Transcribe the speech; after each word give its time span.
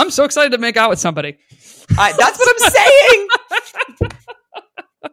I'm 0.00 0.10
so 0.10 0.24
excited 0.24 0.52
to 0.52 0.58
make 0.58 0.78
out 0.78 0.88
with 0.88 0.98
somebody. 0.98 1.36
I, 1.98 2.14
that's 2.16 2.38
what 2.38 2.48
I'm 2.48 2.70
saying. 2.70 3.28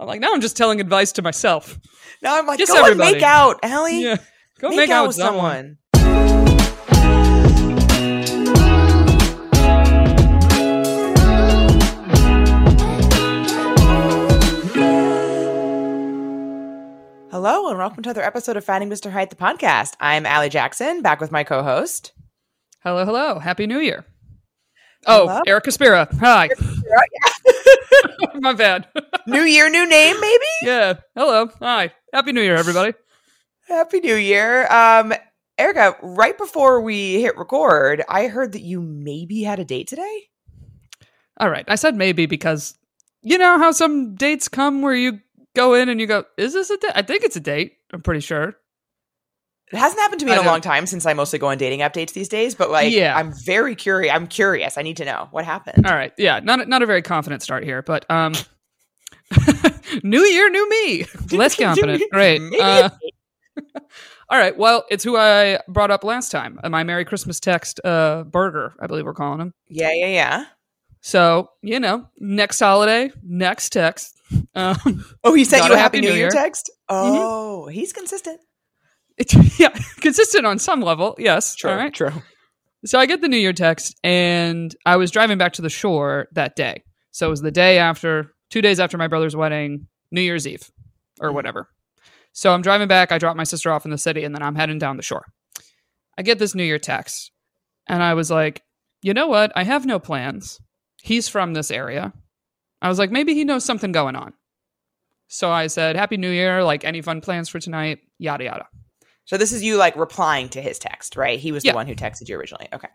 I'm 0.00 0.06
like, 0.06 0.20
now 0.20 0.32
I'm 0.32 0.40
just 0.40 0.56
telling 0.56 0.80
advice 0.80 1.12
to 1.12 1.22
myself. 1.22 1.78
Now 2.22 2.38
I'm 2.38 2.46
like, 2.46 2.58
Just 2.58 2.72
go 2.72 2.78
everybody. 2.78 3.08
and 3.08 3.16
make 3.16 3.22
out, 3.22 3.58
Ali. 3.62 4.04
Yeah. 4.04 4.16
Go 4.58 4.70
make, 4.70 4.78
make, 4.78 4.88
out, 4.90 5.02
out 5.02 5.08
with 5.08 5.16
someone. 5.16 5.76
someone. 5.94 6.18
Hello 17.30 17.68
and 17.68 17.76
welcome 17.76 18.02
to 18.02 18.08
another 18.08 18.24
episode 18.24 18.56
of 18.56 18.64
Finding 18.64 18.88
Mr. 18.88 19.10
Height, 19.10 19.28
the 19.28 19.36
podcast. 19.36 19.92
I'm 20.00 20.24
Ali 20.24 20.48
Jackson, 20.48 21.02
back 21.02 21.20
with 21.20 21.30
my 21.30 21.44
co-host. 21.44 22.12
Hello, 22.80 23.04
hello. 23.04 23.38
Happy 23.38 23.66
New 23.66 23.80
Year. 23.80 24.04
Oh, 25.06 25.26
Hello? 25.26 25.40
Erica 25.46 25.70
Spira. 25.72 26.08
Hi. 26.20 26.48
My 28.34 28.52
bad. 28.52 28.86
new 29.26 29.42
year, 29.42 29.68
new 29.68 29.88
name, 29.88 30.20
maybe? 30.20 30.44
yeah. 30.62 30.94
Hello. 31.16 31.50
Hi. 31.60 31.92
Happy 32.12 32.32
New 32.32 32.40
Year, 32.40 32.54
everybody. 32.56 32.94
Happy 33.66 34.00
New 34.00 34.14
Year. 34.14 34.70
Um, 34.72 35.12
Erica, 35.58 35.96
right 36.02 36.38
before 36.38 36.80
we 36.80 37.20
hit 37.20 37.36
record, 37.36 38.04
I 38.08 38.28
heard 38.28 38.52
that 38.52 38.62
you 38.62 38.80
maybe 38.80 39.42
had 39.42 39.58
a 39.58 39.64
date 39.64 39.88
today. 39.88 40.28
All 41.38 41.50
right. 41.50 41.64
I 41.68 41.74
said 41.74 41.96
maybe 41.96 42.26
because 42.26 42.76
you 43.22 43.38
know 43.38 43.58
how 43.58 43.72
some 43.72 44.14
dates 44.14 44.48
come 44.48 44.82
where 44.82 44.94
you 44.94 45.20
go 45.56 45.74
in 45.74 45.88
and 45.88 46.00
you 46.00 46.06
go, 46.06 46.24
is 46.36 46.52
this 46.54 46.70
a 46.70 46.76
date? 46.76 46.92
I 46.94 47.02
think 47.02 47.24
it's 47.24 47.36
a 47.36 47.40
date. 47.40 47.72
I'm 47.92 48.02
pretty 48.02 48.20
sure. 48.20 48.56
It 49.72 49.76
hasn't 49.76 50.00
happened 50.00 50.20
to 50.20 50.26
me 50.26 50.32
in 50.32 50.38
a 50.38 50.42
long 50.42 50.60
time 50.62 50.86
since 50.86 51.04
I 51.04 51.12
mostly 51.12 51.38
go 51.38 51.48
on 51.48 51.58
dating 51.58 51.80
updates 51.80 52.12
these 52.14 52.28
days, 52.28 52.54
but 52.54 52.70
like 52.70 52.90
Yeah. 52.92 53.16
I'm 53.16 53.32
very 53.44 53.74
curious. 53.74 54.14
I'm 54.14 54.26
curious. 54.26 54.78
I 54.78 54.82
need 54.82 54.96
to 54.98 55.04
know 55.04 55.28
what 55.30 55.44
happened. 55.44 55.86
All 55.86 55.92
right. 55.94 56.12
Yeah. 56.16 56.40
Not, 56.40 56.60
a- 56.60 56.66
not 56.66 56.82
a 56.82 56.86
very 56.86 57.02
confident 57.02 57.42
start 57.42 57.64
here, 57.64 57.82
but 57.82 58.04
um, 58.10 58.32
new 60.02 60.24
year, 60.24 60.50
new 60.50 60.68
me. 60.70 61.04
Less 61.32 61.54
confident. 61.58 62.02
Great. 62.10 62.40
Uh, 62.60 62.88
all 64.30 64.38
right. 64.38 64.56
Well, 64.56 64.84
it's 64.90 65.04
who 65.04 65.16
I 65.16 65.60
brought 65.68 65.90
up 65.90 66.04
last 66.04 66.30
time. 66.30 66.58
Uh, 66.62 66.68
My 66.70 66.82
Merry 66.84 67.04
Christmas 67.04 67.38
text, 67.40 67.80
uh, 67.84 68.24
Burger, 68.24 68.74
I 68.80 68.86
believe 68.86 69.04
we're 69.04 69.14
calling 69.14 69.40
him. 69.40 69.52
Yeah, 69.68 69.92
yeah, 69.92 70.06
yeah. 70.06 70.44
So, 71.00 71.50
you 71.62 71.78
know, 71.78 72.08
next 72.18 72.58
holiday, 72.58 73.10
next 73.22 73.70
text. 73.70 74.14
Um, 74.54 75.04
Oh, 75.24 75.32
he 75.34 75.44
sent 75.44 75.64
you 75.66 75.72
a 75.72 75.76
happy, 75.76 75.98
Happy 75.98 76.00
New 76.00 76.08
New 76.08 76.14
Year 76.14 76.24
Year. 76.24 76.30
text? 76.30 76.70
Oh, 76.88 77.66
he's 77.68 77.92
consistent. 77.92 78.40
It's, 79.18 79.34
yeah, 79.60 79.70
consistent 80.00 80.46
on 80.46 80.58
some 80.58 80.80
level. 80.80 81.14
Yes. 81.18 81.56
All 81.64 81.74
right. 81.74 81.92
True. 81.92 82.12
So 82.84 82.98
I 82.98 83.06
get 83.06 83.20
the 83.20 83.28
New 83.28 83.36
Year 83.38 83.52
text, 83.52 83.96
and 84.04 84.74
I 84.86 84.96
was 84.96 85.10
driving 85.10 85.38
back 85.38 85.52
to 85.54 85.62
the 85.62 85.68
shore 85.68 86.28
that 86.32 86.54
day. 86.56 86.82
So 87.10 87.26
it 87.26 87.30
was 87.30 87.40
the 87.40 87.50
day 87.50 87.78
after, 87.78 88.32
two 88.50 88.62
days 88.62 88.78
after 88.78 88.96
my 88.96 89.08
brother's 89.08 89.34
wedding, 89.34 89.88
New 90.12 90.20
Year's 90.20 90.46
Eve, 90.46 90.70
or 91.20 91.30
Mhm. 91.30 91.34
whatever. 91.34 91.68
So 92.32 92.52
I'm 92.54 92.62
driving 92.62 92.86
back. 92.86 93.10
I 93.10 93.18
drop 93.18 93.36
my 93.36 93.42
sister 93.44 93.72
off 93.72 93.84
in 93.84 93.90
the 93.90 93.98
city, 93.98 94.22
and 94.22 94.32
then 94.34 94.42
I'm 94.42 94.54
heading 94.54 94.78
down 94.78 94.96
the 94.96 95.02
shore. 95.02 95.24
I 96.16 96.22
get 96.22 96.38
this 96.38 96.54
New 96.54 96.62
Year 96.62 96.78
text, 96.78 97.32
and 97.88 98.00
I 98.02 98.14
was 98.14 98.30
like, 98.30 98.62
you 99.02 99.12
know 99.12 99.26
what? 99.26 99.50
I 99.56 99.64
have 99.64 99.84
no 99.84 99.98
plans. 99.98 100.60
He's 101.02 101.28
from 101.28 101.54
this 101.54 101.70
area. 101.72 102.12
I 102.80 102.88
was 102.88 102.98
like, 103.00 103.10
maybe 103.10 103.34
he 103.34 103.44
knows 103.44 103.64
something 103.64 103.90
going 103.90 104.14
on. 104.14 104.34
So 105.26 105.50
I 105.50 105.66
said, 105.66 105.96
Happy 105.96 106.16
New 106.16 106.30
Year. 106.30 106.62
Like, 106.62 106.84
any 106.84 107.00
fun 107.02 107.20
plans 107.20 107.48
for 107.48 107.58
tonight? 107.58 107.98
Yada, 108.18 108.44
yada. 108.44 108.66
So 109.28 109.36
this 109.36 109.52
is 109.52 109.62
you 109.62 109.76
like 109.76 109.94
replying 109.94 110.48
to 110.50 110.62
his 110.62 110.78
text, 110.78 111.14
right? 111.14 111.38
He 111.38 111.52
was 111.52 111.62
the 111.62 111.72
one 111.74 111.86
who 111.86 111.94
texted 111.94 112.30
you 112.30 112.38
originally. 112.38 112.66
Okay. 112.72 112.88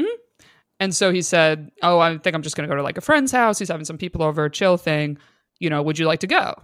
Mm-hmm. 0.00 0.42
And 0.80 0.92
so 0.94 1.12
he 1.12 1.22
said, 1.22 1.70
Oh, 1.84 2.00
I 2.00 2.18
think 2.18 2.34
I'm 2.34 2.42
just 2.42 2.56
going 2.56 2.68
to 2.68 2.72
go 2.72 2.76
to 2.76 2.82
like 2.82 2.98
a 2.98 3.00
friend's 3.00 3.30
house. 3.30 3.60
He's 3.60 3.68
having 3.68 3.84
some 3.84 3.96
people 3.96 4.24
over, 4.24 4.48
chill 4.48 4.76
thing. 4.76 5.18
You 5.60 5.70
know, 5.70 5.80
would 5.82 5.96
you 5.96 6.06
like 6.06 6.18
to 6.20 6.26
go? 6.26 6.60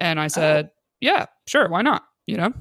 And 0.00 0.18
I 0.18 0.26
said, 0.26 0.66
oh. 0.66 0.72
Yeah, 1.00 1.26
sure. 1.46 1.68
Why 1.68 1.82
not? 1.82 2.04
You 2.26 2.36
know, 2.38 2.52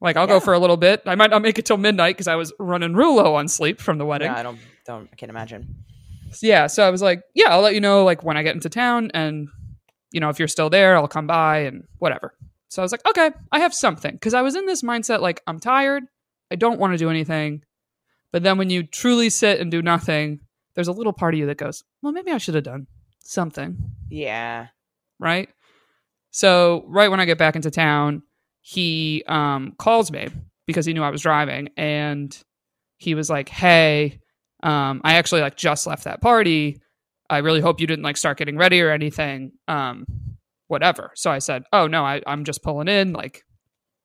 like 0.00 0.16
I'll 0.16 0.26
Yeah. 0.26 0.34
go 0.34 0.40
for 0.40 0.54
a 0.54 0.58
little 0.58 0.76
bit. 0.76 1.02
I 1.06 1.14
might 1.14 1.30
not 1.30 1.40
make 1.42 1.58
it 1.60 1.64
till 1.66 1.76
midnight 1.76 2.16
because 2.16 2.26
I 2.26 2.34
was 2.34 2.52
running 2.58 2.94
real 2.94 3.14
low 3.14 3.36
on 3.36 3.46
sleep 3.46 3.80
from 3.80 3.98
the 3.98 4.04
wedding. 4.04 4.28
No, 4.32 4.38
I 4.38 4.42
don't 4.42 4.58
don't 4.86 5.08
I 5.12 5.16
can't 5.16 5.30
imagine. 5.30 5.76
yeah. 6.42 6.66
So 6.66 6.84
I 6.84 6.90
was 6.90 7.00
like, 7.02 7.22
Yeah, 7.34 7.50
I'll 7.50 7.60
let 7.60 7.74
you 7.74 7.80
know 7.80 8.04
like 8.04 8.24
when 8.24 8.36
I 8.36 8.42
get 8.42 8.56
into 8.56 8.68
town. 8.68 9.12
And, 9.14 9.48
you 10.10 10.18
know, 10.20 10.30
if 10.30 10.38
you're 10.40 10.48
still 10.48 10.68
there, 10.70 10.96
I'll 10.96 11.06
come 11.08 11.26
by 11.28 11.58
and 11.60 11.84
whatever. 11.98 12.34
So 12.68 12.82
I 12.82 12.84
was 12.84 12.92
like, 12.92 13.06
Okay, 13.06 13.30
I 13.52 13.60
have 13.60 13.74
something. 13.74 14.12
Because 14.12 14.34
I 14.34 14.42
was 14.42 14.54
in 14.56 14.66
this 14.66 14.82
mindset 14.82 15.20
like, 15.20 15.42
I'm 15.46 15.58
tired. 15.60 16.04
I 16.50 16.56
don't 16.56 16.78
want 16.78 16.92
to 16.94 16.98
do 16.98 17.10
anything. 17.10 17.62
But 18.32 18.42
then 18.42 18.58
when 18.58 18.70
you 18.70 18.82
truly 18.82 19.30
sit 19.30 19.60
and 19.60 19.70
do 19.70 19.80
nothing, 19.82 20.40
there's 20.74 20.88
a 20.88 20.92
little 20.92 21.12
part 21.12 21.34
of 21.34 21.40
you 21.40 21.46
that 21.46 21.56
goes, 21.56 21.82
well, 22.02 22.12
maybe 22.12 22.30
I 22.30 22.38
should 22.38 22.54
have 22.54 22.64
done 22.64 22.86
something, 23.20 23.76
Yeah. 24.10 24.68
right? 25.18 25.48
So 26.30 26.84
right 26.88 27.10
when 27.10 27.20
I 27.20 27.24
get 27.24 27.38
back 27.38 27.56
into 27.56 27.70
town, 27.70 28.22
he 28.60 29.24
um, 29.26 29.72
calls 29.78 30.10
me 30.12 30.28
because 30.66 30.84
he 30.84 30.92
knew 30.92 31.02
I 31.02 31.08
was 31.10 31.22
driving, 31.22 31.70
and 31.76 32.36
he 32.98 33.14
was 33.14 33.30
like, 33.30 33.48
"Hey, 33.48 34.20
um, 34.62 35.00
I 35.04 35.14
actually 35.14 35.40
like 35.40 35.56
just 35.56 35.86
left 35.86 36.04
that 36.04 36.20
party. 36.20 36.80
I 37.30 37.38
really 37.38 37.60
hope 37.62 37.80
you 37.80 37.86
didn't 37.86 38.04
like 38.04 38.18
start 38.18 38.36
getting 38.36 38.58
ready 38.58 38.80
or 38.82 38.90
anything, 38.90 39.52
um, 39.68 40.04
whatever." 40.68 41.10
So 41.16 41.30
I 41.30 41.38
said, 41.40 41.64
"Oh 41.72 41.86
no, 41.86 42.04
I, 42.04 42.22
I'm 42.26 42.44
just 42.44 42.62
pulling 42.62 42.88
in, 42.88 43.12
like, 43.12 43.42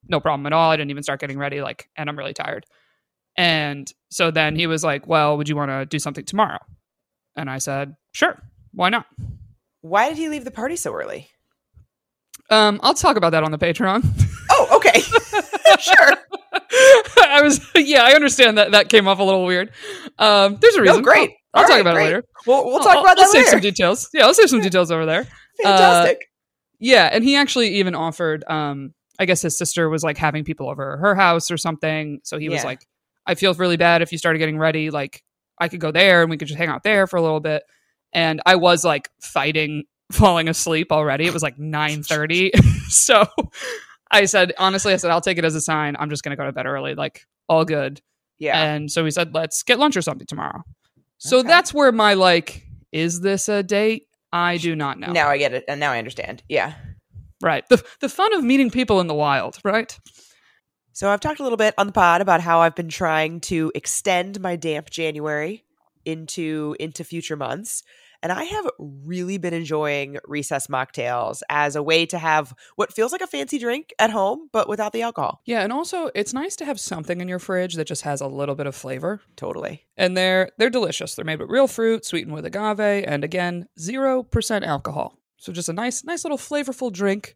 no 0.08 0.20
problem 0.20 0.46
at 0.48 0.54
all. 0.54 0.72
I 0.72 0.76
didn't 0.76 0.92
even 0.92 1.04
start 1.04 1.20
getting 1.22 1.38
ready, 1.38 1.62
like, 1.62 1.88
and 1.96 2.10
I'm 2.10 2.18
really 2.18 2.34
tired." 2.34 2.66
And 3.38 3.92
so 4.12 4.30
then 4.32 4.56
he 4.56 4.68
was 4.68 4.84
like, 4.84 5.08
Well, 5.08 5.38
would 5.38 5.50
you 5.50 5.56
want 5.56 5.72
to 5.72 5.86
do 5.88 5.98
something 5.98 6.24
tomorrow? 6.24 6.60
And 7.36 7.50
I 7.50 7.58
said, 7.58 7.96
Sure, 8.12 8.38
why 8.74 8.90
not? 8.90 9.08
Why 9.82 10.08
did 10.10 10.20
he 10.20 10.30
leave 10.30 10.44
the 10.46 10.52
party 10.52 10.76
so 10.76 10.94
early? 10.94 11.30
Um, 12.52 12.80
I'll 12.84 12.94
talk 12.94 13.16
about 13.18 13.32
that 13.32 13.44
on 13.44 13.52
the 13.52 13.58
Patreon. 13.58 14.04
Oh, 14.52 14.68
okay. 14.76 15.00
sure. 15.80 16.14
I 17.26 17.42
was, 17.42 17.60
yeah, 17.76 18.04
I 18.04 18.12
understand 18.14 18.60
that 18.60 18.72
that 18.72 18.90
came 18.90 19.08
off 19.08 19.18
a 19.18 19.24
little 19.24 19.46
weird. 19.46 19.72
Um, 20.20 20.58
there's 20.62 20.76
a 20.76 20.80
No, 20.80 20.84
reason. 20.84 21.02
great. 21.02 21.32
I'll, 21.56 21.62
I'll 21.62 21.68
talk 21.68 21.70
right, 21.72 21.82
about 21.82 21.94
great. 21.96 22.04
it 22.04 22.06
later. 22.08 22.24
We'll 22.46 22.66
we'll 22.66 22.80
talk 22.80 22.98
I'll- 22.98 23.02
about 23.02 23.18
I'll 23.18 23.24
that 23.26 23.32
save 23.32 23.46
some 23.48 23.58
later. 23.58 23.72
details. 23.72 24.10
Yeah, 24.14 24.26
I'll 24.28 24.34
save 24.36 24.50
some 24.50 24.62
details 24.62 24.92
over 24.92 25.08
there. 25.08 25.26
Fantastic. 25.64 26.20
Yeah, 26.84 27.10
and 27.12 27.24
he 27.24 27.36
actually 27.36 27.76
even 27.76 27.96
offered. 27.96 28.44
Um, 28.50 28.94
I 29.20 29.26
guess 29.26 29.42
his 29.42 29.58
sister 29.58 29.90
was 29.90 30.04
like 30.04 30.18
having 30.18 30.44
people 30.44 30.70
over 30.70 30.98
her 30.98 31.16
house 31.16 31.50
or 31.50 31.58
something. 31.58 32.20
So 32.24 32.38
he 32.38 32.50
was 32.50 32.64
like, 32.66 32.86
"I 33.26 33.36
feel 33.36 33.54
really 33.54 33.78
bad 33.78 34.02
if 34.02 34.12
you 34.12 34.18
started 34.18 34.40
getting 34.40 34.58
ready. 34.58 34.90
Like, 34.90 35.24
I 35.60 35.70
could 35.70 35.80
go 35.80 35.92
there 35.92 36.22
and 36.22 36.30
we 36.30 36.38
could 36.38 36.48
just 36.48 36.58
hang 36.58 36.68
out 36.70 36.84
there 36.84 37.08
for 37.08 37.18
a 37.18 37.22
little 37.22 37.40
bit." 37.40 37.64
And 38.12 38.42
I 38.46 38.56
was 38.58 38.84
like 38.84 39.10
fighting 39.22 39.86
falling 40.12 40.50
asleep 40.50 40.92
already. 40.92 41.26
It 41.26 41.34
was 41.34 41.42
like 41.44 41.58
nine 41.60 42.04
thirty, 42.04 42.52
so 42.90 43.26
I 44.12 44.26
said, 44.26 44.54
honestly, 44.58 44.94
I 44.94 44.98
said, 44.98 45.10
"I'll 45.12 45.22
take 45.22 45.38
it 45.38 45.46
as 45.46 45.56
a 45.56 45.62
sign. 45.62 45.96
I'm 45.98 46.10
just 46.10 46.24
gonna 46.24 46.36
go 46.36 46.46
to 46.46 46.52
bed 46.52 46.66
early. 46.66 46.96
Like, 46.96 47.26
all 47.48 47.66
good." 47.66 48.02
yeah. 48.40 48.62
And 48.62 48.92
so 48.92 49.06
he 49.06 49.12
said, 49.12 49.34
let's 49.34 49.64
get 49.64 49.80
lunch 49.80 49.96
or 49.96 50.02
something 50.02 50.28
tomorrow. 50.28 50.64
So 51.18 51.40
Okay. 51.40 51.48
that's 51.48 51.74
where 51.74 51.94
my 51.94 52.16
like, 52.16 52.68
is 52.92 53.22
this 53.22 53.48
a 53.48 53.64
date? 53.64 54.08
I 54.34 54.58
do 54.58 54.76
not 54.76 55.00
know. 55.00 55.12
Now 55.12 55.30
I 55.30 55.38
get 55.38 55.54
it, 55.54 55.64
and 55.68 55.80
now 55.80 55.92
I 55.92 56.00
understand. 56.00 56.44
Yeah. 56.50 56.74
Right. 57.42 57.64
The 57.70 57.84
the 58.02 58.10
fun 58.10 58.34
of 58.34 58.44
meeting 58.44 58.72
people 58.72 59.00
in 59.00 59.08
the 59.08 59.14
wild, 59.14 59.60
right? 59.64 59.98
So 60.92 61.10
I've 61.10 61.20
talked 61.20 61.40
a 61.40 61.44
little 61.44 61.58
bit 61.58 61.74
on 61.78 61.88
the 61.88 61.94
pod 61.94 62.22
about 62.22 62.42
how 62.42 62.60
I've 62.60 62.76
been 62.76 62.90
trying 62.90 63.40
to 63.42 63.72
extend 63.76 64.40
my 64.42 64.56
damp 64.56 64.90
January 64.90 65.64
into 66.06 66.76
into 66.80 67.04
future 67.04 67.36
months. 67.36 67.84
And 68.22 68.32
I 68.32 68.46
have 68.46 68.70
really 68.80 69.38
been 69.38 69.54
enjoying 69.54 70.18
recess 70.26 70.68
mocktails 70.68 71.42
as 71.50 71.76
a 71.76 71.84
way 71.84 72.06
to 72.06 72.18
have 72.18 72.54
what 72.78 72.94
feels 72.94 73.12
like 73.12 73.20
a 73.20 73.28
fancy 73.28 73.60
drink 73.60 73.94
at 74.00 74.12
home, 74.12 74.48
but 74.54 74.70
without 74.70 74.94
the 74.94 75.02
alcohol. 75.02 75.42
Yeah, 75.46 75.62
and 75.62 75.74
also 75.74 76.10
it's 76.16 76.34
nice 76.34 76.56
to 76.56 76.66
have 76.66 76.80
something 76.80 77.20
in 77.20 77.28
your 77.28 77.40
fridge 77.40 77.76
that 77.76 77.88
just 77.88 78.04
has 78.04 78.22
a 78.22 78.28
little 78.28 78.56
bit 78.56 78.66
of 78.66 78.76
flavor. 78.76 79.20
Totally. 79.36 79.84
And 79.98 80.16
they're 80.16 80.52
they're 80.58 80.70
delicious. 80.70 81.16
They're 81.16 81.26
made 81.26 81.40
with 81.40 81.50
real 81.50 81.68
fruit, 81.68 82.06
sweetened 82.06 82.34
with 82.34 82.46
agave, 82.46 82.80
and 83.06 83.26
again, 83.26 83.68
zero 83.78 84.24
percent 84.24 84.64
alcohol. 84.64 85.20
So 85.38 85.52
just 85.52 85.68
a 85.68 85.74
nice, 85.74 86.06
nice 86.06 86.24
little 86.24 86.38
flavorful 86.38 86.94
drink 86.94 87.36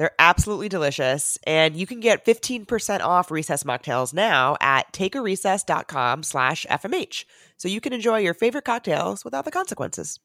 They're 0.00 0.12
absolutely 0.18 0.70
delicious. 0.70 1.36
And 1.46 1.76
you 1.76 1.86
can 1.86 2.00
get 2.00 2.24
15% 2.24 3.00
off 3.02 3.30
recess 3.30 3.64
mocktails 3.64 4.14
now 4.14 4.56
at 4.58 4.90
takearecess.com 4.94 6.22
slash 6.22 6.64
FMH. 6.70 7.26
So 7.58 7.68
you 7.68 7.82
can 7.82 7.92
enjoy 7.92 8.20
your 8.20 8.32
favorite 8.32 8.64
cocktails 8.64 9.26
without 9.26 9.44
the 9.44 9.50
consequences. 9.50 10.18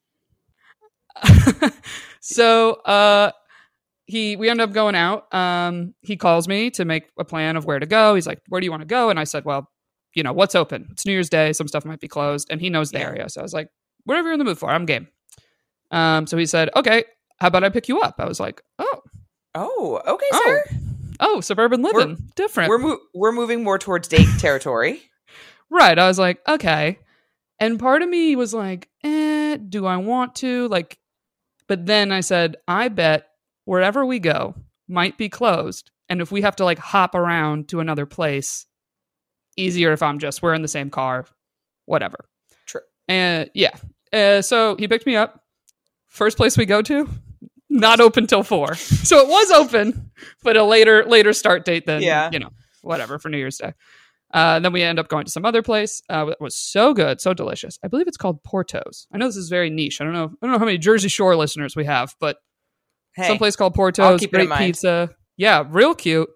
so 2.21 2.71
uh 2.85 3.31
he 4.05 4.37
we 4.37 4.49
end 4.49 4.61
up 4.61 4.71
going 4.71 4.95
out. 4.95 5.33
Um 5.35 5.93
he 5.99 6.15
calls 6.15 6.47
me 6.47 6.69
to 6.71 6.85
make 6.85 7.09
a 7.19 7.25
plan 7.25 7.57
of 7.57 7.65
where 7.65 7.79
to 7.79 7.85
go. 7.85 8.15
He's 8.15 8.25
like 8.27 8.41
where 8.47 8.61
do 8.61 8.65
you 8.65 8.71
want 8.71 8.81
to 8.81 8.87
go? 8.87 9.09
And 9.09 9.19
i 9.19 9.25
said 9.25 9.43
well 9.43 9.69
you 10.13 10.23
know 10.23 10.31
what's 10.31 10.55
open? 10.55 10.87
It's 10.91 11.05
new 11.05 11.11
year's 11.11 11.29
day. 11.29 11.51
Some 11.51 11.67
stuff 11.67 11.83
might 11.83 11.99
be 11.99 12.07
closed. 12.07 12.47
And 12.49 12.61
he 12.61 12.69
knows 12.69 12.91
the 12.91 12.99
Yeah. 12.99 13.07
area. 13.07 13.29
So 13.29 13.41
i 13.41 13.43
was 13.43 13.53
like 13.53 13.67
whatever 14.05 14.27
you're 14.29 14.33
in 14.35 14.39
the 14.39 14.45
mood 14.45 14.57
for 14.57 14.69
i'm 14.69 14.85
game. 14.85 15.09
Um 15.91 16.27
so 16.27 16.37
he 16.37 16.45
said 16.45 16.69
okay 16.77 17.03
how 17.39 17.47
about 17.47 17.65
i 17.65 17.69
pick 17.69 17.89
you 17.89 17.99
up? 17.99 18.15
I 18.19 18.25
was 18.25 18.39
like 18.39 18.61
oh 18.79 19.01
Oh, 19.55 20.01
okay, 20.05 20.25
Oh, 20.33 20.41
sir. 20.45 20.65
oh 21.21 21.41
suburban 21.41 21.81
living 21.81 22.17
different 22.35 22.69
We're 22.69 22.77
mo- 22.77 22.99
we're 23.13 23.31
moving 23.31 23.63
more 23.63 23.77
towards 23.79 24.07
date 24.07 24.27
territory. 24.39 25.01
Right. 25.69 25.97
I 25.97 26.07
was 26.07 26.19
like, 26.19 26.39
okay. 26.47 26.99
And 27.59 27.79
part 27.79 28.01
of 28.01 28.09
me 28.09 28.35
was 28.35 28.53
like, 28.53 28.89
eh, 29.03 29.57
do 29.57 29.85
I 29.85 29.97
want 29.97 30.35
to? 30.35 30.67
Like, 30.67 30.99
but 31.67 31.85
then 31.85 32.11
I 32.11 32.19
said, 32.19 32.57
I 32.67 32.89
bet 32.89 33.27
wherever 33.63 34.05
we 34.05 34.19
go 34.19 34.55
might 34.87 35.17
be 35.17 35.29
closed. 35.29 35.89
And 36.09 36.21
if 36.21 36.31
we 36.31 36.41
have 36.41 36.57
to 36.57 36.65
like 36.65 36.77
hop 36.77 37.15
around 37.15 37.69
to 37.69 37.79
another 37.79 38.05
place, 38.05 38.65
easier 39.57 39.91
if 39.93 40.03
I'm 40.03 40.19
just, 40.19 40.41
we're 40.43 40.53
in 40.53 40.61
the 40.61 40.67
same 40.67 40.89
car, 40.89 41.25
whatever. 41.85 42.25
True. 42.67 42.81
And 43.07 43.49
yeah. 43.55 43.75
Uh, 44.13 44.41
so 44.41 44.75
he 44.77 44.87
picked 44.87 45.05
me 45.07 45.15
up. 45.15 45.41
First 46.09 46.37
place 46.37 46.57
we 46.57 46.65
go 46.65 46.81
to, 46.83 47.09
not 47.75 47.99
open 47.99 48.27
till 48.27 48.43
four. 48.43 48.75
So 48.75 49.19
it 49.19 49.27
was 49.27 49.51
open, 49.51 50.11
but 50.43 50.57
a 50.57 50.63
later 50.63 51.05
later 51.05 51.33
start 51.33 51.65
date 51.65 51.85
than 51.85 52.01
Yeah. 52.01 52.29
you 52.31 52.39
know 52.39 52.49
whatever 52.81 53.19
for 53.19 53.29
New 53.29 53.37
Year's 53.37 53.57
Day. 53.57 53.73
Uh, 54.33 54.59
then 54.59 54.73
we 54.73 54.81
end 54.81 54.99
up 54.99 55.07
going 55.07 55.23
to 55.25 55.31
some 55.31 55.45
other 55.45 55.61
place. 55.61 56.01
Uh, 56.09 56.25
it 56.29 56.41
was 56.41 56.57
so 56.57 56.93
good, 56.93 57.21
so 57.21 57.33
delicious. 57.33 57.77
I 57.83 57.87
believe 57.87 58.07
it's 58.07 58.17
called 58.17 58.43
Portos. 58.43 59.05
I 59.13 59.17
know 59.17 59.27
this 59.27 59.37
is 59.37 59.49
very 59.49 59.69
niche. 59.69 60.01
I 60.01 60.03
don't 60.03 60.13
know. 60.13 60.25
I 60.41 60.45
don't 60.45 60.51
know 60.51 60.59
how 60.59 60.65
many 60.65 60.77
Jersey 60.77 61.07
Shore 61.09 61.35
listeners 61.35 61.75
we 61.75 61.85
have, 61.85 62.15
but 62.19 62.37
Hey, 63.15 63.27
some 63.27 63.37
place 63.37 63.55
called 63.55 63.75
Portos. 63.75 64.19
keep 64.19 64.33
it 64.33 64.41
in 64.41 64.47
Great 64.47 64.57
pizza. 64.57 65.09
Yeah, 65.37 65.63
real 65.69 65.95
cute. 65.95 66.27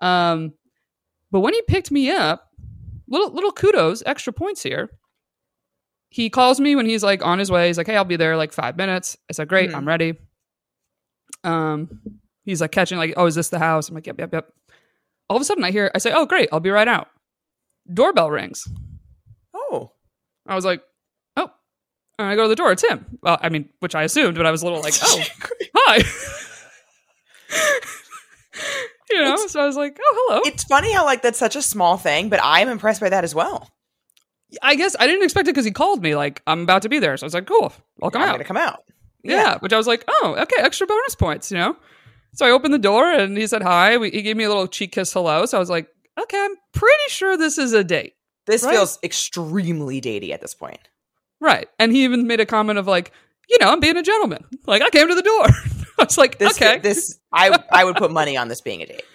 Um, 0.00 0.54
but 1.30 1.40
when 1.40 1.54
he 1.54 1.62
picked 1.68 1.90
me 1.92 2.10
up, 2.10 2.48
little 3.08 3.32
little 3.32 3.52
kudos, 3.52 4.02
extra 4.06 4.32
points 4.32 4.62
here. 4.62 4.88
He 6.08 6.30
calls 6.30 6.60
me 6.60 6.76
when 6.76 6.86
he's 6.86 7.02
like 7.02 7.24
on 7.24 7.38
his 7.38 7.50
way. 7.50 7.66
He's 7.68 7.76
like, 7.78 7.86
"Hey, 7.86 7.96
I'll 7.96 8.04
be 8.04 8.16
there 8.16 8.36
like 8.36 8.52
five 8.52 8.76
minutes." 8.76 9.16
I 9.28 9.32
said, 9.32 9.48
"Great, 9.48 9.70
Mhm. 9.70 9.74
I'm 9.74 9.86
ready." 9.88 10.14
Um, 11.44 12.00
he's 12.44 12.60
like 12.60 12.72
catching 12.72 12.98
like, 12.98 13.14
"Oh, 13.16 13.26
is 13.26 13.34
this 13.34 13.48
the 13.50 13.58
house?" 13.58 13.88
I'm 13.88 13.94
like, 13.94 14.06
"Yep, 14.06 14.18
yep, 14.18 14.32
yep." 14.32 14.52
All 15.28 15.36
of 15.36 15.40
a 15.42 15.44
sudden, 15.44 15.64
I 15.64 15.70
hear 15.70 15.90
I 15.94 15.98
say, 15.98 16.12
"Oh, 16.14 16.26
great, 16.26 16.48
I'll 16.52 16.60
be 16.60 16.70
right 16.70 16.88
out." 16.88 17.08
Doorbell 17.92 18.30
rings. 18.30 18.66
oh, 19.54 19.92
I 20.46 20.54
was 20.54 20.64
like, 20.64 20.82
"Oh," 21.36 21.50
and 22.18 22.28
I 22.28 22.34
go 22.36 22.42
to 22.44 22.48
the 22.48 22.56
door. 22.56 22.72
It's 22.72 22.82
him. 22.84 23.18
Well, 23.22 23.38
I 23.40 23.48
mean, 23.50 23.68
which 23.80 23.94
I 23.94 24.02
assumed, 24.04 24.36
but 24.36 24.46
I 24.46 24.50
was 24.50 24.62
a 24.62 24.64
little 24.66 24.80
like, 24.80 24.94
"Oh, 25.02 25.22
hi." 25.76 25.96
you 29.10 29.22
know, 29.22 29.32
It's- 29.34 29.52
so 29.52 29.60
I 29.60 29.66
was 29.66 29.76
like, 29.76 29.98
"Oh, 30.02 30.26
hello." 30.28 30.40
it's 30.46 30.64
funny 30.64 30.92
how 30.92 31.04
like 31.04 31.22
that's 31.22 31.38
such 31.38 31.56
a 31.56 31.62
small 31.62 31.96
thing, 31.96 32.28
but 32.28 32.40
I'm 32.42 32.68
impressed 32.68 33.00
by 33.00 33.08
that 33.10 33.24
as 33.24 33.34
well. 33.34 33.70
I 34.62 34.76
guess 34.76 34.94
I 34.98 35.06
didn't 35.06 35.24
expect 35.24 35.48
it 35.48 35.52
because 35.52 35.64
he 35.64 35.72
called 35.72 36.02
me 36.02 36.14
like 36.14 36.40
I'm 36.46 36.60
about 36.62 36.82
to 36.82 36.88
be 36.88 36.98
there. 37.00 37.16
So 37.16 37.24
I 37.24 37.26
was 37.26 37.34
like, 37.34 37.46
"Cool, 37.46 37.72
I'll 38.02 38.10
come 38.10 38.22
I'm 38.22 38.28
out." 38.28 38.32
gonna 38.34 38.44
come 38.44 38.56
out. 38.56 38.84
Yeah. 39.24 39.58
which 39.58 39.72
I 39.72 39.76
was 39.76 39.86
like, 39.86 40.04
"Oh, 40.08 40.36
okay, 40.38 40.56
extra 40.62 40.86
bonus 40.86 41.14
points," 41.14 41.50
you 41.50 41.56
know. 41.58 41.76
So 42.34 42.46
I 42.46 42.50
opened 42.50 42.74
the 42.74 42.78
door 42.78 43.10
and 43.10 43.36
he 43.36 43.46
said 43.46 43.62
hi. 43.62 43.96
We, 43.96 44.10
he 44.10 44.22
gave 44.22 44.36
me 44.36 44.44
a 44.44 44.48
little 44.48 44.66
cheek 44.66 44.92
kiss 44.92 45.12
hello. 45.12 45.46
So 45.46 45.56
I 45.56 45.60
was 45.60 45.70
like, 45.70 45.88
"Okay, 46.20 46.38
I'm 46.44 46.54
pretty 46.72 47.08
sure 47.08 47.36
this 47.36 47.58
is 47.58 47.72
a 47.72 47.84
date." 47.84 48.14
This 48.46 48.62
Right? 48.64 48.72
feels 48.74 48.98
extremely 49.02 50.00
datey 50.00 50.30
at 50.32 50.40
this 50.40 50.54
point. 50.54 50.80
Right. 51.40 51.68
And 51.78 51.92
he 51.92 52.04
even 52.04 52.26
made 52.26 52.40
a 52.40 52.46
comment 52.46 52.78
of 52.78 52.86
like, 52.86 53.12
you 53.48 53.56
know, 53.60 53.70
I'm 53.70 53.80
being 53.80 53.96
a 53.96 54.02
gentleman. 54.02 54.44
Like 54.66 54.82
I 54.82 54.90
came 54.90 55.08
to 55.08 55.14
the 55.14 55.22
door. 55.22 55.46
I 55.98 56.04
was 56.04 56.18
like, 56.18 56.38
This 56.38 56.60
okay. 56.60 56.78
this 56.78 57.18
I 57.32 57.56
I 57.72 57.84
would 57.84 57.96
put 57.96 58.10
money 58.10 58.36
on 58.36 58.48
this 58.48 58.60
being 58.60 58.82
a 58.82 58.86
date. 58.86 59.02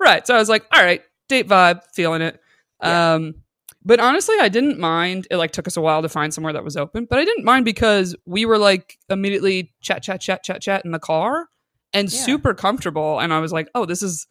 Right. 0.00 0.26
So 0.26 0.34
I 0.34 0.38
was 0.38 0.48
like, 0.48 0.64
all 0.74 0.82
right, 0.82 1.00
date 1.28 1.46
vibe, 1.46 1.82
feeling 1.94 2.22
it. 2.22 2.40
Yeah. 2.82 3.14
Um, 3.14 3.36
but 3.84 4.00
honestly, 4.00 4.36
I 4.40 4.48
didn't 4.48 4.78
mind. 4.78 5.26
It 5.30 5.36
like 5.36 5.50
took 5.52 5.66
us 5.66 5.76
a 5.76 5.80
while 5.80 6.02
to 6.02 6.08
find 6.08 6.32
somewhere 6.32 6.52
that 6.52 6.64
was 6.64 6.76
open, 6.76 7.06
but 7.08 7.18
I 7.18 7.24
didn't 7.24 7.44
mind 7.44 7.64
because 7.64 8.14
we 8.26 8.44
were 8.46 8.58
like 8.58 8.98
immediately 9.08 9.72
chat, 9.80 10.02
chat, 10.02 10.20
chat, 10.20 10.42
chat, 10.42 10.60
chat 10.62 10.84
in 10.84 10.90
the 10.92 10.98
car 10.98 11.48
and 11.92 12.12
Yeah. 12.12 12.18
super 12.24 12.54
comfortable. 12.54 13.18
And 13.20 13.32
I 13.32 13.40
was 13.40 13.52
like, 13.52 13.68
oh, 13.74 13.84
this 13.84 14.02
is 14.02 14.26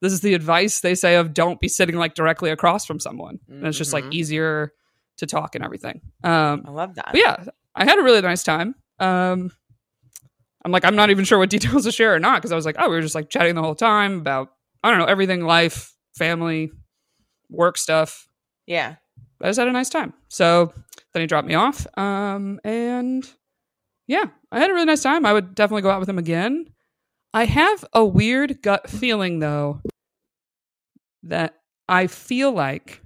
this 0.00 0.12
is 0.12 0.20
the 0.20 0.34
advice 0.34 0.80
they 0.80 0.94
say 0.96 1.14
of 1.16 1.32
don't 1.32 1.60
be 1.60 1.68
sitting 1.68 1.94
like 1.96 2.14
directly 2.14 2.50
across 2.50 2.84
from 2.84 2.98
someone. 2.98 3.38
And 3.48 3.66
it's 3.66 3.78
just 3.78 3.92
like 3.92 4.04
Mhm. 4.06 4.14
easier 4.14 4.72
to 5.18 5.26
talk 5.26 5.54
and 5.54 5.64
everything. 5.64 6.00
Um, 6.24 6.64
I 6.66 6.70
love 6.70 6.94
that. 6.96 7.10
yeah, 7.14 7.44
I 7.76 7.84
had 7.84 7.98
a 7.98 8.02
really 8.02 8.20
nice 8.20 8.42
time. 8.42 8.74
Um, 8.98 9.52
I'm 10.64 10.72
like, 10.72 10.84
I'm 10.84 10.96
not 10.96 11.10
even 11.10 11.24
sure 11.24 11.38
what 11.38 11.50
details 11.56 11.84
to 11.84 11.92
share 11.92 12.14
or 12.14 12.18
not 12.18 12.36
because 12.40 12.52
I 12.52 12.56
was 12.56 12.64
like, 12.66 12.76
oh, 12.78 12.88
we 12.88 12.96
were 12.96 13.00
just 13.02 13.14
like 13.14 13.28
chatting 13.30 13.54
the 13.54 13.62
whole 13.62 13.74
time 13.74 14.18
about 14.18 14.48
I 14.82 14.90
don't 14.90 14.98
know 14.98 15.04
everything, 15.06 15.42
life, 15.42 15.92
family, 16.16 16.72
work 17.48 17.78
stuff. 17.78 18.26
Yeah. 18.66 18.96
I 19.40 19.46
just 19.46 19.58
had 19.58 19.68
a 19.68 19.72
nice 19.72 19.90
time. 19.90 20.12
So 20.28 20.72
then 21.12 21.20
he 21.20 21.26
dropped 21.26 21.48
me 21.48 21.54
off, 21.54 21.86
um, 21.98 22.60
and 22.64 23.28
yeah, 24.06 24.26
I 24.50 24.60
had 24.60 24.70
a 24.70 24.72
really 24.72 24.86
nice 24.86 25.02
time. 25.02 25.26
I 25.26 25.32
would 25.32 25.54
definitely 25.54 25.82
go 25.82 25.90
out 25.90 26.00
with 26.00 26.08
him 26.08 26.18
again. 26.18 26.66
I 27.34 27.46
have 27.46 27.84
a 27.92 28.04
weird 28.04 28.62
gut 28.62 28.88
feeling 28.88 29.40
though 29.40 29.80
that 31.22 31.54
I 31.88 32.06
feel 32.06 32.52
like 32.52 33.02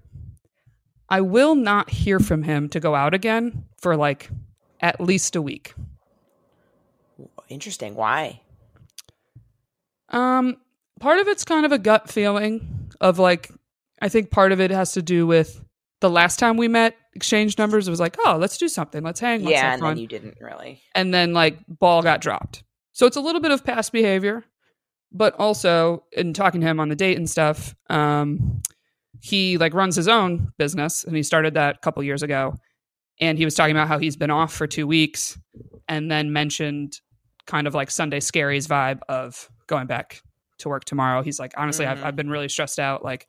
I 1.08 1.20
will 1.20 1.54
not 1.54 1.90
hear 1.90 2.18
from 2.18 2.42
him 2.42 2.68
to 2.70 2.80
go 2.80 2.94
out 2.94 3.14
again 3.14 3.64
for 3.80 3.96
like 3.96 4.30
at 4.80 5.00
least 5.00 5.36
a 5.36 5.42
week. 5.42 5.74
Interesting. 7.48 7.94
Why? 7.94 8.40
Um, 10.08 10.56
part 11.00 11.18
of 11.18 11.28
it's 11.28 11.44
kind 11.44 11.64
of 11.64 11.72
a 11.72 11.78
gut 11.78 12.10
feeling 12.10 12.90
of 13.00 13.18
like, 13.18 13.50
I 14.00 14.08
think 14.08 14.30
part 14.30 14.52
of 14.52 14.60
it 14.60 14.70
has 14.70 14.92
to 14.92 15.02
do 15.02 15.26
with 15.26 15.60
the 16.00 16.10
last 16.10 16.38
time 16.38 16.56
we 16.56 16.68
met, 16.68 16.94
exchanged 17.14 17.58
numbers. 17.58 17.88
It 17.88 17.90
was 17.90 18.00
like, 18.00 18.16
oh, 18.26 18.36
let's 18.38 18.58
do 18.58 18.68
something, 18.68 19.02
let's 19.02 19.20
hang, 19.20 19.42
let's 19.44 19.52
yeah, 19.52 19.72
and 19.72 19.80
fun. 19.80 19.90
then 19.94 19.98
you 20.02 20.06
didn't 20.06 20.36
really. 20.40 20.82
and 20.94 21.12
then 21.14 21.32
like 21.32 21.58
ball 21.68 22.02
got 22.02 22.20
dropped. 22.20 22.62
So 22.92 23.06
it's 23.06 23.16
a 23.16 23.20
little 23.20 23.40
bit 23.40 23.50
of 23.50 23.64
past 23.64 23.92
behavior, 23.92 24.44
but 25.12 25.34
also 25.38 26.04
in 26.12 26.32
talking 26.34 26.60
to 26.60 26.66
him 26.66 26.80
on 26.80 26.88
the 26.88 26.96
date 26.96 27.16
and 27.16 27.28
stuff, 27.28 27.74
um, 27.88 28.62
he 29.20 29.56
like 29.58 29.72
runs 29.74 29.96
his 29.96 30.08
own 30.08 30.52
business 30.58 31.04
and 31.04 31.16
he 31.16 31.22
started 31.22 31.54
that 31.54 31.76
a 31.76 31.78
couple 31.80 32.02
years 32.02 32.22
ago. 32.22 32.54
And 33.20 33.38
he 33.38 33.46
was 33.46 33.54
talking 33.54 33.74
about 33.74 33.88
how 33.88 33.98
he's 33.98 34.16
been 34.16 34.30
off 34.30 34.52
for 34.52 34.66
two 34.66 34.86
weeks 34.86 35.38
and 35.88 36.10
then 36.10 36.32
mentioned 36.34 37.00
kind 37.46 37.66
of 37.66 37.74
like 37.74 37.90
Sunday 37.90 38.20
scaries 38.20 38.68
vibe 38.68 39.00
of 39.08 39.48
going 39.66 39.86
back 39.86 40.20
to 40.58 40.68
work 40.68 40.84
tomorrow. 40.84 41.22
He's 41.22 41.38
like, 41.40 41.52
honestly, 41.56 41.86
I've, 41.86 41.98
Mhm. 41.98 42.04
I've 42.04 42.16
been 42.16 42.28
really 42.28 42.48
stressed 42.50 42.78
out. 42.78 43.02
Like, 43.04 43.26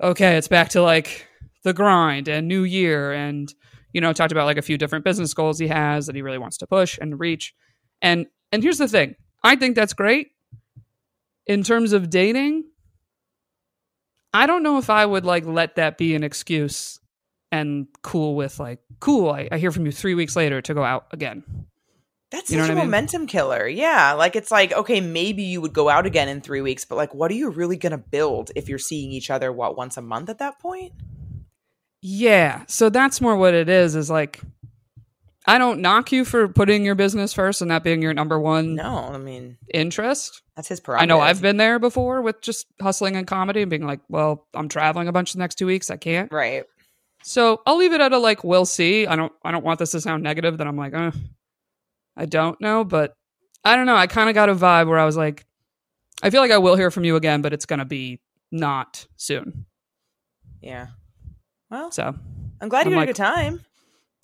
okay, 0.00 0.36
it's 0.36 0.48
back 0.48 0.70
to 0.70 0.82
like 0.82 1.26
the 1.64 1.72
grind 1.72 2.28
and 2.28 2.48
new 2.48 2.64
year 2.64 3.12
and 3.12 3.52
you 3.92 4.00
know 4.00 4.12
talked 4.12 4.32
about 4.32 4.46
like 4.46 4.56
a 4.58 4.62
few 4.62 4.78
different 4.78 5.04
business 5.04 5.34
goals 5.34 5.58
he 5.58 5.68
has 5.68 6.06
that 6.06 6.14
he 6.16 6.22
really 6.22 6.38
wants 6.38 6.56
to 6.58 6.66
push 6.66 6.98
and 6.98 7.20
reach. 7.20 7.54
And 8.00 8.26
and 8.50 8.62
here's 8.62 8.78
the 8.78 8.88
thing. 8.88 9.16
I 9.44 9.56
think 9.56 9.76
that's 9.76 9.92
great. 9.92 10.28
In 11.46 11.62
terms 11.62 11.92
of 11.92 12.10
dating 12.10 12.64
i 14.32 14.46
don't 14.46 14.62
know 14.62 14.78
if 14.78 14.90
i 14.90 15.04
would 15.04 15.24
like 15.24 15.44
let 15.44 15.76
that 15.76 15.98
be 15.98 16.14
an 16.14 16.22
excuse 16.22 17.00
and 17.50 17.86
cool 18.02 18.34
with 18.34 18.58
like 18.58 18.80
cool 19.00 19.30
i, 19.30 19.48
I 19.50 19.58
hear 19.58 19.70
from 19.70 19.86
you 19.86 19.92
three 19.92 20.14
weeks 20.14 20.36
later 20.36 20.60
to 20.62 20.74
go 20.74 20.82
out 20.82 21.06
again 21.12 21.44
That's 22.32 22.50
You 22.50 22.58
such 22.58 22.70
a 22.70 22.72
what 22.72 22.78
mean? 22.80 22.86
momentum 22.86 23.26
killer. 23.28 23.68
Yeah. 23.68 24.14
Like 24.14 24.34
it's 24.34 24.50
like, 24.50 24.72
okay, 24.72 25.00
maybe 25.00 25.42
you 25.44 25.60
would 25.60 25.72
go 25.74 25.88
out 25.88 26.06
again 26.06 26.28
in 26.28 26.40
three 26.40 26.62
weeks, 26.62 26.84
but 26.84 26.96
like 26.96 27.14
what 27.14 27.30
are 27.30 27.34
you 27.34 27.50
really 27.50 27.76
gonna 27.76 27.98
build 27.98 28.50
if 28.56 28.68
you're 28.68 28.78
seeing 28.78 29.12
each 29.12 29.30
other 29.30 29.52
what 29.52 29.76
once 29.76 29.96
a 29.98 30.02
month 30.02 30.28
at 30.30 30.38
that 30.38 30.58
point? 30.58 30.92
yeah 32.04 32.64
so 32.66 32.88
that's 32.90 33.20
more 33.20 33.36
what 33.36 33.54
it 33.54 33.68
is 33.68 33.94
is 33.94 34.10
like 34.10 34.40
i 35.46 35.56
don't 35.56 35.80
knock 35.80 36.10
you 36.10 36.24
for 36.24 36.48
putting 36.48 36.84
your 36.84 36.96
business 36.96 37.32
first 37.32 37.62
and 37.62 37.70
that 37.70 37.84
being 37.84 38.02
your 38.02 38.12
number 38.12 38.40
one 38.40 38.74
No, 38.74 39.08
I 39.12 39.18
mean 39.18 39.56
interest 39.72 40.42
that's 40.56 40.66
his 40.66 40.80
priority. 40.80 41.04
I 41.04 41.06
know 41.06 41.20
I've 41.20 41.40
been 41.40 41.58
there 41.58 41.78
before 41.78 42.20
with 42.20 42.40
just 42.42 42.66
hustling 42.80 43.14
in 43.14 43.24
comedy 43.24 43.62
and 43.62 43.70
being 43.70 43.86
like, 43.86 44.00
well, 44.08 44.46
I'm 44.52 44.68
traveling 44.68 45.08
a 45.08 45.12
bunch 45.12 45.32
the 45.32 45.38
next 45.38 45.54
two 45.54 45.66
weeks. 45.66 45.90
I 45.90 45.96
can't. 45.96 46.30
right. 46.30 46.64
So 47.22 47.62
I'll 47.64 47.76
leave 47.78 47.92
it 47.94 48.00
at 48.02 48.12
a 48.12 48.18
like, 48.18 48.42
we'll 48.44 48.66
see. 48.66 49.06
I 49.06 49.14
don't 49.16 49.32
I 49.44 49.50
don't 49.52 49.64
want 49.64 49.78
this 49.78 49.92
to 49.92 50.00
sound 50.00 50.22
negative 50.24 50.58
that 50.58 50.66
I'm 50.66 50.76
like, 50.76 50.92
uh, 50.92 51.12
I 52.16 52.26
don't 52.26 52.60
know, 52.60 52.84
but 52.84 53.14
I 53.64 53.76
don't 53.76 53.86
know. 53.86 53.96
I 53.96 54.06
kind 54.06 54.28
of 54.28 54.34
got 54.34 54.48
a 54.48 54.54
vibe 54.54 54.88
where 54.88 54.98
I 54.98 55.04
was 55.04 55.16
like, 55.16 55.46
I 56.22 56.30
feel 56.30 56.40
like 56.40 56.50
I 56.50 56.58
will 56.58 56.76
hear 56.76 56.90
from 56.90 57.04
you 57.04 57.16
again, 57.16 57.42
but 57.42 57.52
it's 57.52 57.66
gonna 57.66 57.84
be 57.84 58.20
not 58.50 59.06
soon. 59.16 59.66
Yeah. 60.60 60.88
Well, 61.70 61.90
So 61.90 62.14
I'm 62.60 62.68
glad 62.68 62.86
you 62.86 62.92
I'm 62.92 62.98
had 62.98 62.98
like- 63.00 63.08
a 63.08 63.12
good 63.12 63.16
time. 63.16 63.64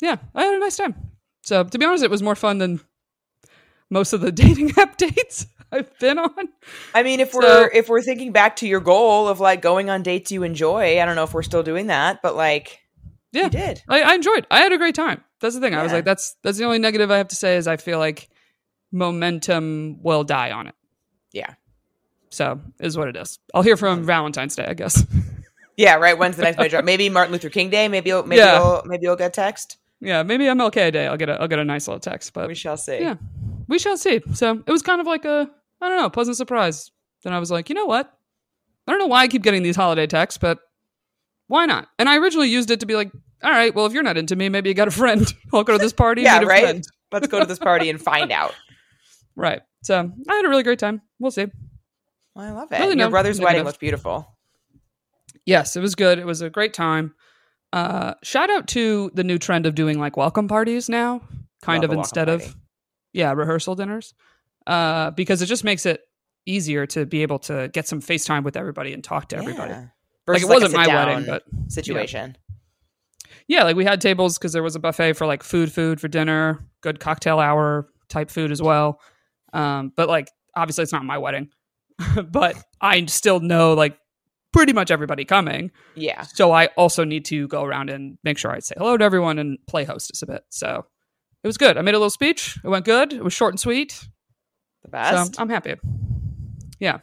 yeah, 0.01 0.17
I 0.35 0.45
had 0.45 0.55
a 0.55 0.59
nice 0.61 0.77
time. 0.77 0.95
So 1.43 1.65
to 1.65 1.79
be 1.79 1.85
honest, 1.85 2.05
it 2.05 2.11
was 2.11 2.23
more 2.23 2.37
fun 2.37 2.59
than 2.59 2.81
most 3.91 4.13
of 4.13 4.21
the 4.21 4.31
dating 4.45 4.73
app 4.79 4.97
dates 4.97 5.47
I've 5.73 5.99
been 5.99 6.19
on. 6.19 6.49
I 6.95 7.03
mean, 7.03 7.21
if 7.21 7.33
So- 7.33 7.39
we're 7.41 7.71
if 7.75 7.89
we're 7.89 8.03
thinking 8.03 8.33
back 8.33 8.57
to 8.57 8.69
your 8.69 8.81
goal 8.81 9.29
of 9.29 9.41
like 9.41 9.61
going 9.63 9.89
on 9.91 10.03
dates 10.03 10.31
you 10.31 10.43
enjoy, 10.43 11.01
I 11.01 11.05
don't 11.05 11.17
know 11.17 11.25
if 11.25 11.33
we're 11.35 11.43
still 11.43 11.63
doing 11.63 11.87
that, 11.89 12.21
but 12.23 12.37
like 12.37 12.81
Yeah. 13.33 13.49
did. 13.49 13.83
I, 13.89 14.03
I 14.03 14.15
enjoyed. 14.15 14.47
I 14.51 14.61
had 14.61 14.73
a 14.73 14.79
great 14.79 14.95
time. 14.95 15.23
That's 15.41 15.55
the 15.55 15.61
thing. 15.61 15.75
I 15.75 15.83
was 15.83 15.93
like, 15.93 16.05
that's 16.05 16.37
that's 16.43 16.59
the 16.59 16.65
only 16.65 16.79
negative 16.79 17.11
I 17.11 17.19
have 17.19 17.29
to 17.29 17.37
say 17.37 17.57
is 17.57 17.67
I 17.69 17.77
feel 17.77 17.99
like 17.99 18.29
momentum 18.93 20.03
will 20.03 20.25
die 20.25 20.51
on 20.51 20.67
it. 20.67 20.75
Yeah. 21.33 21.55
So 22.31 22.61
is 22.81 22.97
what 22.97 23.09
it 23.09 23.17
is. 23.17 23.39
I'll 23.55 23.63
hear 23.63 23.77
from 23.77 24.05
Valentine's 24.07 24.57
Day, 24.57 24.67
I 24.67 24.75
guess. 24.75 25.05
Yeah, 25.81 25.95
right. 25.95 26.19
When's 26.19 26.35
the 26.35 26.43
next 26.43 26.59
major? 26.59 26.83
Maybe 26.83 27.09
Martin 27.09 27.31
Luther 27.33 27.51
King 27.51 27.71
Day. 27.71 27.87
Maybe 27.87 28.11
you'll, 28.11 28.25
maybe 28.27 28.41
Yeah. 28.41 28.59
you'll, 28.59 28.83
maybe 28.85 29.05
you'll 29.05 29.15
get 29.15 29.33
text. 29.33 29.77
yeah, 30.01 30.25
maybe 30.25 30.43
MLK 30.47 30.93
Day. 30.93 31.07
I'll 31.07 31.17
get 31.17 31.29
a 31.29 31.41
I'll 31.41 31.47
get 31.47 31.61
a 31.61 31.65
nice 31.65 31.87
little 31.87 32.01
text, 32.01 32.33
but 32.33 32.49
We 32.49 32.57
shall 32.57 32.77
see. 32.77 32.99
yeah, 32.99 33.15
we 33.69 33.79
shall 33.79 33.97
see. 33.97 34.21
So 34.35 34.61
it 34.67 34.73
was 34.73 34.83
kind 34.83 35.01
of 35.01 35.07
like 35.07 35.25
a 35.25 35.49
I 35.81 35.89
don't 35.89 35.99
know 35.99 36.11
pleasant 36.11 36.37
surprise. 36.37 36.91
Then 37.23 37.33
I 37.33 37.39
was 37.39 37.53
like, 37.53 37.69
you 37.69 37.77
know 37.77 37.85
what? 37.87 38.13
I 38.89 38.91
don't 38.91 38.99
know 38.99 39.07
why 39.07 39.21
I 39.23 39.29
keep 39.29 39.43
getting 39.45 39.63
these 39.63 39.77
holiday 39.77 40.09
texts, 40.09 40.37
but 40.39 40.59
why 41.47 41.65
not? 41.67 41.87
And 41.97 42.09
I 42.09 42.17
originally 42.17 42.49
used 42.49 42.73
it 42.73 42.81
to 42.81 42.87
be 42.87 42.97
like, 42.97 43.13
all 43.43 43.51
right, 43.51 43.75
well, 43.75 43.87
if 43.87 43.93
you're 43.93 44.03
not 44.03 44.17
into 44.17 44.37
me, 44.37 44.49
maybe 44.49 44.69
you 44.69 44.75
got 44.75 44.89
a 44.89 44.93
friend. 44.93 45.33
I'll 45.53 45.65
go 45.65 45.73
to 45.75 45.79
this 45.79 45.93
party. 45.93 46.23
Yeah, 46.23 46.39
meet 46.39 46.45
a 46.45 46.49
right? 46.49 46.63
friend. 46.63 46.89
Let's 47.13 47.29
go 47.29 47.39
to 47.39 47.47
this 47.47 47.59
party 47.59 47.91
and 47.91 48.01
find 48.01 48.33
out. 48.33 48.55
Right. 49.37 49.63
So 49.85 49.95
I 50.29 50.35
had 50.35 50.45
a 50.45 50.49
really 50.49 50.65
great 50.65 50.81
time. 50.81 51.01
We'll 51.21 51.31
see. 51.31 51.47
Well, 52.35 52.45
I 52.45 52.51
love 52.51 52.73
it. 52.73 52.81
Really 52.81 52.89
Your 52.89 52.97
no 52.97 53.11
brother's 53.11 53.41
wedding 53.41 53.63
looked 53.63 53.79
beautiful. 53.79 54.37
Yes, 55.47 55.77
it 55.77 55.81
was 55.81 55.95
good. 55.95 56.19
It 56.19 56.27
was 56.27 56.43
a 56.43 56.51
great 56.51 56.75
time. 56.75 57.15
Uh, 57.73 58.15
shout 58.25 58.51
out 58.51 58.67
to 58.69 59.13
the 59.15 59.23
new 59.23 59.39
trend 59.39 59.65
of 59.65 59.77
doing 59.77 60.01
like 60.01 60.17
welcome 60.17 60.49
parties 60.49 60.89
now, 60.89 61.21
kind 61.63 61.83
Love 61.83 61.93
of 61.93 61.99
instead 61.99 62.29
of 62.29 62.57
yeah 63.13 63.33
rehearsal 63.33 63.77
dinners, 63.77 64.13
uh, 64.67 65.13
because 65.13 65.41
it 65.41 65.47
just 65.47 65.63
makes 65.63 65.87
it 65.87 66.01
easier 66.45 66.85
to 66.87 67.07
be 67.07 67.23
able 67.23 67.39
to 67.39 67.69
get 67.69 67.87
some 67.87 68.01
FaceTime 68.01 68.43
with 68.43 68.57
everybody 68.57 68.93
and 68.93 69.05
talk 69.05 69.29
to 69.29 69.37
everybody. 69.37 69.71
Yeah. 69.71 69.87
Like 70.27 70.43
it 70.43 70.47
like 70.47 70.63
wasn't 70.63 70.75
my 70.75 70.89
wedding, 70.89 71.27
but 71.27 71.45
situation. 71.69 72.37
yeah, 72.37 72.48
like 73.65 73.77
we 73.77 73.85
had 73.85 74.01
tables 74.01 74.39
because 74.39 74.53
there 74.53 74.63
was 74.63 74.77
a 74.77 74.81
buffet 74.81 75.15
for 75.15 75.27
like 75.27 75.43
food, 75.43 75.73
food 75.73 76.01
for 76.01 76.09
dinner, 76.09 76.65
good 76.83 77.01
cocktail 77.01 77.41
hour 77.41 77.89
type 78.09 78.31
food 78.31 78.53
as 78.53 78.63
well. 78.63 79.01
Um, 79.53 79.93
but 79.97 80.09
like 80.09 80.31
obviously 80.55 80.83
it's 80.83 80.93
not 80.93 81.05
my 81.05 81.19
wedding, 81.19 81.49
but 82.31 82.57
I 82.81 83.05
still 83.07 83.41
know 83.41 83.73
like 83.73 83.99
pretty 84.53 84.73
much 84.73 84.91
everybody 84.91 85.25
coming. 85.25 85.71
Yeah. 85.95 86.23
So 86.23 86.53
I 86.53 86.67
also 86.77 87.05
need 87.05 87.25
to 87.27 87.49
go 87.49 87.65
around 87.65 87.91
and 87.91 88.19
make 88.23 88.39
sure 88.39 88.51
I 88.51 88.59
say 88.61 88.75
hello 88.77 88.97
to 88.97 89.05
everyone 89.05 89.39
and 89.39 89.59
play 89.67 89.85
hostess 89.85 90.23
a 90.23 90.27
bit. 90.27 90.43
So 90.51 90.85
it 91.43 91.47
was 91.47 91.57
good. 91.57 91.79
I 91.79 91.83
made 91.83 91.95
a 91.95 91.99
little 91.99 92.11
speech. 92.11 92.59
It 92.63 92.69
went 92.69 92.85
good. 92.85 93.13
It 93.13 93.25
was 93.25 93.33
short 93.33 93.53
and 93.53 93.61
sweet. 93.61 94.07
The 94.83 94.89
best. 94.89 95.37
So 95.37 95.43
I'm 95.43 95.49
happy. 95.49 95.75
Yeah. 96.79 96.99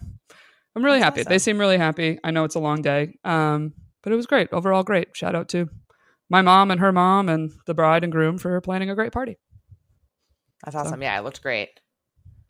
I'm 0.76 0.84
really 0.84 1.00
That's 1.00 1.18
happy. 1.18 1.28
They 1.28 1.40
seem 1.40 1.58
really 1.58 1.78
happy. 1.78 2.20
I 2.24 2.32
know 2.32 2.44
it's 2.44 2.56
a 2.56 2.60
long 2.60 2.82
day. 2.82 3.18
Um, 3.24 3.74
but 4.04 4.12
it 4.12 4.16
was 4.16 4.28
great. 4.28 4.50
Overall 4.52 4.84
great. 4.84 5.16
Shout 5.16 5.36
out 5.36 5.50
to 5.50 5.70
my 6.30 6.42
mom 6.42 6.72
and 6.72 6.80
her 6.80 6.92
mom 6.92 7.30
and 7.30 7.52
the 7.66 7.74
bride 7.74 8.04
and 8.04 8.12
groom 8.12 8.38
for 8.38 8.60
planning 8.62 8.90
a 8.90 8.96
great 8.96 9.12
party. 9.12 9.38
That's 10.64 10.76
awesome. 10.76 11.02
Yeah, 11.02 11.18
it 11.20 11.24
looked 11.24 11.42
great. 11.42 11.80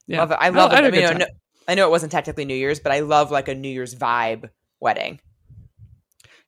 Yeah. 0.08 0.20
Love 0.20 0.32
it. 0.32 0.38
I 0.40 0.50
love 0.50 0.72
I 0.72 0.80
it. 0.80 0.86
I 0.86 0.92
mean, 0.92 1.08
time. 1.08 1.18
know, 1.18 1.26
I 1.68 1.76
know 1.76 1.88
it 1.88 1.92
wasn't 1.92 2.12
technically 2.12 2.46
New 2.46 2.56
Year's, 2.56 2.80
but 2.80 2.92
I 2.92 3.00
love 3.00 3.32
like 3.32 3.48
a 3.48 3.56
New 3.56 3.70
Year's 3.70 3.96
vibe 3.96 4.50
wedding. 4.80 5.20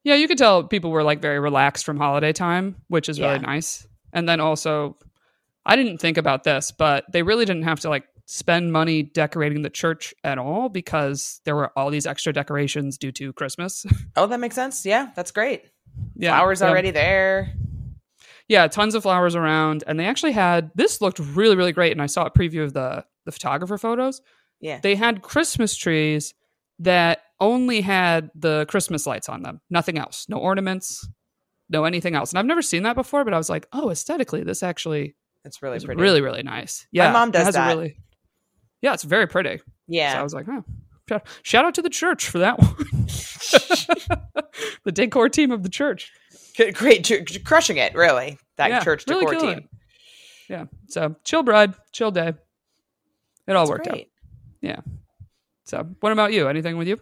Yeah, 0.03 0.15
you 0.15 0.27
could 0.27 0.37
tell 0.37 0.63
people 0.63 0.91
were 0.91 1.03
like 1.03 1.21
very 1.21 1.39
relaxed 1.39 1.85
from 1.85 1.97
holiday 1.97 2.31
time, 2.31 2.77
which 2.87 3.09
is 3.09 3.19
really 3.19 3.33
Yeah. 3.33 3.39
nice. 3.39 3.85
And 4.13 4.29
then 4.29 4.39
also, 4.39 4.97
I 5.65 5.75
didn't 5.75 5.97
think 5.97 6.17
about 6.17 6.43
this, 6.43 6.71
but 6.71 7.03
they 7.11 7.23
really 7.23 7.43
didn't 7.45 7.63
have 7.63 7.81
to 7.81 7.89
like 7.89 8.05
spend 8.25 8.71
money 8.71 9.03
decorating 9.03 9.63
the 9.63 9.69
church 9.69 10.13
at 10.23 10.37
all 10.37 10.69
because 10.69 11.41
there 11.45 11.55
were 11.55 11.71
all 11.77 11.89
these 11.89 12.05
extra 12.05 12.31
decorations 12.31 12.97
due 12.97 13.11
to 13.13 13.33
Christmas. 13.33 13.85
Oh, 14.15 14.27
that 14.27 14.39
makes 14.39 14.55
sense. 14.55 14.85
Yeah, 14.85 15.09
that's 15.15 15.31
great. 15.31 15.65
Yeah, 16.15 16.35
Flowers 16.35 16.61
yeah. 16.61 16.67
already 16.69 16.91
there. 16.91 17.53
Yeah, 18.47 18.67
tons 18.67 18.95
of 18.95 19.03
flowers 19.03 19.35
around, 19.35 19.83
and 19.87 19.99
they 19.99 20.05
actually 20.05 20.31
had 20.31 20.71
this 20.75 21.01
looked 21.01 21.19
really 21.19 21.55
really 21.55 21.73
great. 21.73 21.91
And 21.91 22.01
I 22.01 22.05
saw 22.05 22.25
a 22.25 22.31
preview 22.31 22.63
of 22.63 22.73
the 22.73 23.05
the 23.25 23.31
photographer 23.31 23.77
photos. 23.77 24.21
Yeah. 24.61 24.79
They 24.81 24.95
had 24.95 25.21
Christmas 25.21 25.75
trees 25.75 26.33
that 26.79 27.19
only 27.39 27.81
had 27.81 28.31
the 28.33 28.65
Christmas 28.69 29.05
lights 29.05 29.29
on 29.29 29.43
them, 29.43 29.61
nothing 29.69 29.97
else, 29.97 30.25
no 30.29 30.37
ornaments, 30.37 31.07
no 31.69 31.83
anything 31.83 32.15
else. 32.15 32.31
And 32.31 32.39
I've 32.39 32.45
never 32.45 32.61
seen 32.61 32.83
that 32.83 32.95
before, 32.95 33.23
but 33.25 33.33
I 33.33 33.37
was 33.37 33.49
like, 33.49 33.67
oh, 33.73 33.89
aesthetically, 33.91 34.43
this 34.43 34.63
actually 34.63 35.15
It's 35.43 35.61
really 35.61 35.79
pretty. 35.79 36.01
really 36.01 36.21
really 36.21 36.43
nice. 36.43 36.87
Yeah, 36.91 37.07
my 37.07 37.19
mom 37.19 37.29
it 37.29 37.33
does 37.33 37.53
that. 37.53 37.67
really, 37.75 37.97
yeah, 38.81 38.93
it's 38.93 39.03
very 39.03 39.27
pretty. 39.27 39.59
Yeah. 39.87 40.13
So 40.13 40.19
I 40.19 40.23
was 40.23 40.33
like, 40.33 40.45
oh, 40.49 40.63
shout- 41.43 41.65
out 41.65 41.75
to 41.75 41.81
the 41.81 41.89
church 41.89 42.29
for 42.29 42.39
that 42.39 42.59
one. 42.59 42.75
the 44.83 44.91
decor 44.91 45.29
team 45.29 45.51
of 45.51 45.63
the 45.63 45.69
church. 45.69 46.11
Great. 46.73 47.09
Crushing 47.45 47.77
it, 47.77 47.95
really. 47.95 48.37
That 48.57 48.69
Yeah, 48.69 48.83
church 48.83 49.05
really 49.07 49.25
decor 49.25 49.39
killing 49.39 49.55
team. 49.55 49.63
it. 49.65 49.69
Yeah. 50.49 50.65
So 50.87 51.15
chill 51.23 51.43
bride, 51.43 51.73
chill 51.91 52.11
day. 52.11 52.33
It 53.47 53.55
all 53.55 53.65
That's 53.65 53.69
worked 53.69 53.87
great. 53.89 54.01
out. 54.01 54.07
Yeah. 54.61 54.79
So 55.65 55.87
what 55.99 56.11
about 56.11 56.33
you? 56.33 56.47
Anything 56.47 56.77
with 56.77 56.87
you? 56.87 56.99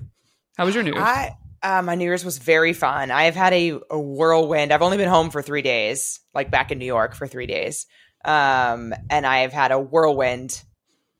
How 0.57 0.65
was 0.65 0.75
your 0.75 0.83
New 0.83 0.93
Year's? 0.93 1.03
I 1.03 1.37
uh, 1.63 1.81
my 1.81 1.95
New 1.95 2.03
Year's 2.05 2.23
was 2.25 2.37
very 2.37 2.73
fun. 2.73 3.09
I've 3.11 3.35
had 3.35 3.53
a, 3.53 3.79
a 3.89 3.99
whirlwind. 3.99 4.71
I've 4.71 4.81
only 4.83 4.97
been 4.97 5.09
home 5.09 5.31
for 5.31 5.41
three 5.41 5.61
days, 5.63 6.19
like 6.33 6.51
back 6.51 6.71
in 6.71 6.77
New 6.77 6.85
York 6.85 7.15
for 7.15 7.27
three 7.27 7.47
days, 7.47 7.87
um, 8.23 8.93
and 9.09 9.25
I've 9.25 9.51
had 9.53 9.71
a 9.71 9.79
whirlwind 9.79 10.61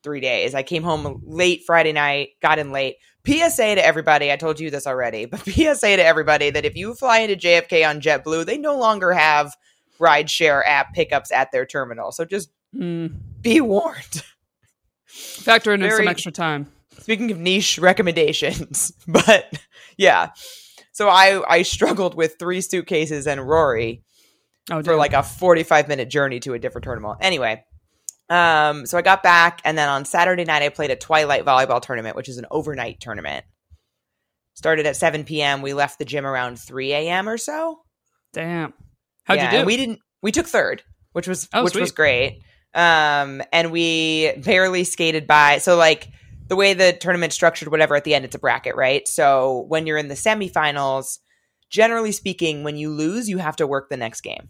three 0.06 0.22
days. 0.22 0.56
I 0.56 0.64
came 0.64 0.84
home 0.84 1.22
late 1.26 1.64
Friday 1.66 1.92
night, 1.92 2.30
got 2.42 2.60
in 2.60 2.72
late. 2.72 2.96
PSA 3.28 3.76
to 3.76 3.86
everybody. 3.86 4.32
I 4.32 4.38
told 4.38 4.60
you 4.62 4.70
this 4.70 4.88
already, 4.88 5.26
but 5.26 5.40
PSA 5.46 5.98
to 5.98 6.06
everybody 6.06 6.50
that 6.52 6.64
if 6.64 6.78
you 6.78 6.94
fly 6.94 7.20
into 7.20 7.36
JFK 7.36 7.86
on 7.90 8.00
JetBlue, 8.00 8.46
they 8.46 8.58
no 8.58 8.78
longer 8.78 9.12
have 9.12 9.52
rideshare 10.00 10.62
app 10.66 10.94
pickups 10.94 11.32
at 11.32 11.52
their 11.52 11.66
terminal. 11.66 12.12
So 12.14 12.24
just 12.24 12.50
Mm, 12.76 13.16
be 13.42 13.62
warned. 13.62 14.24
factor 15.08 15.74
in 15.74 15.90
some 15.90 16.08
extra 16.08 16.32
time. 16.32 16.68
speaking 17.00 17.32
of 17.32 17.38
niche 17.40 17.78
recommendations 17.80 18.92
but 19.08 19.52
yeah 19.98 20.32
so 20.92 21.08
i 21.08 21.42
i 21.50 21.62
struggled 21.62 22.16
with 22.16 22.36
three 22.38 22.60
suitcases 22.62 23.28
and 23.28 23.48
rory 23.48 24.04
Oh, 24.72 24.82
for 24.82 24.96
like 24.96 25.14
a 25.14 25.22
45 25.24 25.88
minute 25.88 26.10
journey 26.10 26.40
to 26.42 26.54
a 26.54 26.60
different 26.60 26.84
tournament 26.84 27.20
anyway 27.22 27.64
um 28.30 28.86
so 28.88 28.98
i 28.98 29.02
got 29.04 29.22
back 29.22 29.62
and 29.64 29.78
then 29.78 29.88
on 29.88 30.04
saturday 30.04 30.44
night 30.44 30.64
i 30.64 30.70
played 30.70 30.90
a 30.90 30.96
twilight 30.96 31.46
volleyball 31.46 31.80
tournament 31.80 32.16
which 32.16 32.30
is 32.30 32.38
an 32.38 32.46
overnight 32.50 33.00
tournament. 33.00 33.46
Started 34.56 34.86
at 34.86 34.96
7 34.96 35.26
p.m 35.26 35.62
we 35.62 35.74
left 35.74 36.00
the 36.00 36.06
gym 36.06 36.26
around 36.26 36.58
3 36.58 36.94
a.m 36.94 37.30
or 37.30 37.38
so. 37.38 37.82
Damn. 38.34 38.74
How'd 39.26 39.38
yeah, 39.38 39.54
you 39.54 39.60
do? 39.60 39.66
we 39.66 39.78
didn't 39.78 40.00
we 40.24 40.32
took 40.32 40.48
third 40.48 40.82
which 41.12 41.28
was 41.28 41.48
Oh, 41.54 41.64
which 41.64 41.76
was 41.76 41.92
great. 41.92 42.42
Um 42.74 43.44
and 43.52 43.72
we 43.72 44.34
barely 44.38 44.86
skated 44.86 45.28
by 45.28 45.60
so 45.60 45.76
like 45.76 46.08
the 46.48 46.56
way 46.56 46.74
the 46.74 46.94
tournament 46.94 47.34
structured 47.34 47.70
whatever 47.70 47.96
at 47.96 48.06
the 48.06 48.16
end 48.16 48.26
it's 48.26 48.36
a 48.36 48.40
bracket 48.40 48.76
right? 48.76 49.08
So 49.08 49.66
when 49.68 49.86
you're 49.86 49.98
in 49.98 50.08
the 50.08 50.16
semifinals 50.16 51.20
generally 51.70 52.12
speaking 52.12 52.64
when 52.64 52.78
you 52.78 52.90
lose 52.90 53.30
you 53.30 53.38
have 53.38 53.58
to 53.58 53.68
work 53.68 53.90
the 53.90 53.98
next 53.98 54.22
game. 54.22 54.50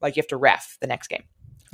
Like 0.00 0.16
you 0.16 0.22
have 0.22 0.28
to 0.28 0.36
ref 0.36 0.78
the 0.80 0.86
next 0.86 1.08
game 1.08 1.24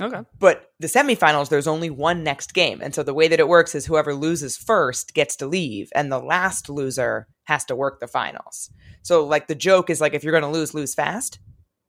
okay. 0.01 0.21
but 0.39 0.71
the 0.79 0.87
semifinals 0.87 1.49
there's 1.49 1.67
only 1.67 1.89
one 1.89 2.23
next 2.23 2.53
game 2.53 2.81
and 2.81 2.93
so 2.95 3.03
the 3.03 3.13
way 3.13 3.27
that 3.27 3.39
it 3.39 3.47
works 3.47 3.75
is 3.75 3.85
whoever 3.85 4.13
loses 4.13 4.57
first 4.57 5.13
gets 5.13 5.35
to 5.35 5.45
leave 5.47 5.89
and 5.95 6.11
the 6.11 6.19
last 6.19 6.69
loser 6.69 7.27
has 7.43 7.63
to 7.65 7.75
work 7.75 7.99
the 7.99 8.07
finals 8.07 8.69
so 9.01 9.25
like 9.25 9.47
the 9.47 9.55
joke 9.55 9.89
is 9.89 9.99
like 10.01 10.13
if 10.13 10.23
you're 10.23 10.31
going 10.37 10.43
to 10.43 10.59
lose 10.59 10.73
lose 10.73 10.93
fast 10.95 11.39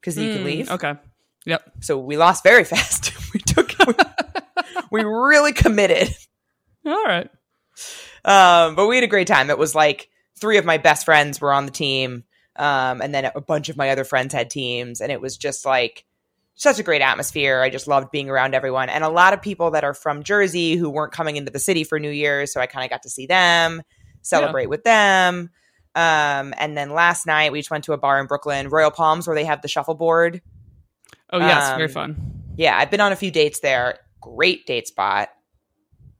because 0.01 0.19
you 0.19 0.33
can 0.35 0.43
Mm, 0.43 0.45
leave 0.45 0.71
Okay. 0.71 0.95
Yep. 1.47 1.73
so 1.81 1.99
we 1.99 2.17
lost 2.17 2.43
very 2.43 2.65
fast. 2.75 3.13
we 3.35 3.41
took 3.41 3.73
we, 3.87 3.95
we 4.91 5.03
really 5.05 5.53
committed. 5.53 6.09
All 6.87 7.05
right. 7.05 7.29
Um, 8.25 8.75
but 8.75 8.87
we 8.87 8.95
had 8.97 9.05
a 9.05 9.09
great 9.09 9.27
time. 9.27 9.51
It 9.51 9.59
was 9.59 9.75
like 9.75 10.09
three 10.39 10.59
of 10.59 10.65
my 10.65 10.79
best 10.79 11.05
friends 11.05 11.41
were 11.41 11.53
on 11.53 11.67
the 11.67 11.73
team. 11.73 12.25
Um, 12.57 13.01
and 13.03 13.15
then 13.15 13.31
a 13.35 13.41
bunch 13.41 13.69
of 13.69 13.77
my 13.77 13.91
other 13.91 14.05
friends 14.05 14.33
had 14.33 14.49
teams, 14.49 15.01
and 15.01 15.11
it 15.11 15.21
was 15.21 15.37
just 15.37 15.65
like 15.67 16.05
such 16.55 16.79
a 16.79 16.83
great 16.83 17.03
atmosphere. 17.03 17.61
I 17.61 17.71
just 17.71 17.89
loved 17.89 18.11
being 18.11 18.31
around 18.31 18.55
everyone. 18.55 18.89
And 18.89 19.03
a 19.05 19.09
lot 19.09 19.33
of 19.33 19.43
people 19.43 19.73
that 19.73 19.85
are 19.85 19.95
from 19.95 20.23
Jersey 20.23 20.77
who 20.77 20.89
weren't 20.89 21.13
coming 21.13 21.37
into 21.37 21.51
the 21.51 21.59
city 21.59 21.85
for 21.85 21.99
New 21.99 22.11
Year's, 22.11 22.53
so 22.53 22.61
I 22.61 22.67
kind 22.67 22.85
of 22.85 22.91
got 22.91 23.03
to 23.03 23.11
see 23.11 23.27
them, 23.27 23.83
celebrate 24.23 24.69
with 24.69 24.85
them. 24.85 25.51
Um, 25.97 26.55
and 26.57 26.77
then 26.77 26.91
last 26.91 27.27
night 27.27 27.53
we 27.53 27.61
just 27.61 27.71
went 27.71 27.85
to 27.85 27.93
a 27.93 27.99
bar 27.99 28.21
in 28.21 28.27
Brooklyn, 28.27 28.69
Royal 28.69 28.91
Palms, 28.91 29.27
where 29.27 29.37
they 29.37 29.45
have 29.45 29.63
the 29.63 29.69
shuffleboard. 29.69 30.43
Oh 31.31 31.39
yes, 31.39 31.71
very 31.71 31.85
Um, 31.85 31.93
fun. 31.93 32.55
yeah, 32.57 32.77
I've 32.77 32.91
been 32.91 33.01
on 33.01 33.13
a 33.13 33.17
few 33.17 33.31
dates 33.31 33.61
there. 33.61 33.99
Great 34.21 34.67
date 34.67 34.87
spot. 34.89 35.29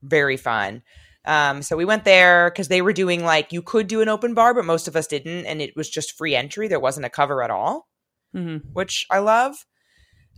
Very 0.03 0.37
fun. 0.37 0.83
Um, 1.25 1.63
so 1.63 1.77
we 1.77 1.85
went 1.87 2.05
there 2.05 2.51
because 2.51 2.69
they 2.69 2.83
were 2.83 2.93
doing 2.93 3.25
like 3.25 3.53
you 3.53 3.63
could 3.63 3.87
do 3.87 4.03
an 4.03 4.09
open 4.09 4.35
bar, 4.35 4.53
but 4.53 4.65
most 4.65 4.89
of 4.89 4.97
us 4.97 5.07
didn't, 5.07 5.47
and 5.47 5.63
it 5.63 5.75
was 5.75 5.89
just 5.89 6.13
free 6.19 6.37
entry. 6.37 6.69
There 6.69 6.81
wasn't 6.81 7.07
a 7.07 7.11
cover 7.11 7.43
at 7.43 7.51
all, 7.51 7.89
hmm 8.33 8.59
which 8.73 9.07
I 9.11 9.21
love. 9.21 9.65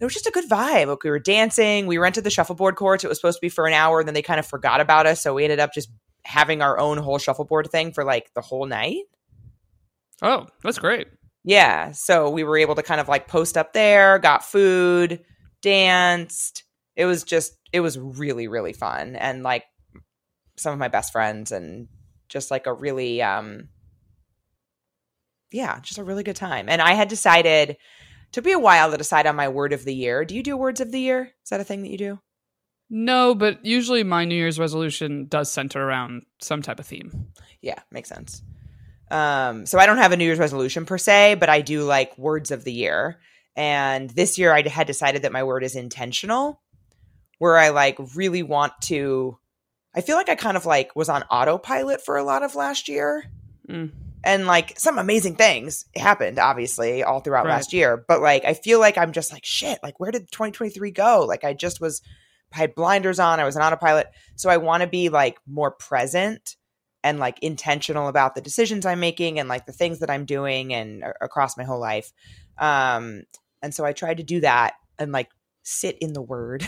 It 0.00 0.04
was 0.04 0.14
just 0.14 0.26
a 0.26 0.30
good 0.30 0.48
vibe. 0.48 0.88
Like 0.88 1.02
we 1.02 1.10
were 1.10 1.18
dancing. 1.18 1.86
We 1.86 1.98
rented 1.98 2.24
the 2.24 2.30
shuffleboard 2.30 2.76
courts. 2.76 3.02
It 3.02 3.08
was 3.08 3.18
supposed 3.18 3.38
to 3.38 3.44
be 3.44 3.48
for 3.48 3.66
an 3.66 3.72
hour, 3.72 4.00
and 4.00 4.06
then 4.06 4.14
they 4.14 4.22
kind 4.22 4.38
of 4.38 4.46
forgot 4.46 4.80
about 4.80 5.06
us, 5.06 5.22
so 5.22 5.34
we 5.34 5.44
ended 5.44 5.60
up 5.60 5.72
just 5.72 5.90
having 6.24 6.60
our 6.60 6.78
own 6.78 6.98
whole 6.98 7.18
shuffleboard 7.18 7.70
thing 7.70 7.92
for 7.92 8.04
like 8.04 8.32
the 8.34 8.40
whole 8.40 8.66
night. 8.66 9.04
Oh, 10.22 10.46
that's 10.62 10.78
great. 10.78 11.08
Yeah. 11.44 11.92
So 11.92 12.30
we 12.30 12.42
were 12.42 12.58
able 12.58 12.74
to 12.74 12.82
kind 12.82 13.00
of 13.00 13.08
like 13.08 13.28
post 13.28 13.56
up 13.56 13.72
there, 13.72 14.18
got 14.18 14.44
food, 14.44 15.24
danced, 15.62 16.64
it 16.96 17.04
was 17.04 17.22
just 17.22 17.52
it 17.72 17.80
was 17.80 17.98
really 17.98 18.48
really 18.48 18.72
fun 18.72 19.14
and 19.14 19.42
like 19.42 19.64
some 20.56 20.72
of 20.72 20.78
my 20.78 20.88
best 20.88 21.12
friends 21.12 21.52
and 21.52 21.88
just 22.28 22.50
like 22.50 22.66
a 22.66 22.72
really 22.72 23.22
um 23.22 23.68
yeah 25.52 25.78
just 25.80 25.98
a 25.98 26.04
really 26.04 26.24
good 26.24 26.36
time 26.36 26.68
and 26.68 26.82
i 26.82 26.94
had 26.94 27.08
decided 27.08 27.76
took 28.36 28.44
me 28.44 28.52
a 28.52 28.58
while 28.58 28.90
to 28.90 28.98
decide 28.98 29.26
on 29.26 29.34
my 29.34 29.48
word 29.48 29.72
of 29.72 29.86
the 29.86 29.94
year 29.94 30.22
do 30.22 30.36
you 30.36 30.42
do 30.42 30.58
words 30.58 30.82
of 30.82 30.92
the 30.92 31.00
year? 31.00 31.32
Is 31.42 31.48
that 31.48 31.60
a 31.60 31.64
thing 31.64 31.80
that 31.80 31.90
you 31.90 31.96
do? 31.96 32.20
No, 32.90 33.34
but 33.34 33.64
usually 33.64 34.04
my 34.04 34.26
New 34.26 34.34
Year's 34.34 34.58
resolution 34.58 35.26
does 35.26 35.50
center 35.50 35.82
around 35.82 36.26
some 36.38 36.60
type 36.60 36.78
of 36.78 36.84
theme. 36.86 37.28
yeah 37.62 37.80
makes 37.90 38.10
sense. 38.10 38.42
Um 39.10 39.64
so 39.64 39.78
i 39.78 39.86
don't 39.86 39.96
have 39.96 40.12
a 40.12 40.18
new 40.18 40.24
year's 40.26 40.38
resolution 40.38 40.84
per 40.84 40.98
se 40.98 41.36
but 41.36 41.48
i 41.48 41.62
do 41.62 41.84
like 41.84 42.18
words 42.18 42.50
of 42.50 42.62
the 42.62 42.74
year. 42.74 43.20
And 43.56 44.10
this 44.10 44.36
year 44.36 44.52
i 44.52 44.60
had 44.68 44.86
decided 44.86 45.22
that 45.22 45.32
my 45.32 45.42
word 45.42 45.64
is 45.64 45.74
intentional 45.74 46.60
where 47.38 47.56
i 47.56 47.70
like 47.70 47.96
really 48.14 48.42
want 48.42 48.74
to 48.82 49.38
i 49.94 50.02
feel 50.02 50.16
like 50.16 50.28
i 50.28 50.34
kind 50.34 50.58
of 50.58 50.66
like 50.66 50.94
was 50.94 51.08
on 51.08 51.22
autopilot 51.30 52.04
for 52.04 52.18
a 52.18 52.24
lot 52.24 52.42
of 52.42 52.54
last 52.54 52.86
year. 52.86 53.24
Mm. 53.66 53.92
And 54.26 54.46
like 54.46 54.78
some 54.78 54.98
amazing 54.98 55.36
things 55.36 55.86
happened 55.96 56.38
obviously 56.38 57.02
all 57.02 57.20
throughout 57.20 57.46
Right. 57.46 57.52
last 57.52 57.72
year. 57.72 58.04
But 58.08 58.20
like 58.20 58.44
i 58.44 58.52
feel 58.54 58.78
like 58.80 58.98
i'm 58.98 59.12
just 59.12 59.32
like 59.32 59.44
shit 59.46 59.78
like 59.82 59.98
where 60.00 60.10
did 60.10 60.30
2023 60.30 60.90
go? 60.90 61.24
Like 61.26 61.44
i 61.44 61.54
just 61.54 61.80
was 61.80 62.02
I 62.52 62.58
had 62.58 62.74
blinders 62.74 63.18
on 63.18 63.40
i 63.40 63.44
was 63.44 63.56
an 63.56 63.62
autopilot. 63.62 64.08
So 64.36 64.50
i 64.50 64.56
want 64.58 64.82
to 64.82 64.86
be 64.86 65.08
like 65.08 65.38
more 65.46 65.70
present 65.70 66.56
and 67.04 67.18
like 67.18 67.38
intentional 67.40 68.08
about 68.08 68.34
the 68.34 68.40
decisions 68.40 68.84
i'm 68.84 69.00
making 69.00 69.38
and 69.38 69.48
like 69.48 69.64
the 69.66 69.72
things 69.72 70.00
that 70.00 70.10
i'm 70.10 70.24
doing 70.24 70.74
and 70.74 71.02
a- 71.02 71.24
across 71.24 71.56
my 71.56 71.64
whole 71.64 71.80
life. 71.80 72.12
Um 72.58 73.22
and 73.62 73.72
so 73.74 73.84
i 73.84 73.92
tried 73.92 74.16
to 74.18 74.22
do 74.24 74.40
that 74.40 74.74
and 74.98 75.12
like 75.12 75.30
sit 75.62 75.96
in 76.00 76.12
the 76.12 76.22
word 76.22 76.66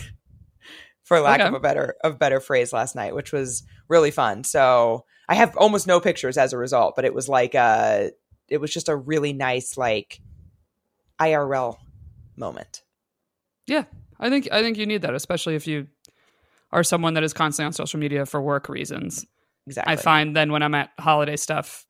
for 1.02 1.20
lack 1.20 1.40
Okay. 1.40 1.48
of 1.48 1.54
a 1.54 1.60
better 1.60 1.96
of 2.04 2.18
better 2.18 2.40
phrase 2.40 2.72
last 2.72 2.94
night 2.94 3.14
which 3.14 3.32
was 3.32 3.62
really 3.88 4.10
fun. 4.10 4.44
So 4.44 5.04
i 5.28 5.34
have 5.34 5.56
almost 5.56 5.86
no 5.86 6.00
pictures 6.00 6.36
as 6.38 6.52
a 6.52 6.58
result 6.58 6.94
but 6.96 7.04
it 7.04 7.14
was 7.14 7.28
like 7.28 7.54
uh 7.54 8.08
it 8.48 8.58
was 8.58 8.72
just 8.72 8.88
a 8.88 8.96
really 8.96 9.32
nice 9.32 9.76
like 9.76 10.20
irl 11.20 11.76
moment 12.36 12.82
Yeah. 13.66 13.84
I 14.20 14.30
think 14.30 14.48
I 14.50 14.62
think 14.62 14.78
you 14.78 14.86
need 14.86 15.02
that, 15.02 15.14
especially 15.14 15.54
if 15.54 15.66
you 15.66 15.86
are 16.72 16.82
someone 16.82 17.14
that 17.14 17.22
is 17.22 17.32
constantly 17.32 17.66
on 17.66 17.72
social 17.72 18.00
media 18.00 18.26
for 18.26 18.40
work 18.42 18.68
reasons. 18.68 19.24
exactly 19.66 19.92
I 19.92 19.96
find 19.96 20.34
then 20.34 20.50
when 20.50 20.62
I'm 20.62 20.74
at 20.74 20.90
holiday 20.98 21.36
stuff, 21.36 21.86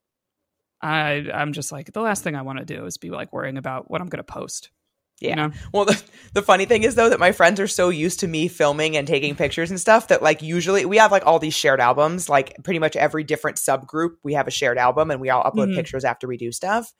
I 0.82 1.26
I'm 1.32 1.52
just 1.52 1.72
like 1.72 1.92
the 1.92 2.00
last 2.02 2.22
thing 2.22 2.36
I 2.36 2.42
want 2.42 2.58
to 2.58 2.64
do 2.64 2.84
is 2.84 2.98
be 2.98 3.10
like 3.10 3.32
worrying 3.32 3.56
about 3.56 3.90
what 3.90 4.00
I'm 4.00 4.08
going 4.08 4.18
to 4.18 4.24
post. 4.24 4.70
Yeah. 5.20 5.30
You 5.30 5.36
know? 5.36 5.50
Well, 5.72 5.84
the, 5.84 6.02
the 6.34 6.42
funny 6.42 6.64
thing 6.64 6.84
is 6.84 6.94
though 6.94 7.08
that 7.08 7.18
my 7.18 7.32
friends 7.32 7.58
are 7.58 7.66
so 7.66 7.88
used 7.88 8.20
to 8.20 8.28
me 8.28 8.46
filming 8.48 8.96
and 8.96 9.06
taking 9.06 9.34
pictures 9.34 9.70
and 9.70 9.80
stuff 9.80 10.08
that 10.08 10.22
like 10.22 10.42
usually 10.42 10.84
we 10.84 10.96
have 10.98 11.10
like 11.10 11.26
all 11.26 11.38
these 11.40 11.54
shared 11.54 11.80
albums. 11.80 12.28
Like 12.28 12.54
pretty 12.62 12.78
much 12.78 12.94
every 12.96 13.24
different 13.24 13.56
subgroup 13.56 14.10
we 14.22 14.34
have 14.34 14.46
a 14.46 14.50
shared 14.52 14.78
album 14.78 15.10
and 15.10 15.20
we 15.20 15.30
all 15.30 15.42
upload 15.42 15.70
Mhm. 15.72 15.74
pictures 15.74 16.04
after 16.04 16.28
we 16.28 16.36
do 16.36 16.52
stuff. 16.52 16.92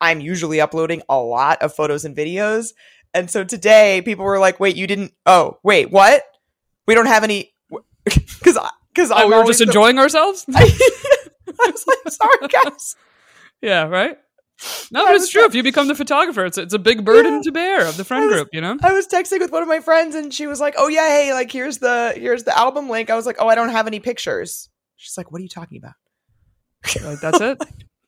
I'm 0.00 0.20
usually 0.20 0.60
uploading 0.60 1.02
a 1.08 1.18
lot 1.18 1.60
of 1.62 1.74
photos 1.74 2.04
and 2.04 2.16
videos. 2.16 2.72
And 3.12 3.30
so 3.30 3.44
today 3.44 4.02
people 4.04 4.24
were 4.24 4.38
like, 4.38 4.58
"Wait, 4.58 4.74
you 4.76 4.86
didn't 4.86 5.12
Oh, 5.26 5.58
wait, 5.62 5.90
what? 5.90 6.22
We 6.86 6.94
don't 6.94 7.06
have 7.06 7.24
any 7.24 7.52
cuz 8.08 8.58
cuz 8.94 9.12
Oh, 9.14 9.28
we 9.28 9.34
were 9.34 9.44
just 9.44 9.58
the- 9.60 9.66
enjoying 9.66 9.98
ourselves. 9.98 10.44
I 10.54 10.62
was 11.58 11.84
like, 11.86 12.12
"Sorry, 12.12 12.48
guys." 12.64 12.96
yeah, 13.62 13.84
right. 13.84 14.18
No, 14.92 15.04
but 15.06 15.16
it's 15.16 15.28
true. 15.30 15.44
If 15.44 15.54
you 15.54 15.62
become 15.62 15.88
the 15.88 15.94
photographer, 15.94 16.44
it's 16.44 16.56
it's 16.58 16.72
a 16.74 16.78
big 16.78 17.04
burden 17.04 17.34
Yeah. 17.34 17.40
to 17.42 17.52
bear 17.52 17.86
of 17.86 17.96
the 17.96 18.04
friend 18.04 18.26
was- 18.26 18.34
group. 18.34 18.48
You 18.52 18.60
know. 18.60 18.78
I 18.82 18.92
was 18.92 19.06
texting 19.06 19.40
with 19.40 19.50
one 19.50 19.62
of 19.62 19.68
my 19.68 19.80
friends 19.80 20.14
and 20.14 20.32
she 20.32 20.46
was 20.46 20.60
like, 20.60 20.74
"Oh 20.78 20.88
yeah, 20.88 21.08
hey, 21.08 21.32
like 21.32 21.50
here's 21.50 21.78
the 21.78 22.12
here's 22.16 22.44
the 22.44 22.56
album 22.56 22.88
link." 22.88 23.10
I 23.10 23.16
was 23.16 23.26
like, 23.26 23.36
"Oh, 23.40 23.48
I 23.48 23.54
don't 23.56 23.70
have 23.70 23.86
any 23.86 24.00
pictures." 24.00 24.68
She's 24.96 25.16
like, 25.18 25.32
"What 25.32 25.40
are 25.40 25.42
you 25.42 25.48
talking 25.48 25.78
about?" 25.78 25.94
Like, 27.04 27.20
that's 27.20 27.40
it. 27.40 27.58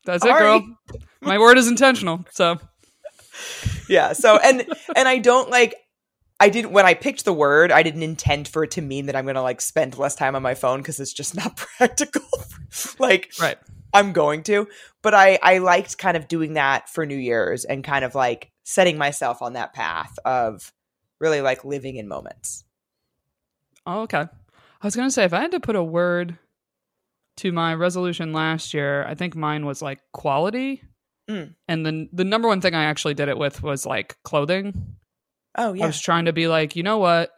That's 0.05 0.23
it, 0.25 0.29
girl. 0.37 0.63
My 1.21 1.37
word 1.37 1.57
is 1.57 1.67
intentional. 1.67 2.23
So 2.31 2.59
Yeah. 3.89 4.13
So 4.13 4.37
and 4.37 4.65
and 4.95 5.07
I 5.07 5.17
don't 5.17 5.49
like 5.49 5.75
I 6.39 6.49
didn't 6.49 6.71
when 6.71 6.85
I 6.85 6.93
picked 6.93 7.25
the 7.25 7.33
word, 7.33 7.71
I 7.71 7.83
didn't 7.83 8.03
intend 8.03 8.47
for 8.47 8.63
it 8.63 8.71
to 8.71 8.81
mean 8.81 9.07
that 9.07 9.15
I'm 9.15 9.25
going 9.25 9.35
to 9.35 9.41
like 9.41 9.59
spend 9.59 9.97
less 9.97 10.15
time 10.15 10.35
on 10.35 10.43
my 10.43 10.53
phone 10.53 10.83
cuz 10.83 10.99
it's 10.99 11.11
just 11.13 11.35
not 11.35 11.57
practical. 11.77 12.21
like 12.99 13.31
right. 13.39 13.57
I'm 13.93 14.13
going 14.13 14.43
to, 14.43 14.67
but 15.01 15.13
I 15.13 15.39
I 15.41 15.59
liked 15.59 15.97
kind 15.97 16.17
of 16.17 16.27
doing 16.27 16.53
that 16.53 16.89
for 16.89 17.05
New 17.05 17.17
Year's 17.17 17.65
and 17.65 17.83
kind 17.83 18.03
of 18.03 18.15
like 18.15 18.51
setting 18.63 18.97
myself 18.97 19.41
on 19.41 19.53
that 19.53 19.73
path 19.73 20.17
of 20.25 20.73
really 21.19 21.41
like 21.41 21.65
living 21.65 21.95
in 21.95 22.07
moments. 22.07 22.63
Oh, 23.85 24.01
okay. 24.01 24.19
I 24.19 24.85
was 24.85 24.95
gonna 24.95 25.11
say 25.11 25.23
if 25.23 25.33
I 25.33 25.41
had 25.41 25.51
to 25.51 25.59
put 25.59 25.75
a 25.75 25.83
word 25.83 26.37
to 27.37 27.51
my 27.51 27.73
resolution 27.73 28.33
last 28.33 28.73
year, 28.73 29.05
I 29.05 29.15
think 29.15 29.35
mine 29.35 29.65
was 29.65 29.81
like 29.81 29.99
quality. 30.11 30.83
Mm. 31.29 31.55
And 31.67 31.85
then 31.85 32.09
the 32.11 32.23
number 32.23 32.47
one 32.47 32.61
thing 32.61 32.75
I 32.75 32.85
actually 32.85 33.13
did 33.13 33.29
it 33.29 33.37
with 33.37 33.61
was 33.63 33.85
like 33.85 34.17
clothing. 34.23 34.95
Oh 35.55 35.73
yeah. 35.73 35.85
I 35.85 35.87
was 35.87 35.99
trying 35.99 36.25
to 36.25 36.33
be 36.33 36.47
like, 36.47 36.75
you 36.75 36.83
know 36.83 36.97
what? 36.97 37.31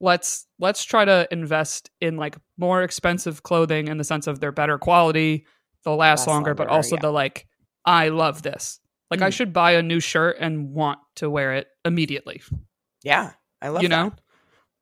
Let's 0.00 0.46
let's 0.58 0.84
try 0.84 1.04
to 1.04 1.28
invest 1.30 1.90
in 2.00 2.16
like 2.16 2.36
more 2.56 2.82
expensive 2.82 3.42
clothing 3.42 3.88
in 3.88 3.98
the 3.98 4.04
sense 4.04 4.26
of 4.26 4.40
they're 4.40 4.52
better 4.52 4.78
quality, 4.78 5.46
they'll 5.84 5.96
last 5.96 6.20
Last 6.20 6.26
longer, 6.28 6.54
but 6.54 6.68
also 6.68 6.96
yeah. 6.96 7.02
the 7.02 7.10
like, 7.10 7.46
I 7.84 8.08
love 8.08 8.42
this. 8.42 8.80
Like 9.10 9.22
I 9.22 9.28
Mm. 9.30 9.32
should 9.32 9.52
buy 9.52 9.72
a 9.72 9.82
new 9.82 10.00
shirt 10.00 10.36
and 10.40 10.70
want 10.72 10.98
to 11.16 11.28
wear 11.28 11.54
it 11.54 11.66
immediately. 11.84 12.42
Yeah. 13.02 13.32
I 13.62 13.68
love 13.68 13.82
you 13.82 13.88
that. 13.88 13.96
know? 14.04 14.12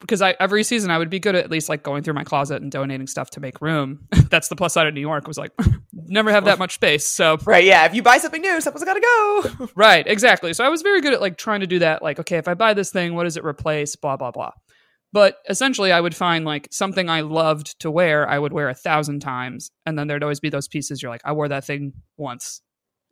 Because 0.00 0.22
I 0.22 0.36
every 0.38 0.62
season 0.62 0.90
I 0.92 0.98
would 0.98 1.10
be 1.10 1.18
good 1.18 1.34
at 1.34 1.44
at 1.44 1.50
least 1.50 1.68
like 1.68 1.82
going 1.82 2.04
through 2.04 2.14
my 2.14 2.22
closet 2.22 2.62
and 2.62 2.70
donating 2.70 3.06
stuff 3.08 3.30
to 3.30 3.40
make 3.40 3.60
room. 3.60 4.06
That's 4.30 4.46
the 4.48 4.54
plus 4.54 4.72
side 4.74 4.86
of 4.86 4.94
New 4.94 5.00
York 5.00 5.26
was 5.26 5.36
like 5.38 5.50
never 5.92 6.30
have 6.30 6.44
that 6.44 6.58
much 6.60 6.74
space. 6.74 7.04
So 7.06 7.36
Right, 7.44 7.64
yeah. 7.64 7.84
If 7.86 7.94
you 7.94 8.02
buy 8.02 8.18
something 8.18 8.40
new, 8.40 8.60
something's 8.60 8.84
got 8.84 8.94
to 8.94 9.00
go. 9.00 9.68
Right, 9.74 10.06
exactly. 10.06 10.52
So 10.54 10.62
I 10.64 10.68
was 10.68 10.82
very 10.82 11.00
good 11.00 11.14
at 11.14 11.20
like 11.20 11.36
trying 11.36 11.60
to 11.60 11.66
do 11.66 11.80
that. 11.80 12.02
Like, 12.02 12.20
okay, 12.20 12.36
if 12.36 12.46
I 12.48 12.54
buy 12.54 12.74
this 12.74 12.90
thing, 12.92 13.14
what 13.14 13.24
does 13.24 13.36
it 13.36 13.44
replace? 13.44 13.96
Blah 13.96 14.16
blah 14.16 14.30
blah. 14.30 14.52
But 15.12 15.38
essentially, 15.48 15.90
I 15.90 16.00
would 16.00 16.14
find 16.14 16.44
like 16.44 16.68
something 16.70 17.08
I 17.08 17.22
loved 17.22 17.78
to 17.80 17.90
wear, 17.90 18.28
I 18.28 18.38
would 18.38 18.52
wear 18.52 18.68
a 18.68 18.74
thousand 18.74 19.20
times, 19.20 19.70
and 19.86 19.98
then 19.98 20.06
there'd 20.06 20.22
always 20.22 20.40
be 20.40 20.50
those 20.50 20.68
pieces. 20.68 21.02
You're 21.02 21.10
like, 21.10 21.22
I 21.24 21.32
wore 21.32 21.48
that 21.48 21.64
thing 21.64 21.94
once, 22.16 22.60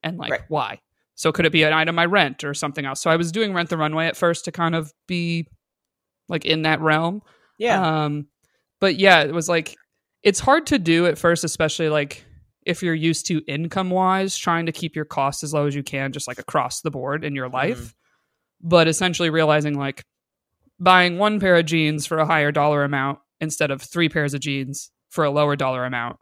and 0.03 0.19
like, 0.19 0.31
Right. 0.31 0.43
why? 0.49 0.81
So 1.15 1.33
could 1.33 1.47
it 1.47 1.53
be 1.53 1.63
an 1.63 1.73
item 1.73 1.99
I 1.99 2.05
rent 2.05 2.45
or 2.45 2.53
something 2.53 2.85
else? 2.85 3.01
So 3.01 3.11
I 3.11 3.17
was 3.17 3.33
doing 3.33 3.55
Rent 3.55 3.71
the 3.71 3.79
Runway 3.79 4.07
at 4.07 4.19
first 4.19 4.45
to 4.45 4.53
kind 4.53 4.75
of 4.75 4.93
be 5.09 5.49
like 6.29 6.45
in 6.45 6.63
that 6.63 6.81
realm. 6.83 7.23
yeah. 7.59 8.05
Um, 8.05 8.27
but 8.81 8.97
yeah, 8.97 9.23
it 9.23 9.33
was 9.33 9.49
like 9.49 9.75
it's 10.23 10.41
hard 10.41 10.67
to 10.67 10.79
do 10.79 11.07
at 11.07 11.17
first, 11.17 11.45
especially 11.45 11.89
like 11.89 12.23
if 12.67 12.83
you're 12.83 12.95
used 12.95 13.27
to 13.29 13.41
income 13.49 13.89
wise, 13.89 14.37
trying 14.37 14.67
to 14.67 14.73
keep 14.73 14.95
your 14.95 15.07
costs 15.07 15.43
as 15.43 15.55
low 15.55 15.67
as 15.67 15.75
you 15.75 15.83
can, 15.83 16.13
just 16.13 16.29
like 16.29 16.39
across 16.39 16.83
the 16.83 16.91
board 16.91 17.25
in 17.25 17.35
your 17.35 17.49
life. 17.49 17.95
But 18.61 18.87
essentially 18.89 19.31
realizing 19.31 19.79
like 19.79 20.05
buying 20.79 21.19
one 21.19 21.41
pair 21.41 21.57
of 21.57 21.67
jeans 21.67 22.07
for 22.07 22.19
a 22.19 22.27
higher 22.27 22.53
dollar 22.53 22.85
amount 22.85 23.19
instead 23.41 23.71
of 23.71 23.83
three 23.83 24.09
pairs 24.09 24.35
of 24.35 24.41
jeans 24.41 24.91
for 25.11 25.25
a 25.25 25.31
lower 25.31 25.57
dollar 25.57 25.85
amount 25.85 26.17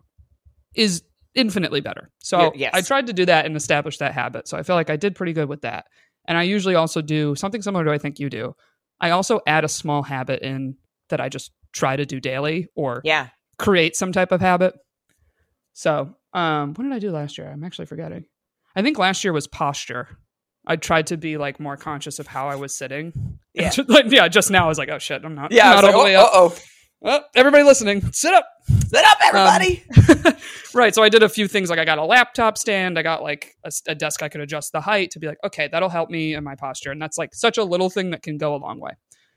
is 0.74 1.02
infinitely 1.34 1.80
better. 1.80 2.10
So 2.20 2.52
yes. 2.54 2.72
I 2.74 2.80
tried 2.80 3.06
to 3.08 3.12
do 3.12 3.24
that 3.26 3.46
and 3.46 3.56
establish 3.56 3.98
that 3.98 4.12
habit. 4.12 4.48
So 4.48 4.56
I 4.56 4.62
feel 4.62 4.76
like 4.76 4.90
I 4.90 4.96
did 4.96 5.14
pretty 5.14 5.32
good 5.32 5.48
with 5.48 5.62
that. 5.62 5.86
And 6.26 6.38
I 6.38 6.44
usually 6.44 6.74
also 6.74 7.02
do 7.02 7.34
something 7.34 7.62
similar 7.62 7.84
to 7.84 7.92
I 7.92 7.98
think 7.98 8.18
you 8.18 8.30
do. 8.30 8.54
I 9.00 9.10
also 9.10 9.40
add 9.46 9.64
a 9.64 9.68
small 9.68 10.02
habit 10.02 10.42
in 10.42 10.76
that 11.10 11.20
I 11.20 11.28
just 11.28 11.52
try 11.72 11.96
to 11.96 12.06
do 12.06 12.20
daily 12.20 12.68
or 12.74 13.02
yeah. 13.04 13.28
create 13.58 13.96
some 13.96 14.12
type 14.12 14.32
of 14.32 14.40
habit. 14.40 14.74
So, 15.72 16.14
um, 16.32 16.74
what 16.74 16.84
did 16.84 16.92
I 16.92 17.00
do 17.00 17.10
last 17.10 17.36
year? 17.36 17.50
I'm 17.50 17.64
actually 17.64 17.86
forgetting. 17.86 18.24
I 18.76 18.82
think 18.82 18.98
last 18.98 19.24
year 19.24 19.32
was 19.32 19.46
posture. 19.46 20.08
I 20.66 20.76
tried 20.76 21.08
to 21.08 21.16
be 21.16 21.36
like 21.36 21.60
more 21.60 21.76
conscious 21.76 22.18
of 22.18 22.26
how 22.26 22.48
I 22.48 22.56
was 22.56 22.74
sitting. 22.74 23.12
Yeah. 23.56 23.70
Just, 23.70 23.88
like, 23.88 24.06
yeah. 24.08 24.26
Just 24.26 24.50
now, 24.50 24.64
I 24.64 24.68
was 24.68 24.78
like, 24.78 24.88
oh 24.88 24.98
shit, 24.98 25.24
I'm 25.24 25.36
not. 25.36 25.52
Yeah. 25.52 25.70
Not 25.74 25.84
all 25.84 25.92
the 25.92 25.98
way 25.98 26.16
oh, 26.16 26.22
up. 26.22 26.30
oh, 26.34 26.58
Well, 27.00 27.24
everybody 27.36 27.62
listening, 27.62 28.00
sit 28.10 28.34
up. 28.34 28.48
sit 28.88 29.04
up, 29.04 29.18
everybody. 29.22 29.84
right. 30.74 30.92
So 30.92 31.04
I 31.04 31.08
did 31.08 31.22
a 31.22 31.28
few 31.28 31.46
things. 31.46 31.70
Like 31.70 31.78
I 31.78 31.84
got 31.84 31.98
a 31.98 32.04
laptop 32.04 32.58
stand. 32.58 32.98
I 32.98 33.02
got 33.02 33.22
like 33.22 33.54
a, 33.64 33.70
a 33.86 33.94
desk 33.94 34.24
I 34.24 34.28
could 34.28 34.40
adjust 34.40 34.72
the 34.72 34.80
height 34.80 35.12
to 35.12 35.20
be 35.20 35.28
like, 35.28 35.38
okay, 35.44 35.68
that'll 35.70 35.88
help 35.88 36.10
me 36.10 36.34
in 36.34 36.42
my 36.42 36.56
posture. 36.56 36.90
And 36.90 37.00
that's 37.00 37.16
like 37.16 37.32
such 37.32 37.58
a 37.58 37.62
little 37.62 37.90
thing 37.90 38.10
that 38.10 38.22
can 38.22 38.38
go 38.38 38.56
a 38.56 38.58
long 38.58 38.80
way. 38.80 38.92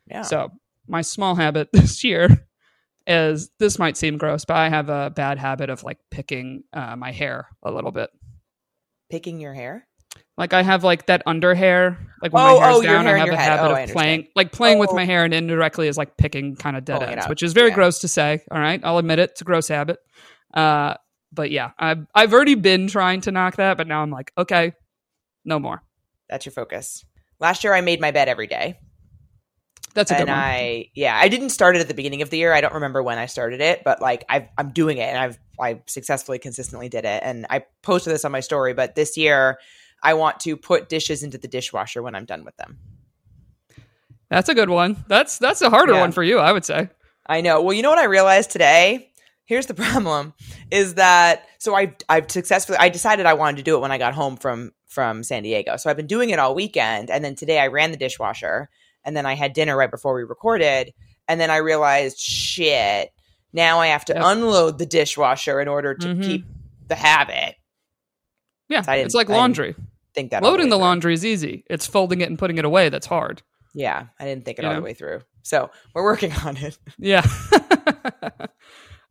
yeah. 0.10 0.24
So 0.24 0.50
my 0.88 1.02
small 1.02 1.36
habit 1.36 1.70
this 1.74 2.04
year 2.04 2.48
is 3.06 3.52
this 3.60 3.78
might 3.78 3.98
seem 3.98 4.18
gross, 4.18 4.46
but 4.46 4.58
I 4.58 4.70
have 4.70 4.90
a 4.90 5.10
bad 5.12 5.38
habit 5.38 5.70
of 5.70 5.84
like 5.84 6.00
picking 6.10 6.64
uh, 6.74 6.96
my 6.96 7.12
hair 7.12 7.48
a 7.62 7.72
little 7.72 7.92
bit. 7.92 8.10
picking 9.12 9.40
your 9.40 9.54
hair. 9.54 9.87
Like 10.38 10.54
I 10.54 10.62
have 10.62 10.84
like 10.84 11.08
that 11.08 11.24
under 11.26 11.56
hair, 11.56 11.98
like 12.22 12.32
when 12.34 12.44
Oh, 12.44 12.60
my 12.60 12.66
hair's 12.66 12.76
oh, 12.78 12.82
down, 12.84 13.06
hair 13.06 13.16
I 13.16 13.20
have 13.20 13.30
a 13.30 13.38
habit 13.38 13.72
Oh, 13.72 13.84
of 13.84 13.90
playing, 13.90 14.28
like 14.36 14.52
playing 14.52 14.78
with 14.80 14.92
Oh. 14.92 14.96
my 14.96 15.06
hair, 15.06 15.24
and 15.24 15.34
indirectly 15.34 15.88
is 15.88 15.98
like 15.98 16.18
picking 16.18 16.56
kind 16.56 16.78
of 16.78 16.86
dead 16.86 17.00
Pulling 17.00 17.14
ends, 17.14 17.28
which 17.28 17.42
is 17.44 17.54
very 17.54 17.70
Yeah. 17.70 17.76
gross 17.76 18.00
to 18.00 18.08
say. 18.08 18.42
All 18.52 18.60
right, 18.60 18.80
I'll 18.84 18.98
admit 18.98 19.20
it; 19.20 19.32
it's 19.32 19.42
a 19.42 19.46
gross 19.46 19.68
habit. 19.68 19.98
Uh, 20.54 20.96
but 21.32 21.52
yeah, 21.52 21.72
I've 21.80 22.06
I've 22.14 22.34
already 22.34 22.56
been 22.56 22.88
trying 22.88 23.22
to 23.22 23.32
knock 23.32 23.56
that, 23.56 23.78
but 23.78 23.88
now 23.88 24.02
I'm 24.04 24.12
like, 24.12 24.32
okay, 24.38 24.74
no 25.44 25.60
more. 25.60 25.82
That's 26.30 26.46
your 26.46 26.54
focus. 26.54 27.04
Last 27.40 27.64
year, 27.64 27.74
I 27.74 27.82
made 27.82 28.00
my 28.00 28.12
bed 28.12 28.28
every 28.30 28.48
day. 28.48 28.80
That's 29.94 30.12
a 30.12 30.14
good 30.16 30.22
and 30.22 30.30
one. 30.30 30.38
I 30.38 30.90
yeah, 30.94 31.18
I 31.20 31.28
didn't 31.28 31.50
start 31.50 31.76
it 31.76 31.80
at 31.80 31.88
the 31.88 31.96
beginning 31.96 32.22
of 32.22 32.30
the 32.30 32.38
year. 32.38 32.54
I 32.54 32.62
don't 32.62 32.76
remember 32.76 33.02
when 33.02 33.18
I 33.18 33.26
started 33.26 33.62
it, 33.62 33.84
but 33.84 34.00
like 34.02 34.24
I've, 34.30 34.48
I'm 34.58 34.70
doing 34.70 34.98
it, 34.98 35.10
and 35.10 35.18
I've 35.18 35.40
I 35.60 35.82
successfully, 35.88 36.38
consistently 36.38 36.88
did 36.88 37.04
it. 37.06 37.24
And 37.24 37.48
I 37.50 37.66
posted 37.82 38.14
this 38.14 38.24
on 38.24 38.32
my 38.32 38.42
story. 38.42 38.74
But 38.76 38.94
this 38.94 39.18
year, 39.18 39.58
I 40.04 40.14
want 40.14 40.40
to 40.42 40.56
put 40.58 40.90
dishes 40.90 41.24
into 41.24 41.38
the 41.38 41.48
dishwasher 41.48 42.02
when 42.02 42.16
I'm 42.16 42.26
done 42.26 42.44
with 42.46 42.56
them. 42.58 42.78
That's 44.30 44.50
a 44.50 44.56
good 44.56 44.70
one. 44.70 45.04
That's 45.08 45.38
that's 45.38 45.62
a 45.62 45.70
harder 45.70 45.94
Yeah. 45.94 46.02
one 46.02 46.12
for 46.12 46.24
you, 46.24 46.40
I 46.40 46.52
would 46.52 46.66
say. 46.66 46.90
I 47.26 47.42
know. 47.42 47.62
Well, 47.62 47.74
you 47.74 47.82
know 47.82 47.90
what 47.90 48.00
I 48.00 48.06
realized 48.06 48.52
today? 48.52 49.12
Here's 49.46 49.66
the 49.68 49.74
problem: 49.86 50.34
is 50.72 50.96
that 50.96 51.46
so 51.60 51.76
I 51.76 51.94
I've 52.10 52.30
successfully 52.30 52.78
I 52.80 52.90
decided 52.90 53.26
I 53.26 53.34
wanted 53.34 53.58
to 53.58 53.64
do 53.64 53.76
it 53.76 53.80
when 53.80 53.92
I 53.92 53.98
got 53.98 54.14
home 54.14 54.36
from 54.38 54.72
from 54.88 55.24
San 55.24 55.44
Diego. 55.44 55.78
So 55.78 55.90
I've 55.90 55.98
been 55.98 56.08
doing 56.08 56.30
it 56.32 56.40
all 56.40 56.56
weekend, 56.56 57.10
and 57.10 57.24
then 57.24 57.36
today 57.36 57.60
I 57.60 57.68
ran 57.68 57.92
the 57.92 57.98
dishwasher, 57.98 58.70
and 59.06 59.16
then 59.16 59.26
I 59.26 59.34
had 59.36 59.54
dinner 59.54 59.78
right 59.78 59.92
before 59.92 60.14
we 60.16 60.24
recorded, 60.24 60.94
and 61.28 61.40
then 61.40 61.50
I 61.52 61.58
realized 61.58 62.18
shit. 62.20 63.12
Now 63.54 63.80
I 63.80 63.88
have 63.88 64.06
to 64.06 64.14
Yep. 64.14 64.24
unload 64.26 64.78
the 64.78 64.86
dishwasher 64.86 65.62
in 65.62 65.68
order 65.68 65.94
to 65.96 66.08
Mhm. 66.08 66.24
keep 66.24 66.46
the 66.88 66.96
habit. 66.96 67.56
Yeah, 68.70 68.84
it's 68.88 69.16
like 69.16 69.30
laundry. 69.30 69.76
Think 70.14 70.32
that 70.32 70.44
Loading 70.44 70.66
way 70.68 70.70
the 70.72 70.78
laundry 70.78 71.14
is 71.14 71.26
easy. 71.26 71.64
It's 71.70 71.86
folding 71.88 72.22
it 72.22 72.30
and 72.30 72.38
putting 72.40 72.58
it 72.58 72.66
away 72.66 72.90
that's 72.90 73.06
hard. 73.06 73.42
Yeah, 73.74 74.08
I 74.20 74.26
didn't 74.26 74.46
think 74.46 74.58
it 74.60 74.64
You 74.64 74.68
all 74.70 74.74
know? 74.76 74.80
the 74.82 74.86
way 74.86 74.94
through. 74.94 75.22
So 75.44 75.70
we're 75.94 76.04
working 76.04 76.32
on 76.46 76.58
it. 76.58 76.78
Yeah. 76.98 77.26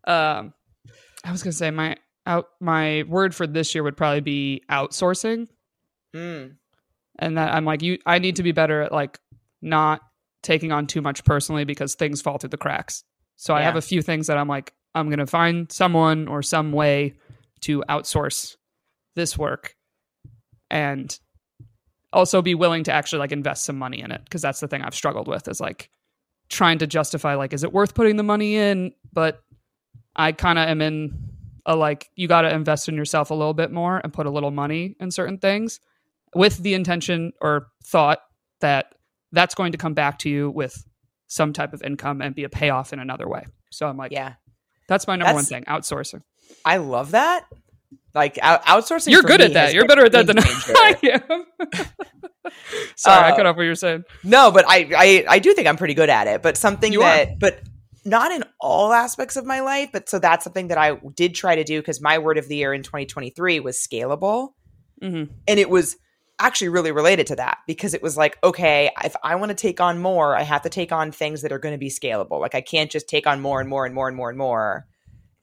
um, 0.06 0.52
I 1.24 1.32
was 1.32 1.42
gonna 1.42 1.52
say 1.52 1.70
my 1.70 1.96
out 2.26 2.48
my 2.60 3.04
word 3.08 3.34
for 3.34 3.46
this 3.46 3.74
year 3.74 3.82
would 3.84 3.96
probably 3.96 4.20
be 4.20 4.62
outsourcing, 4.70 5.48
Mm. 6.14 6.56
and 7.18 7.38
that 7.38 7.54
I'm 7.54 7.64
like 7.64 7.82
you. 7.82 7.98
I 8.06 8.18
need 8.18 8.36
to 8.36 8.42
be 8.42 8.52
better 8.52 8.82
at 8.82 8.92
like 8.92 9.18
not 9.62 10.00
taking 10.42 10.72
on 10.72 10.86
too 10.86 11.00
much 11.00 11.24
personally 11.24 11.64
because 11.64 11.94
things 11.94 12.22
fall 12.22 12.38
through 12.38 12.50
the 12.50 12.56
cracks. 12.56 13.04
So 13.36 13.54
I 13.54 13.62
have 13.62 13.76
a 13.76 13.82
few 13.82 14.00
things 14.02 14.28
that 14.28 14.38
I'm 14.38 14.48
like 14.48 14.72
I'm 14.94 15.10
gonna 15.10 15.26
find 15.26 15.70
someone 15.70 16.26
or 16.28 16.42
some 16.42 16.72
way 16.72 17.14
to 17.62 17.82
outsource 17.88 18.56
this 19.16 19.36
work, 19.36 19.74
and 20.70 21.18
also 22.12 22.40
be 22.40 22.54
willing 22.54 22.84
to 22.84 22.92
actually 22.92 23.18
like 23.18 23.32
invest 23.32 23.64
some 23.64 23.78
money 23.78 24.00
in 24.00 24.10
it 24.10 24.22
because 24.24 24.42
that's 24.42 24.60
the 24.60 24.68
thing 24.68 24.82
I've 24.82 24.94
struggled 24.94 25.28
with 25.28 25.48
is 25.48 25.60
like 25.60 25.90
trying 26.48 26.78
to 26.78 26.86
justify 26.86 27.34
like 27.34 27.52
is 27.52 27.64
it 27.64 27.72
worth 27.72 27.94
putting 27.94 28.16
the 28.16 28.22
money 28.22 28.56
in 28.56 28.92
but 29.12 29.42
I 30.14 30.32
kind 30.32 30.58
of 30.58 30.68
am 30.68 30.80
in 30.80 31.26
a 31.66 31.76
like 31.76 32.10
you 32.14 32.28
got 32.28 32.42
to 32.42 32.54
invest 32.54 32.88
in 32.88 32.94
yourself 32.94 33.30
a 33.30 33.34
little 33.34 33.54
bit 33.54 33.70
more 33.70 34.00
and 34.02 34.12
put 34.12 34.26
a 34.26 34.30
little 34.30 34.50
money 34.50 34.96
in 35.00 35.10
certain 35.10 35.38
things 35.38 35.80
with 36.34 36.58
the 36.58 36.74
intention 36.74 37.32
or 37.40 37.68
thought 37.84 38.20
that 38.60 38.94
that's 39.32 39.54
going 39.54 39.72
to 39.72 39.78
come 39.78 39.92
back 39.92 40.18
to 40.20 40.30
you 40.30 40.50
with 40.50 40.86
some 41.26 41.52
type 41.52 41.72
of 41.72 41.82
income 41.82 42.22
and 42.22 42.34
be 42.34 42.44
a 42.44 42.48
payoff 42.48 42.92
in 42.92 43.00
another 43.00 43.28
way. 43.28 43.44
So 43.70 43.88
I'm 43.88 43.96
like 43.96 44.12
Yeah, 44.12 44.34
that's 44.88 45.06
my 45.06 45.16
number 45.16 45.34
one 45.34 45.44
thing, 45.44 45.64
outsourcing. 45.64 46.22
I 46.64 46.76
love 46.76 47.10
that. 47.10 47.46
Like 48.16 48.38
out- 48.42 48.64
outsourcing. 48.64 49.10
You're 49.12 49.22
good 49.22 49.40
at 49.40 49.52
that. 49.52 49.74
You're 49.74 49.86
better 49.86 50.06
at 50.06 50.12
that 50.12 50.26
than. 50.26 50.38
I 50.42 50.96
am. 51.02 51.44
Sorry, 52.96 53.24
I 53.24 53.30
Uh, 53.32 53.36
cut 53.36 53.46
off 53.46 53.56
what 53.56 53.62
you're 53.62 53.74
saying. 53.74 54.04
No, 54.24 54.50
but 54.50 54.64
I, 54.68 54.88
I 54.96 55.24
I 55.28 55.38
do 55.38 55.52
think 55.54 55.68
I'm 55.68 55.76
pretty 55.76 55.94
good 55.94 56.08
at 56.08 56.26
it. 56.26 56.42
But 56.42 56.56
something 56.56 56.92
You 56.92 57.02
are. 57.02 57.16
that 57.16 57.38
but 57.38 57.60
not 58.04 58.30
in 58.32 58.44
all 58.60 58.92
aspects 58.92 59.36
of 59.36 59.44
my 59.44 59.60
life, 59.60 59.90
but 59.92 60.08
so 60.08 60.18
that's 60.18 60.44
something 60.44 60.68
that 60.68 60.78
I 60.78 60.96
did 61.14 61.34
try 61.34 61.56
to 61.56 61.64
do 61.64 61.80
because 61.80 62.00
my 62.00 62.18
word 62.18 62.38
of 62.38 62.48
the 62.48 62.56
year 62.56 62.72
in 62.72 62.82
2023 62.82 63.60
was 63.60 63.76
scalable. 63.78 64.50
hmm 65.02 65.24
And 65.48 65.58
it 65.60 65.68
was 65.68 65.96
actually 66.38 66.68
really 66.68 66.92
related 66.92 67.26
to 67.28 67.36
that 67.36 67.58
because 67.66 67.94
it 67.94 68.02
was 68.02 68.16
like, 68.16 68.38
okay, 68.44 68.90
if 69.02 69.16
I 69.24 69.34
want 69.36 69.48
to 69.50 69.54
take 69.56 69.80
on 69.80 69.98
more, 69.98 70.36
I 70.36 70.42
have 70.42 70.62
to 70.62 70.68
take 70.68 70.92
on 70.92 71.10
things 71.10 71.42
that 71.42 71.50
are 71.50 71.58
going 71.58 71.74
to 71.74 71.78
be 71.78 71.88
scalable. 71.90 72.40
Like 72.40 72.54
I 72.54 72.60
can't 72.60 72.90
just 72.90 73.08
take 73.08 73.26
on 73.26 73.40
more 73.40 73.58
and 73.60 73.68
more 73.68 73.84
and 73.86 73.94
more 73.94 74.06
and 74.08 74.16
more 74.16 74.28
and 74.28 74.38
more. 74.38 74.86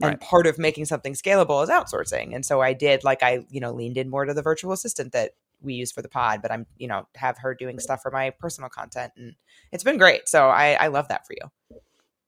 And 0.03 0.09
Right. 0.11 0.19
part 0.19 0.45
of 0.47 0.59
making 0.59 0.85
something 0.85 1.13
scalable 1.13 1.63
is 1.63 1.69
outsourcing. 1.69 2.35
And 2.35 2.45
so 2.45 2.61
I 2.61 2.73
did 2.73 3.03
like 3.03 3.23
I, 3.23 3.45
you 3.49 3.59
know, 3.61 3.71
leaned 3.71 3.97
in 3.97 4.09
more 4.09 4.25
to 4.25 4.33
the 4.33 4.41
virtual 4.41 4.73
assistant 4.73 5.13
that 5.13 5.31
we 5.61 5.73
use 5.75 5.91
for 5.93 6.01
the 6.01 6.09
pod, 6.09 6.41
but 6.41 6.51
I'm, 6.51 6.65
you 6.77 6.87
know, 6.87 7.07
have 7.15 7.37
her 7.37 7.55
doing 7.55 7.79
stuff 7.79 8.01
for 8.01 8.11
my 8.11 8.29
personal 8.31 8.69
content 8.69 9.13
and 9.15 9.33
it's 9.71 9.83
been 9.83 9.97
great. 9.97 10.27
So 10.27 10.49
I, 10.49 10.73
I 10.73 10.87
love 10.87 11.07
that 11.07 11.25
for 11.25 11.33
you. 11.33 11.79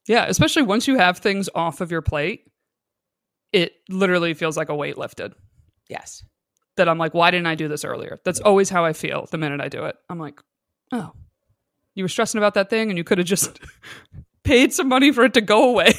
Yeah, 0.08 0.26
especially 0.28 0.62
once 0.62 0.88
you 0.88 0.98
have 0.98 1.18
things 1.18 1.50
off 1.54 1.82
of 1.82 1.92
your 1.92 2.02
plate, 2.02 2.50
it 3.52 3.74
literally 3.90 4.34
feels 4.34 4.56
like 4.56 4.70
a 4.70 4.76
weight 4.76 4.98
lifted. 4.98 5.34
Yes. 5.90 6.24
That 6.78 6.88
I'm 6.90 6.98
like, 6.98 7.14
why 7.14 7.32
didn't 7.32 7.48
I 7.48 7.56
do 7.56 7.68
this 7.68 7.84
earlier? 7.84 8.20
That's 8.24 8.40
always 8.40 8.70
how 8.70 8.86
I 8.86 8.94
feel 8.94 9.28
the 9.32 9.38
minute 9.38 9.62
I 9.62 9.68
do 9.70 9.86
it. 9.86 9.96
I'm 10.10 10.20
like, 10.20 10.42
oh, 10.92 11.12
you 11.94 12.04
were 12.04 12.10
stressing 12.10 12.38
about 12.38 12.54
that 12.56 12.70
thing 12.70 12.90
and 12.90 12.98
you 12.98 13.04
could 13.04 13.18
have 13.18 13.28
just 13.28 13.60
paid 14.44 14.74
some 14.74 14.88
money 14.88 15.12
for 15.12 15.24
it 15.26 15.34
to 15.34 15.42
go 15.42 15.70
away. 15.70 15.94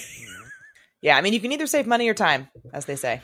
Yeah. 1.03 1.17
I 1.17 1.21
mean, 1.21 1.33
you 1.33 1.41
can 1.41 1.53
either 1.53 1.67
save 1.67 1.87
money 1.87 2.09
or 2.09 2.15
time, 2.15 2.49
as 2.73 2.87
they 2.87 2.97
say. 2.97 3.21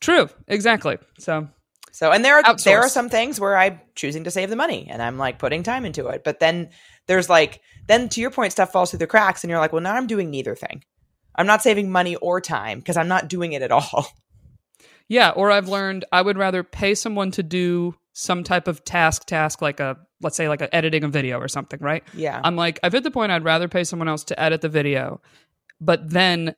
True, 0.00 0.28
exactly. 0.48 0.98
So, 1.18 1.48
So, 1.92 2.10
and 2.10 2.24
there 2.24 2.36
are 2.36 2.56
there 2.56 2.80
are 2.80 2.88
some 2.88 3.08
things 3.10 3.38
where 3.38 3.56
I'm 3.56 3.80
choosing 3.94 4.24
to 4.24 4.30
save 4.30 4.48
the 4.48 4.56
money 4.56 4.88
and 4.90 5.02
I'm 5.02 5.18
like 5.18 5.38
putting 5.38 5.62
time 5.62 5.84
into 5.84 6.08
it. 6.08 6.24
But 6.24 6.40
then 6.40 6.70
there's 7.06 7.28
like 7.28 7.60
then 7.86 8.08
to 8.10 8.20
your 8.20 8.30
point, 8.30 8.52
stuff 8.52 8.72
falls 8.72 8.90
through 8.90 9.00
the 9.00 9.06
cracks, 9.06 9.42
and 9.42 9.50
you're 9.50 9.58
like, 9.58 9.72
well, 9.72 9.82
now 9.82 9.94
I'm 9.94 10.06
doing 10.06 10.30
neither 10.30 10.54
thing. 10.54 10.84
I'm 11.34 11.46
not 11.46 11.62
saving 11.62 11.90
money 11.90 12.16
or 12.16 12.40
time 12.40 12.78
because 12.78 12.96
I'm 12.96 13.08
not 13.08 13.28
doing 13.28 13.52
it 13.52 13.62
at 13.62 13.72
all. 13.72 14.06
yeah, 15.08 15.30
or 15.30 15.50
I've 15.50 15.68
learned 15.68 16.04
I 16.12 16.22
would 16.22 16.38
rather 16.38 16.62
pay 16.62 16.94
someone 16.94 17.30
to 17.32 17.42
do 17.42 17.94
some 18.12 18.44
type 18.44 18.68
of 18.68 18.84
task, 18.84 19.26
task 19.26 19.62
like 19.62 19.80
a, 19.80 19.96
let's 20.20 20.36
say, 20.36 20.48
like 20.48 20.60
a 20.60 20.74
editing 20.74 21.04
a 21.04 21.08
video 21.08 21.38
or 21.38 21.48
something, 21.48 21.80
right? 21.80 22.04
Yeah, 22.14 22.40
I'm 22.42 22.56
like, 22.56 22.78
I've 22.82 22.92
hit 22.92 23.02
the 23.02 23.10
point 23.10 23.32
I'd 23.32 23.44
rather 23.44 23.68
pay 23.68 23.84
someone 23.84 24.08
else 24.08 24.24
to 24.24 24.40
edit 24.40 24.60
the 24.60 24.68
video, 24.68 25.20
but 25.80 26.08
then 26.10 26.54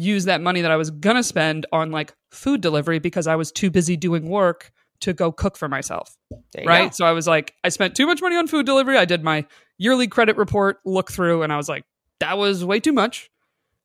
use 0.00 0.24
that 0.24 0.40
money 0.40 0.62
that 0.62 0.70
I 0.70 0.76
was 0.76 0.90
gonna 0.90 1.22
spend 1.22 1.66
on 1.72 1.90
like 1.90 2.14
food 2.30 2.60
delivery 2.60 2.98
because 2.98 3.26
I 3.26 3.36
was 3.36 3.52
too 3.52 3.70
busy 3.70 3.96
doing 3.96 4.28
work 4.28 4.72
to 5.00 5.12
go 5.12 5.32
cook 5.32 5.56
for 5.56 5.68
myself. 5.68 6.16
Right. 6.56 6.86
go. 6.86 6.90
So 6.90 7.04
I 7.04 7.12
was 7.12 7.26
like, 7.26 7.54
I 7.64 7.68
spent 7.70 7.94
too 7.94 8.06
much 8.06 8.20
money 8.20 8.36
on 8.36 8.46
food 8.46 8.66
delivery. 8.66 8.96
I 8.96 9.04
did 9.04 9.22
my 9.24 9.46
yearly 9.78 10.08
credit 10.08 10.36
report 10.36 10.78
look 10.84 11.10
through 11.10 11.42
and 11.42 11.52
I 11.52 11.56
was 11.56 11.68
like, 11.68 11.84
that 12.20 12.36
was 12.36 12.64
way 12.64 12.80
too 12.80 12.92
much. 12.92 13.30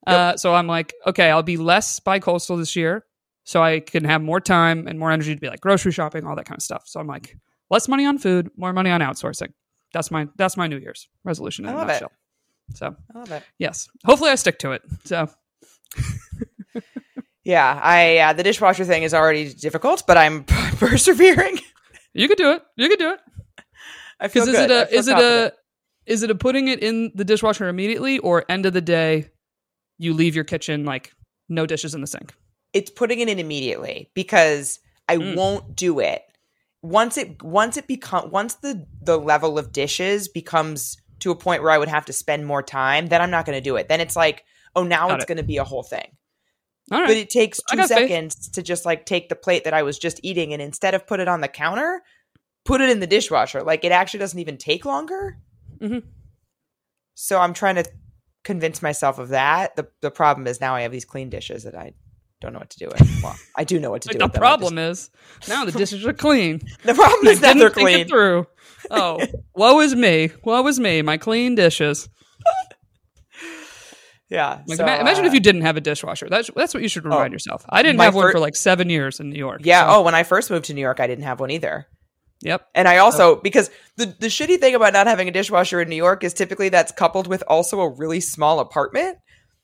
Uh, 0.06 0.38
so 0.38 0.54
I'm 0.54 0.67
like, 0.67 0.93
okay, 1.08 1.32
I'll 1.32 1.41
be 1.41 1.58
less 1.58 1.99
bi 1.99 2.19
coastal 2.19 2.58
this 2.58 2.75
year 2.75 3.06
so 3.43 3.63
I 3.63 3.80
can 3.80 4.04
have 4.04 4.21
more 4.21 4.39
time 4.39 4.88
and 4.88 4.99
more 4.99 5.10
energy 5.12 5.34
to 5.34 5.41
be 5.41 5.47
like 5.47 5.62
grocery 5.62 5.91
shopping, 5.91 6.25
all 6.25 6.36
that 6.36 6.45
kind 6.45 6.58
of 6.60 6.63
stuff. 6.63 6.84
So 6.86 6.99
I'm 6.99 7.08
like, 7.08 7.38
less 7.71 7.88
money 7.88 8.06
on 8.06 8.17
food, 8.19 8.49
more 8.58 8.71
money 8.73 8.89
on 8.91 9.01
outsourcing. 9.01 9.54
That's 9.93 10.12
my 10.12 10.28
that's 10.36 10.58
my 10.58 10.67
New 10.67 10.78
Year's 10.78 11.08
resolution 11.23 11.65
in 11.65 11.71
I 11.71 11.73
a 11.73 11.78
love 11.78 11.89
it. 11.89 11.91
nutshell. 11.93 12.12
So 12.75 12.95
I 13.15 13.17
love 13.19 13.32
it. 13.32 13.43
yes, 13.58 13.88
hopefully 14.06 14.30
I 14.32 14.36
stick 14.36 14.60
to 14.60 14.71
it. 14.73 14.82
So 15.06 15.30
Yeah, 17.45 17.79
I 17.81 18.17
uh, 18.17 18.34
the 18.34 18.43
dishwasher 18.43 18.84
thing 18.86 19.03
is 19.03 19.13
already 19.13 19.53
difficult, 19.53 20.03
but 20.08 20.17
I'm 20.17 20.43
persevering. 20.79 21.60
you 22.13 22.27
could 22.27 22.38
do 22.38 22.51
it. 22.51 22.63
You 22.75 22.89
could 22.89 22.99
do 22.99 23.12
it. 23.12 23.19
I 24.19 24.27
feel 24.27 24.45
Because 24.45 24.60
is 24.60 24.67
good. 24.67 24.71
It 24.71 24.84
a 24.84 24.88
feel 24.88 24.99
is 24.99 25.08
it 25.08 25.17
a 25.17 25.53
is 26.05 26.23
it 26.23 26.31
a 26.31 26.36
putting 26.36 26.67
it 26.67 26.79
in 26.84 27.12
the 27.15 27.23
dishwasher 27.25 27.67
immediately 27.67 28.19
or 28.19 28.45
end 28.49 28.65
of 28.65 28.73
the 28.73 28.81
day 28.81 29.29
you 29.97 30.13
leave 30.13 30.36
your 30.36 30.43
kitchen 30.43 30.86
like 30.86 31.12
no 31.49 31.65
dishes 31.65 31.93
in 31.95 32.01
the 32.01 32.08
sink? 32.08 32.34
it's 32.73 32.89
putting 32.91 33.21
it 33.21 33.29
in 33.29 33.39
immediately 33.39 34.10
because 34.15 34.79
I 35.08 35.15
Mm. 35.15 35.36
won't 35.38 35.75
do 35.77 35.99
it 35.99 36.23
once 36.81 37.17
it 37.17 37.41
once 37.41 37.77
it 37.77 37.88
become 37.88 38.31
once 38.31 38.55
the 38.55 38.86
the 39.01 39.17
level 39.17 39.58
of 39.58 39.71
dishes 39.71 40.27
becomes 40.27 40.97
to 41.19 41.31
a 41.31 41.36
point 41.36 41.62
where 41.63 41.71
I 41.71 41.77
would 41.77 41.88
have 41.88 42.05
to 42.05 42.13
spend 42.13 42.45
more 42.45 42.62
time. 42.62 43.08
Then 43.08 43.21
I'm 43.21 43.31
not 43.31 43.45
going 43.45 43.58
to 43.58 43.62
do 43.63 43.77
it. 43.77 43.88
Then 43.88 44.01
it's 44.01 44.15
like, 44.17 44.43
oh, 44.75 44.84
now 44.84 45.08
Got 45.08 45.15
it's 45.15 45.23
it. 45.23 45.27
going 45.29 45.38
to 45.38 45.43
be 45.43 45.55
a 45.58 45.63
whole 45.63 45.84
thing. 45.84 46.17
All 46.91 47.00
right. 47.00 47.08
But 47.08 47.17
it 47.17 47.30
takes 47.30 47.60
two 47.69 47.78
got 47.78 47.89
faith. 47.89 47.98
seconds 48.10 48.50
to 48.50 48.62
just 48.62 48.86
like 48.86 49.06
take 49.06 49.30
the 49.30 49.36
plate 49.36 49.63
that 49.63 49.74
I 49.74 49.84
was 49.84 49.98
just 49.98 50.19
eating 50.24 50.54
and 50.54 50.62
instead 50.62 50.93
of 50.93 51.08
put 51.08 51.19
it 51.19 51.28
on 51.28 51.41
the 51.41 51.48
counter, 51.48 52.04
put 52.63 52.82
it 52.82 52.89
in 52.89 53.00
the 53.00 53.08
dishwasher. 53.08 53.63
Like 53.63 53.84
it 53.84 53.91
actually 53.91 54.19
doesn't 54.19 54.39
even 54.39 54.58
take 54.58 54.86
longer. 54.86 55.38
Mhm. 55.82 56.04
So 57.15 57.39
I'm 57.39 57.54
trying 57.54 57.76
to 57.76 57.86
convince 58.43 58.82
myself 58.82 59.17
of 59.19 59.30
that. 59.30 59.76
The 59.76 59.88
the 60.02 60.12
problem 60.12 60.45
is 60.48 60.62
now 60.62 60.76
I 60.76 60.82
have 60.82 60.91
these 60.91 61.06
clean 61.06 61.30
dishes 61.30 61.63
that 61.63 61.76
I 61.76 61.93
don't 62.41 62.54
know 62.54 62.60
what 62.60 62.69
to 62.71 62.78
do 62.78 62.88
with. 62.88 63.19
Well, 63.24 63.36
I 63.56 63.63
do 63.63 63.80
know 63.80 63.89
what 63.89 64.04
to 64.04 64.10
like 64.10 64.15
do 64.15 64.19
the 64.19 64.26
with 64.28 64.34
problem 64.36 64.78
is 64.78 65.10
now 65.48 65.65
the 65.65 65.71
dishes 65.78 66.06
are 66.06 66.13
clean. 66.13 66.62
the 66.84 66.93
problem 66.93 67.28
is 67.28 67.39
that 67.39 67.58
they're 67.58 67.69
think 67.71 67.89
it 67.89 67.93
clean. 67.93 68.08
through. 68.08 68.45
Oh, 68.91 69.26
woe 69.56 69.80
is 69.80 69.95
me. 69.95 70.30
Woe 70.43 70.67
is 70.67 70.80
me. 70.80 71.02
My 71.02 71.17
clean 71.17 71.56
dishes. 71.56 72.10
Yeah. 74.29 74.61
Like, 74.67 74.77
so, 74.77 74.83
ima- 74.83 74.97
imagine 74.99 75.23
uh, 75.25 75.27
if 75.27 75.33
you 75.33 75.39
didn't 75.39 75.61
have 75.61 75.77
a 75.77 75.81
dishwasher. 75.81 76.27
That's 76.29 76.49
that's 76.55 76.73
what 76.73 76.81
you 76.83 76.89
should 76.89 77.03
remind 77.05 77.31
Oh, 77.31 77.35
yourself. 77.35 77.63
I 77.69 77.83
didn't 77.83 77.99
have 77.99 78.15
one 78.15 78.31
for 78.31 78.39
like 78.39 78.55
seven 78.55 78.89
years 78.89 79.19
in 79.19 79.29
New 79.29 79.38
York. 79.39 79.61
Yeah. 79.63 79.88
so- 79.88 79.97
Oh, 79.97 80.01
when 80.01 80.15
I 80.15 80.23
first 80.23 80.49
moved 80.49 80.65
to 80.65 80.73
New 80.73 80.81
York, 80.81 80.99
I 80.99 81.07
didn't 81.07 81.25
have 81.25 81.39
one 81.39 81.51
either. 81.51 81.88
Yep. 82.41 82.67
And 82.75 82.88
I 82.88 82.97
also 82.97 83.38
because 83.38 83.69
the 83.97 84.07
the 84.19 84.27
shitty 84.27 84.59
thing 84.59 84.75
about 84.75 84.93
not 84.93 85.07
having 85.07 85.27
a 85.27 85.31
dishwasher 85.31 85.79
in 85.81 85.89
New 85.89 85.95
York 85.95 86.23
is 86.23 86.33
typically 86.33 86.69
that's 86.69 86.91
coupled 86.91 87.27
with 87.27 87.43
also 87.47 87.79
a 87.81 87.89
really 87.89 88.19
small 88.19 88.59
apartment. 88.59 89.17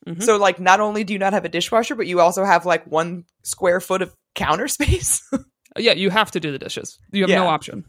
Mhm. 0.07 0.23
So 0.23 0.37
like 0.37 0.59
not 0.59 0.79
only 0.79 1.03
do 1.03 1.13
you 1.13 1.19
not 1.19 1.33
have 1.33 1.45
a 1.45 1.49
dishwasher, 1.49 1.95
but 1.95 2.07
you 2.07 2.19
also 2.21 2.43
have 2.45 2.65
like 2.65 2.85
one 2.85 3.25
square 3.43 3.79
foot 3.81 4.01
of 4.01 4.13
counter 4.35 4.67
space. 4.67 5.21
Yeah, 5.77 5.93
you 5.93 6.09
have 6.09 6.31
to 6.31 6.41
do 6.41 6.51
the 6.51 6.59
dishes. 6.59 6.99
You 7.13 7.21
have 7.21 7.29
no 7.29 7.47
option. 7.47 7.85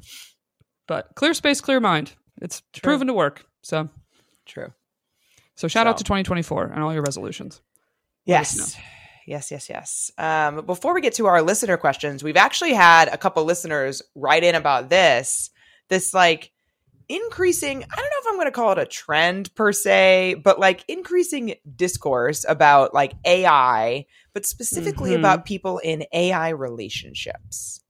But 0.86 1.08
clear 1.16 1.34
space, 1.34 1.60
clear 1.60 1.80
mind. 1.80 2.12
It's 2.40 2.62
True. 2.72 2.80
proven 2.82 3.08
to 3.08 3.12
work. 3.12 3.44
So 3.62 3.88
True. 4.46 4.72
So 5.54 5.68
shout 5.68 5.86
out 5.86 5.98
to 5.98 6.04
2024 6.04 6.66
and 6.66 6.82
all 6.82 6.92
your 6.92 7.02
resolutions. 7.02 7.60
Yes. 8.24 8.76
Yes, 9.26 9.50
yes, 9.52 9.68
yes. 9.70 10.10
Um, 10.18 10.66
before 10.66 10.94
we 10.94 11.00
get 11.00 11.14
to 11.14 11.26
our 11.26 11.42
listener 11.42 11.76
questions, 11.76 12.24
we've 12.24 12.36
actually 12.36 12.72
had 12.72 13.06
a 13.08 13.16
couple 13.16 13.44
listeners 13.44 14.02
write 14.16 14.42
in 14.42 14.54
about 14.56 14.88
this. 14.90 15.50
This 15.88 16.12
like 16.12 16.50
increasing, 17.08 17.84
I 17.84 17.96
don't 17.96 18.04
know 18.04 18.10
if 18.20 18.26
I'm 18.28 18.34
going 18.34 18.46
to 18.46 18.50
call 18.52 18.72
it 18.72 18.78
a 18.78 18.86
trend 18.86 19.54
per 19.54 19.72
se, 19.72 20.40
but 20.42 20.58
like 20.58 20.84
increasing 20.88 21.54
discourse 21.76 22.44
about 22.48 22.94
like 22.94 23.12
AI, 23.24 24.06
but 24.32 24.44
specifically 24.46 25.10
Mhm. 25.10 25.18
about 25.18 25.44
people 25.44 25.78
in 25.78 26.04
AI 26.12 26.48
relationships. 26.48 27.80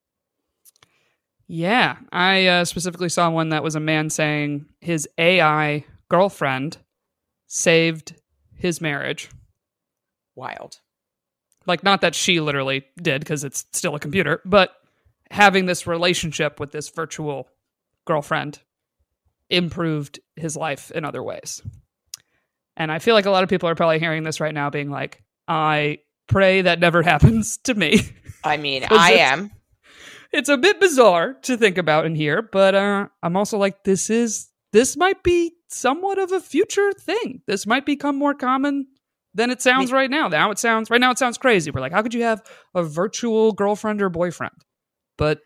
Yeah, 1.46 1.96
I 2.10 2.46
uh, 2.46 2.64
specifically 2.64 3.08
saw 3.08 3.30
one 3.30 3.50
that 3.50 3.62
was 3.62 3.74
a 3.74 3.80
man 3.80 4.10
saying 4.10 4.66
his 4.80 5.08
AI 5.18 5.84
girlfriend 6.08 6.78
saved 7.54 8.14
his 8.54 8.80
marriage. 8.80 9.28
Wild. 10.34 10.80
Like, 11.66 11.84
not 11.84 12.00
that 12.00 12.14
she 12.14 12.40
literally 12.40 12.86
did 13.00 13.20
because 13.20 13.44
it's 13.44 13.66
still 13.72 13.94
a 13.94 14.00
computer, 14.00 14.40
but 14.46 14.72
having 15.30 15.66
this 15.66 15.86
relationship 15.86 16.58
with 16.58 16.72
this 16.72 16.88
virtual 16.88 17.48
girlfriend 18.06 18.60
improved 19.50 20.18
his 20.34 20.56
life 20.56 20.90
in 20.92 21.04
other 21.04 21.22
ways. 21.22 21.60
And 22.74 22.90
I 22.90 22.98
feel 23.00 23.14
like 23.14 23.26
a 23.26 23.30
lot 23.30 23.42
of 23.42 23.50
people 23.50 23.68
are 23.68 23.74
probably 23.74 23.98
hearing 23.98 24.22
this 24.22 24.40
right 24.40 24.54
now 24.54 24.70
being 24.70 24.88
like, 24.90 25.22
I 25.46 25.98
pray 26.28 26.62
that 26.62 26.80
never 26.80 27.02
happens 27.12 27.58
to 27.64 27.74
me. 27.74 28.00
I 28.42 28.56
mean, 28.56 28.84
I 28.90 29.12
it- 29.12 29.20
am. 29.20 29.50
it's 30.32 30.48
a 30.48 30.56
bit 30.56 30.80
bizarre 30.80 31.34
to 31.42 31.58
think 31.58 31.76
about 31.76 32.06
in 32.06 32.14
here, 32.14 32.40
but 32.40 32.74
uh, 32.74 33.08
I'm 33.22 33.36
also 33.36 33.58
like, 33.58 33.84
this 33.84 34.08
is 34.08 34.48
this 34.72 34.96
might 34.96 35.22
be 35.22 35.52
somewhat 35.68 36.18
of 36.18 36.32
a 36.32 36.40
future 36.40 36.92
thing. 36.92 37.42
This 37.46 37.66
might 37.66 37.86
become 37.86 38.16
more 38.16 38.34
common 38.34 38.86
than 39.34 39.50
it 39.50 39.62
sounds 39.62 39.92
right 39.92 40.10
now. 40.10 40.28
Now 40.28 40.50
it 40.50 40.58
sounds 40.58 40.90
right 40.90 41.00
now 41.00 41.10
it 41.10 41.18
sounds 41.18 41.38
crazy. 41.38 41.70
We're 41.70 41.80
like, 41.80 41.92
how 41.92 42.02
could 42.02 42.14
you 42.14 42.22
have 42.24 42.42
a 42.74 42.82
virtual 42.82 43.52
girlfriend 43.52 44.02
or 44.02 44.08
boyfriend? 44.08 44.52
But 45.16 45.40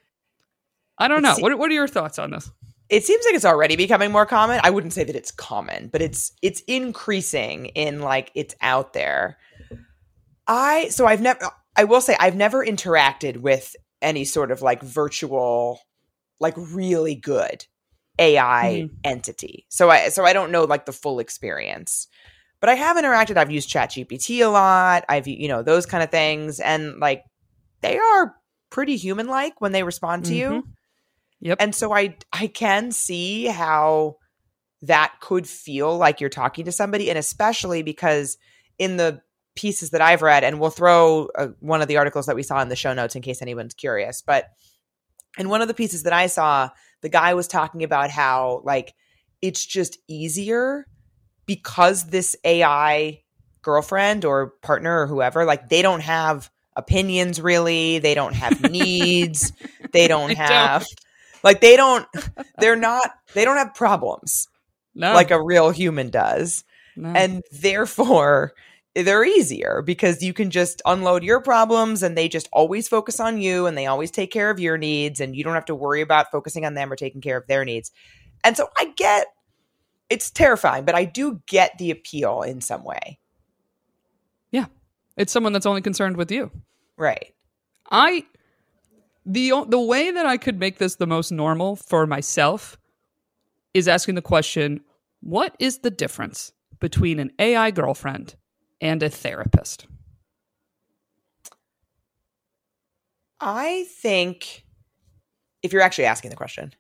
I 0.98 1.08
don't 1.08 1.22
know. 1.22 1.30
It's- 1.32 1.42
What 1.42 1.58
what 1.58 1.70
are 1.70 1.74
your 1.74 1.88
thoughts 1.88 2.18
on 2.18 2.30
this? 2.30 2.50
it 2.88 3.04
seems 3.04 3.24
like 3.24 3.34
it's 3.34 3.44
already 3.44 3.74
becoming 3.74 4.12
more 4.12 4.26
common. 4.26 4.60
I 4.62 4.70
wouldn't 4.70 4.92
say 4.92 5.02
that 5.02 5.16
it's 5.16 5.32
common, 5.32 5.88
but 5.88 6.00
it's 6.02 6.32
it's 6.42 6.60
increasing 6.68 7.66
in 7.66 8.00
like 8.00 8.30
it's 8.34 8.54
out 8.60 8.92
there. 8.92 9.38
I 10.46 10.88
so 10.88 11.06
I've 11.06 11.20
never 11.20 11.40
I 11.76 11.84
will 11.84 12.00
say 12.00 12.16
I've 12.18 12.36
never 12.36 12.64
interacted 12.64 13.38
with 13.38 13.74
any 14.02 14.24
sort 14.24 14.50
of 14.50 14.62
like 14.62 14.82
virtual 14.82 15.80
like 16.38 16.54
really 16.56 17.14
good 17.14 17.66
AI 18.18 18.88
entity. 19.04 19.66
So 19.68 19.90
I 19.90 20.08
so 20.08 20.24
I 20.24 20.32
don't 20.32 20.50
know 20.50 20.64
like 20.64 20.86
the 20.86 20.92
full 20.92 21.18
experience. 21.18 22.08
But 22.60 22.70
I 22.70 22.74
have 22.74 22.96
interacted. 22.96 23.36
I've 23.36 23.50
used 23.50 23.68
ChatGPT 23.68 24.44
a 24.44 24.48
lot. 24.48 25.04
I've 25.08 25.26
you 25.26 25.48
know 25.48 25.62
those 25.62 25.86
kind 25.86 26.02
of 26.02 26.10
things 26.10 26.58
and 26.60 26.98
like 26.98 27.24
they 27.82 27.98
are 27.98 28.34
pretty 28.70 28.96
human 28.96 29.26
like 29.26 29.60
when 29.60 29.72
they 29.72 29.82
respond 29.82 30.24
to 30.26 30.34
you. 30.34 30.66
Yep. 31.40 31.58
And 31.60 31.74
so 31.74 31.92
I 31.92 32.16
I 32.32 32.46
can 32.46 32.92
see 32.92 33.46
how 33.46 34.16
that 34.82 35.14
could 35.20 35.46
feel 35.46 35.96
like 35.96 36.20
you're 36.20 36.30
talking 36.30 36.64
to 36.64 36.72
somebody 36.72 37.10
and 37.10 37.18
especially 37.18 37.82
because 37.82 38.38
in 38.78 38.96
the 38.96 39.20
pieces 39.54 39.90
that 39.90 40.02
I've 40.02 40.22
read 40.22 40.44
and 40.44 40.60
we'll 40.60 40.70
throw 40.70 41.28
uh, 41.34 41.48
one 41.60 41.82
of 41.82 41.88
the 41.88 41.96
articles 41.96 42.26
that 42.26 42.36
we 42.36 42.42
saw 42.42 42.60
in 42.60 42.68
the 42.68 42.76
show 42.76 42.92
notes 42.92 43.16
in 43.16 43.22
case 43.22 43.42
anyone's 43.42 43.74
curious, 43.74 44.22
but 44.22 44.50
in 45.38 45.48
one 45.48 45.62
of 45.62 45.68
the 45.68 45.74
pieces 45.74 46.02
that 46.04 46.12
I 46.12 46.26
saw, 46.26 46.70
the 47.02 47.08
guy 47.08 47.34
was 47.34 47.46
talking 47.48 47.82
about 47.84 48.10
how 48.10 48.62
like 48.64 48.94
it's 49.42 49.64
just 49.64 49.98
easier 50.08 50.86
because 51.46 52.06
this 52.06 52.36
AI 52.44 53.20
girlfriend 53.62 54.24
or 54.24 54.52
partner 54.62 55.02
or 55.02 55.06
whoever 55.06 55.44
like 55.44 55.68
they 55.68 55.82
don't 55.82 56.00
have 56.00 56.50
opinions 56.76 57.40
really, 57.40 57.98
they 57.98 58.14
don't 58.14 58.34
have 58.34 58.60
needs, 58.70 59.52
they 59.92 60.08
don't 60.08 60.28
They 60.28 60.34
don't. 60.34 60.36
have 60.36 60.86
like 61.42 61.60
they 61.60 61.76
don't 61.76 62.06
they're 62.58 62.76
not 62.76 63.10
they 63.34 63.44
don't 63.44 63.56
have 63.58 63.74
problems 63.74 64.48
No, 64.94 65.12
like 65.14 65.30
a 65.30 65.42
real 65.42 65.70
human 65.70 66.10
does 66.10 66.64
no. 66.96 67.10
and 67.10 67.42
therefore 67.52 68.52
they're 69.04 69.24
easier 69.24 69.82
because 69.82 70.22
you 70.22 70.32
can 70.32 70.50
just 70.50 70.80
unload 70.86 71.22
your 71.22 71.40
problems 71.40 72.02
and 72.02 72.16
they 72.16 72.28
just 72.28 72.48
always 72.52 72.88
focus 72.88 73.20
on 73.20 73.38
you 73.40 73.66
and 73.66 73.76
they 73.76 73.86
always 73.86 74.10
take 74.10 74.30
care 74.30 74.48
of 74.48 74.58
your 74.58 74.78
needs 74.78 75.20
and 75.20 75.36
you 75.36 75.44
don't 75.44 75.54
have 75.54 75.66
to 75.66 75.74
worry 75.74 76.00
about 76.00 76.30
focusing 76.30 76.64
on 76.64 76.74
them 76.74 76.90
or 76.90 76.96
taking 76.96 77.20
care 77.20 77.36
of 77.36 77.46
their 77.46 77.64
needs. 77.64 77.92
And 78.42 78.56
so 78.56 78.68
I 78.78 78.92
get 78.96 79.26
it's 80.08 80.30
terrifying, 80.30 80.84
but 80.84 80.94
I 80.94 81.04
do 81.04 81.42
get 81.46 81.76
the 81.78 81.90
appeal 81.90 82.42
in 82.42 82.60
some 82.60 82.84
way. 82.84 83.18
Yeah. 84.50 84.66
It's 85.16 85.32
someone 85.32 85.52
that's 85.52 85.66
only 85.66 85.82
concerned 85.82 86.16
with 86.16 86.30
you. 86.30 86.50
Right. 86.96 87.34
I 87.90 88.24
the 89.26 89.52
the 89.68 89.80
way 89.80 90.10
that 90.10 90.24
I 90.24 90.38
could 90.38 90.58
make 90.58 90.78
this 90.78 90.96
the 90.96 91.06
most 91.06 91.32
normal 91.32 91.76
for 91.76 92.06
myself 92.06 92.78
is 93.74 93.88
asking 93.88 94.14
the 94.14 94.22
question, 94.22 94.80
what 95.20 95.54
is 95.58 95.80
the 95.80 95.90
difference 95.90 96.52
between 96.78 97.18
an 97.18 97.30
AI 97.38 97.70
girlfriend 97.72 98.36
and 98.80 99.02
a 99.02 99.08
therapist? 99.08 99.86
I 103.40 103.86
think 104.00 104.64
if 105.62 105.72
you're 105.72 105.82
actually 105.82 106.06
asking 106.06 106.30
the 106.30 106.36
question, 106.36 106.72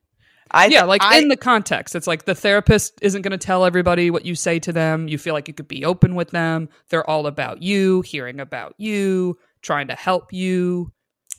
I 0.50 0.66
yeah, 0.66 0.84
like 0.84 1.02
I, 1.02 1.18
in 1.18 1.28
the 1.28 1.36
context, 1.36 1.94
it's 1.94 2.06
like 2.06 2.24
the 2.24 2.34
therapist 2.34 2.98
isn't 3.02 3.22
going 3.22 3.32
to 3.32 3.38
tell 3.38 3.64
everybody 3.64 4.10
what 4.10 4.24
you 4.24 4.34
say 4.34 4.58
to 4.60 4.72
them. 4.72 5.08
You 5.08 5.18
feel 5.18 5.34
like 5.34 5.48
you 5.48 5.54
could 5.54 5.68
be 5.68 5.84
open 5.84 6.14
with 6.14 6.30
them. 6.30 6.68
They're 6.88 7.08
all 7.08 7.26
about 7.26 7.62
you, 7.62 8.02
hearing 8.02 8.38
about 8.38 8.74
you, 8.78 9.38
trying 9.62 9.88
to 9.88 9.94
help 9.94 10.32
you. 10.32 10.92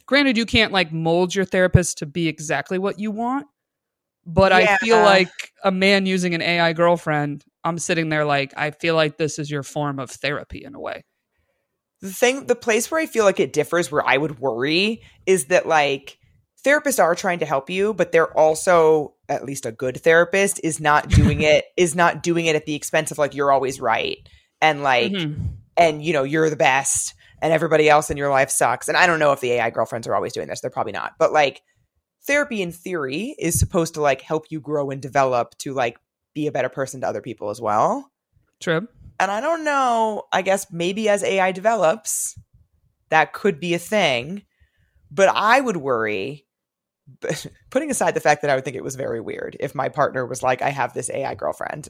Granted, 0.06 0.38
you 0.38 0.46
can't 0.46 0.74
like 0.74 0.92
mold 0.92 1.34
your 1.34 1.46
therapist 1.46 1.98
to 2.00 2.06
be 2.06 2.28
exactly 2.28 2.78
what 2.78 3.00
you 3.00 3.12
want, 3.12 3.48
but 4.28 4.52
I 4.52 4.78
feel 4.78 4.98
like 5.06 5.32
a 5.64 5.72
man 5.72 6.06
using 6.06 6.36
an 6.36 6.42
AI 6.44 6.74
girlfriend, 6.74 7.44
I'm 7.64 7.80
sitting 7.80 8.10
there 8.10 8.26
like, 8.26 8.54
I 8.56 8.72
feel 8.72 8.94
like 8.96 9.18
this 9.18 9.40
is 9.40 9.50
your 9.50 9.64
form 9.64 9.98
of 10.00 10.12
therapy 10.12 10.64
in 10.64 10.76
a 10.76 10.80
way. 10.80 11.04
the 12.02 12.12
thing 12.12 12.46
the 12.46 12.56
place 12.56 12.92
where 12.92 13.02
i 13.02 13.08
feel 13.08 13.26
like 13.26 13.40
it 13.40 13.52
differs 13.54 13.92
where 13.92 14.06
i 14.08 14.16
would 14.16 14.38
worry 14.40 15.02
is 15.26 15.46
that 15.46 15.66
like 15.68 16.20
therapists 16.64 17.02
are 17.02 17.16
trying 17.16 17.40
to 17.40 17.46
help 17.46 17.70
you 17.72 17.92
but 17.94 18.12
they're 18.12 18.38
also 18.38 19.16
at 19.28 19.44
least 19.46 19.66
a 19.66 19.72
good 19.72 19.98
therapist 20.04 20.60
is 20.64 20.80
not 20.80 21.10
doing 21.10 21.42
it 21.42 21.66
is 21.78 21.96
not 21.96 22.22
doing 22.22 22.46
it 22.46 22.56
at 22.56 22.66
the 22.68 22.76
expense 22.76 23.10
of 23.10 23.18
like 23.18 23.34
you're 23.34 23.52
always 23.52 23.82
right 23.82 24.18
and 24.62 24.84
like 24.84 25.12
Mhm. 25.12 25.56
and 25.76 26.04
you 26.06 26.14
know 26.14 26.22
you're 26.24 26.52
the 26.52 26.56
best 26.56 27.16
and 27.42 27.52
everybody 27.52 27.90
else 27.90 28.12
in 28.12 28.18
your 28.18 28.30
life 28.30 28.52
sucks 28.52 28.88
and 28.88 28.96
i 28.96 29.08
don't 29.08 29.20
know 29.20 29.32
if 29.32 29.40
the 29.42 29.54
ai 29.54 29.72
girlfriends 29.72 30.06
are 30.08 30.14
always 30.16 30.34
doing 30.34 30.48
this 30.48 30.62
they're 30.62 30.70
probably 30.70 30.94
not 30.94 31.14
but 31.18 31.34
like 31.34 31.62
therapy 32.28 32.62
in 32.62 32.72
theory 32.72 33.36
is 33.40 33.60
supposed 33.60 33.96
to 33.96 34.02
like 34.02 34.22
help 34.22 34.46
you 34.50 34.60
grow 34.60 34.90
and 34.90 35.02
develop 35.02 35.58
to 35.58 35.74
like 35.74 35.98
be 36.36 36.46
a 36.48 36.52
better 36.52 36.70
person 36.70 37.02
to 37.02 37.08
other 37.08 37.22
people 37.22 37.50
as 37.50 37.60
well 37.60 38.12
True. 38.60 38.88
and 39.20 39.32
I 39.32 39.42
don't 39.42 39.64
know, 39.64 40.24
I 40.32 40.42
guess 40.42 40.68
maybe 40.72 41.10
as 41.10 41.24
AI 41.24 41.52
develops, 41.52 42.38
that 43.10 43.34
could 43.34 43.60
be 43.60 43.74
a 43.74 43.80
thing. 43.80 44.44
But 45.10 45.30
I 45.30 45.62
would 45.62 45.78
worry, 45.78 46.46
putting 47.70 47.90
aside 47.90 48.14
the 48.14 48.20
fact 48.20 48.42
that 48.42 48.52
I 48.52 48.56
would 48.56 48.66
think 48.66 48.76
it 48.76 48.84
was 48.84 48.96
very 48.96 49.22
weird 49.22 49.56
if 49.60 49.74
my 49.74 49.90
partner 49.90 50.26
was 50.26 50.44
like, 50.44 50.62
I 50.62 50.70
have 50.70 50.94
this 50.94 51.10
AI 51.10 51.36
girlfriend. 51.36 51.90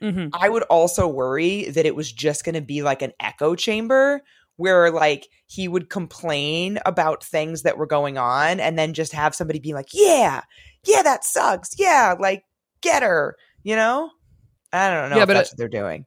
hmm 0.00 0.26
I 0.32 0.48
would 0.48 0.64
also 0.64 1.06
worry 1.06 1.70
that 1.70 1.86
it 1.86 1.94
was 1.94 2.10
just 2.10 2.44
going 2.44 2.56
to 2.56 2.60
be 2.60 2.82
like 2.82 3.02
an 3.02 3.12
echo 3.20 3.54
chamber 3.54 4.22
where 4.56 4.90
like 4.90 5.28
he 5.46 5.68
would 5.68 5.88
complain 5.90 6.78
about 6.86 7.22
things 7.24 7.62
that 7.62 7.78
were 7.78 7.86
going 7.86 8.18
on 8.18 8.58
and 8.60 8.78
then 8.78 8.94
just 8.94 9.12
have 9.12 9.34
somebody 9.34 9.58
be 9.58 9.74
like, 9.74 9.88
yeah, 9.92 10.42
yeah, 10.86 11.02
that 11.02 11.24
sucks. 11.24 11.70
Yeah, 11.78 12.14
like 12.18 12.44
get 12.80 13.02
her, 13.02 13.36
you 13.62 13.76
know? 13.76 14.10
I 14.72 14.90
don't 14.90 15.10
know 15.10 15.16
Yeah, 15.16 15.22
if 15.22 15.28
but 15.28 15.34
that's 15.34 15.50
it- 15.50 15.52
what 15.54 15.58
they're 15.58 15.80
doing. 15.82 16.06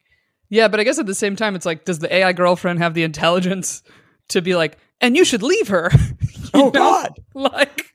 Yeah, 0.52 0.68
but 0.68 0.80
I 0.80 0.84
guess 0.84 0.98
at 0.98 1.06
the 1.06 1.14
same 1.14 1.36
time, 1.36 1.56
it's 1.56 1.66
like, 1.66 1.86
does 1.86 2.00
the 2.00 2.12
AI 2.12 2.34
girlfriend 2.34 2.80
have 2.80 2.96
the 2.96 3.04
intelligence 3.04 3.84
to 4.30 4.42
be 4.42 4.56
like, 4.56 4.80
and 5.00 5.16
you 5.16 5.24
should 5.24 5.44
leave 5.44 5.68
her? 5.68 5.92
Oh 6.52 6.66
know? 6.66 6.72
God. 6.72 7.20
like 7.36 7.86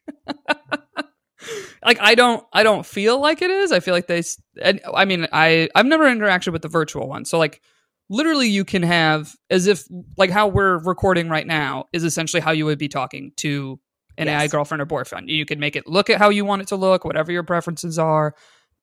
like 1.84 1.98
i 2.00 2.14
don't 2.14 2.46
i 2.52 2.62
don't 2.62 2.86
feel 2.86 3.18
like 3.20 3.42
it 3.42 3.50
is 3.50 3.72
i 3.72 3.80
feel 3.80 3.92
like 3.94 4.06
they 4.06 4.22
and 4.62 4.80
i 4.94 5.04
mean 5.04 5.26
i 5.32 5.68
i've 5.74 5.86
never 5.86 6.04
interacted 6.04 6.52
with 6.52 6.62
the 6.62 6.68
virtual 6.68 7.08
one 7.08 7.24
so 7.24 7.36
like 7.38 7.60
literally 8.08 8.48
you 8.48 8.64
can 8.64 8.82
have 8.82 9.34
as 9.50 9.66
if 9.66 9.84
like 10.16 10.30
how 10.30 10.48
we're 10.48 10.78
recording 10.78 11.28
right 11.28 11.46
now 11.46 11.86
is 11.92 12.04
essentially 12.04 12.40
how 12.40 12.50
you 12.50 12.64
would 12.66 12.78
be 12.78 12.88
talking 12.88 13.32
to 13.36 13.78
an 14.16 14.28
ai 14.28 14.46
girlfriend 14.46 14.80
or 14.80 14.84
boyfriend. 14.86 15.28
You 15.28 15.44
can 15.44 15.58
make 15.58 15.74
it 15.74 15.86
look 15.86 16.10
at 16.10 16.18
how 16.18 16.30
you 16.30 16.44
want 16.44 16.62
it 16.62 16.68
to 16.68 16.76
look 16.76 17.04
whatever 17.04 17.32
your 17.32 17.42
preferences 17.42 17.98
are. 17.98 18.34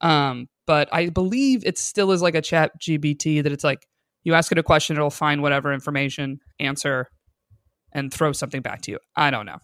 Um 0.02 0.48
but 0.68 0.88
i 0.94 1.10
believe 1.10 1.66
it 1.66 1.78
still 1.78 2.12
is 2.12 2.22
like 2.22 2.36
a 2.36 2.42
ChatGPT 2.42 3.44
that 3.44 3.52
it's 3.52 3.64
like 3.64 3.86
you 4.24 4.34
ask 4.34 4.52
it 4.52 4.58
a 4.58 4.64
question 4.64 4.96
it'll 4.96 5.10
find 5.10 5.42
whatever 5.42 5.74
information 5.74 6.40
answer 6.60 7.08
and 7.94 8.14
throw 8.14 8.32
something 8.32 8.62
back 8.62 8.82
to 8.82 8.92
you. 8.92 9.00
I 9.16 9.32
don't 9.32 9.46
know. 9.46 9.60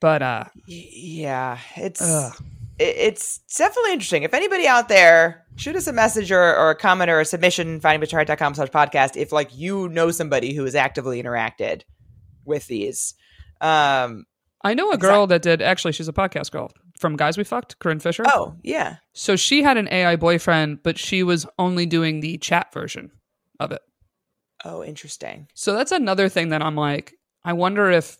But 0.00 0.22
uh 0.22 0.44
Yeah, 0.66 1.58
it's 1.76 2.00
Ugh. 2.00 2.32
It, 2.78 2.96
it's 2.96 3.38
definitely 3.56 3.92
interesting. 3.92 4.22
If 4.22 4.34
anybody 4.34 4.66
out 4.66 4.88
there, 4.88 5.44
shoot 5.56 5.76
us 5.76 5.86
a 5.86 5.92
message 5.92 6.30
or, 6.30 6.56
or 6.56 6.70
a 6.70 6.74
comment 6.74 7.10
or 7.10 7.20
a 7.20 7.24
submission, 7.24 7.80
findingmrheight.com 7.80 8.54
slash 8.54 8.68
podcast, 8.68 9.16
if 9.16 9.32
like 9.32 9.56
you 9.56 9.88
know 9.88 10.10
somebody 10.10 10.54
who 10.54 10.64
has 10.64 10.74
actively 10.74 11.22
interacted 11.22 11.82
with 12.44 12.66
these. 12.66 13.14
Um, 13.60 14.26
I 14.64 14.74
know 14.74 14.90
a 14.90 14.98
girl 14.98 15.26
that 15.28 15.42
did 15.42 15.62
actually 15.62 15.92
she's 15.92 16.08
a 16.08 16.12
podcast 16.12 16.50
girl 16.50 16.70
from 16.98 17.16
Guys 17.16 17.38
We 17.38 17.44
Fucked, 17.44 17.78
Corinne 17.78 18.00
Fisher. 18.00 18.24
oh, 18.26 18.56
yeah. 18.62 18.96
So 19.12 19.36
she 19.36 19.62
had 19.62 19.76
an 19.76 19.88
AI 19.90 20.16
boyfriend, 20.16 20.82
but 20.82 20.98
she 20.98 21.22
was 21.22 21.46
only 21.58 21.86
doing 21.86 22.20
the 22.20 22.38
chat 22.38 22.72
version 22.72 23.12
of 23.60 23.70
it. 23.72 23.82
Oh, 24.64 24.82
interesting. 24.82 25.46
So 25.54 25.74
that's 25.74 25.92
another 25.92 26.28
thing 26.28 26.48
that 26.48 26.62
I'm 26.62 26.74
like, 26.74 27.14
I 27.44 27.52
wonder 27.52 27.90
if 27.90 28.18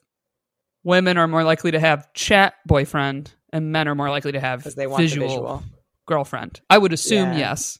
women 0.85 1.19
are 1.19 1.27
more 1.27 1.43
likely 1.43 1.73
to 1.73 1.81
have 1.81 2.13
chat 2.13 2.55
boyfriend 2.67 3.33
and 3.53 3.73
men 3.73 3.89
are 3.89 3.95
more 3.95 4.11
likely 4.11 4.33
to 4.33 4.41
have 4.41 4.65
they 4.75 4.87
want 4.87 5.01
visual, 5.03 5.27
the 5.27 5.33
visual. 5.35 5.63
girlfriend. 6.07 6.61
I 6.71 6.79
would 6.79 6.93
assume 6.93 7.33
Yeah. 7.33 7.39
yes. 7.39 7.79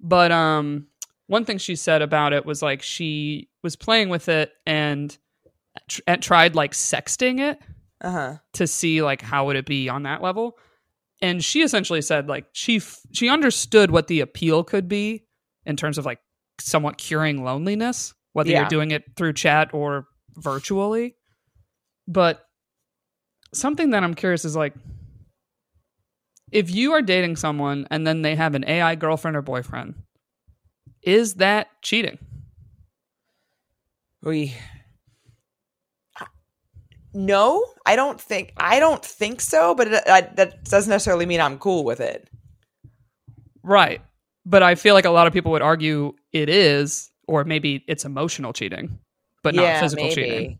But 0.00 0.32
um 0.32 0.86
one 1.26 1.44
thing 1.46 1.58
she 1.58 1.76
said 1.76 2.02
about 2.02 2.32
it 2.34 2.44
was 2.44 2.60
like 2.62 2.82
she 2.82 3.48
was 3.62 3.76
playing 3.76 4.10
with 4.10 4.28
it 4.28 4.52
and, 4.66 5.16
tr- 5.88 6.02
and 6.06 6.22
tried 6.22 6.54
like 6.54 6.72
sexting 6.72 7.40
it 7.40 7.58
Uh 8.02 8.10
huh. 8.10 8.34
to 8.54 8.66
see 8.66 9.00
like 9.02 9.22
how 9.22 9.46
would 9.46 9.56
it 9.56 9.64
be 9.66 9.88
on 9.88 10.02
that 10.02 10.22
level 10.22 10.58
and 11.22 11.42
she 11.42 11.62
essentially 11.62 12.02
said 12.02 12.28
like 12.28 12.44
she 12.52 12.76
f- 12.76 13.00
she 13.12 13.30
understood 13.30 13.90
what 13.90 14.06
the 14.08 14.20
appeal 14.20 14.64
could 14.64 14.86
be 14.88 15.24
in 15.64 15.76
terms 15.76 15.96
of 15.96 16.04
like 16.04 16.18
somewhat 16.60 16.98
curing 16.98 17.42
loneliness 17.42 18.12
whether 18.34 18.50
Yeah. 18.50 18.60
you're 18.60 18.68
doing 18.68 18.90
it 18.90 19.04
through 19.16 19.32
chat 19.32 19.72
or 19.72 20.06
virtually 20.36 21.16
but 22.06 22.43
something 23.54 23.90
that 23.90 24.02
i'm 24.02 24.14
curious 24.14 24.44
is 24.44 24.56
like 24.56 24.74
if 26.52 26.70
you 26.70 26.92
are 26.92 27.02
dating 27.02 27.36
someone 27.36 27.86
and 27.90 28.06
then 28.06 28.22
they 28.22 28.34
have 28.34 28.54
an 28.54 28.64
ai 28.68 28.94
girlfriend 28.94 29.36
or 29.36 29.42
boyfriend 29.42 29.94
is 31.02 31.34
that 31.34 31.68
cheating 31.82 32.18
We. 34.24 34.54
No, 37.12 37.64
I 37.86 37.94
don't 37.94 38.20
think 38.20 38.52
I 38.56 38.80
don't 38.80 39.04
think 39.04 39.40
so. 39.40 39.74
But 39.74 39.88
it, 39.88 40.02
I, 40.08 40.22
that 40.22 40.64
doesn't 40.64 40.90
necessarily 40.90 41.26
mean 41.26 41.40
I'm 41.40 41.58
cool 41.58 41.84
with 41.84 42.00
it. 42.00 42.28
Right. 43.62 44.00
But 44.46 44.62
I 44.62 44.74
feel 44.74 44.94
like 44.94 45.04
a 45.04 45.10
lot 45.10 45.26
of 45.26 45.32
people 45.32 45.52
would 45.52 45.62
argue 45.62 46.14
it 46.32 46.48
is, 46.48 47.10
or 47.28 47.44
maybe 47.44 47.84
it's 47.86 48.04
emotional 48.04 48.52
cheating, 48.52 48.98
but 49.42 49.54
not 49.54 49.80
physical 49.80 50.10
cheating. 50.10 50.58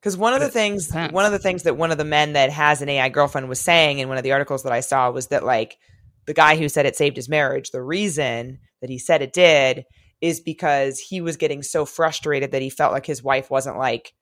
Because 0.00 0.16
one 0.16 0.32
of 0.32 0.40
the 0.40 0.48
things, 0.50 0.90
one 0.92 1.26
of 1.26 1.32
the 1.32 1.38
things 1.38 1.64
that 1.64 1.76
one 1.76 1.90
of 1.92 1.98
the 1.98 2.04
men 2.04 2.32
that 2.32 2.50
has 2.50 2.80
an 2.80 2.88
AI 2.88 3.10
girlfriend 3.10 3.48
was 3.50 3.60
saying 3.60 3.98
in 3.98 4.08
one 4.08 4.16
of 4.16 4.24
the 4.24 4.32
articles 4.32 4.62
that 4.62 4.72
I 4.72 4.80
saw 4.80 5.10
was 5.10 5.26
that 5.26 5.44
like 5.44 5.76
the 6.26 6.32
guy 6.32 6.56
who 6.56 6.68
said 6.70 6.86
it 6.86 6.96
saved 6.96 7.16
his 7.16 7.28
marriage. 7.28 7.70
The 7.70 7.82
reason 7.82 8.60
that 8.80 8.88
he 8.88 8.98
said 8.98 9.20
it 9.20 9.34
did 9.34 9.84
is 10.22 10.40
because 10.40 10.98
he 10.98 11.20
was 11.20 11.36
getting 11.36 11.62
so 11.62 11.84
frustrated 11.84 12.52
that 12.52 12.62
he 12.62 12.70
felt 12.70 12.92
like 12.92 13.04
his 13.04 13.22
wife 13.22 13.50
wasn't 13.50 13.76
like 13.76 14.14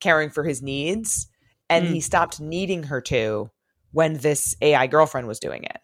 caring 0.00 0.28
for 0.28 0.44
his 0.44 0.60
needs, 0.62 1.28
and 1.70 1.86
Mm. 1.86 1.90
he 1.90 2.00
stopped 2.00 2.40
needing 2.40 2.84
her 2.84 3.00
to 3.02 3.50
when 3.92 4.14
this 4.14 4.54
AI 4.60 4.86
girlfriend 4.86 5.28
was 5.28 5.38
doing 5.38 5.64
it. 5.64 5.78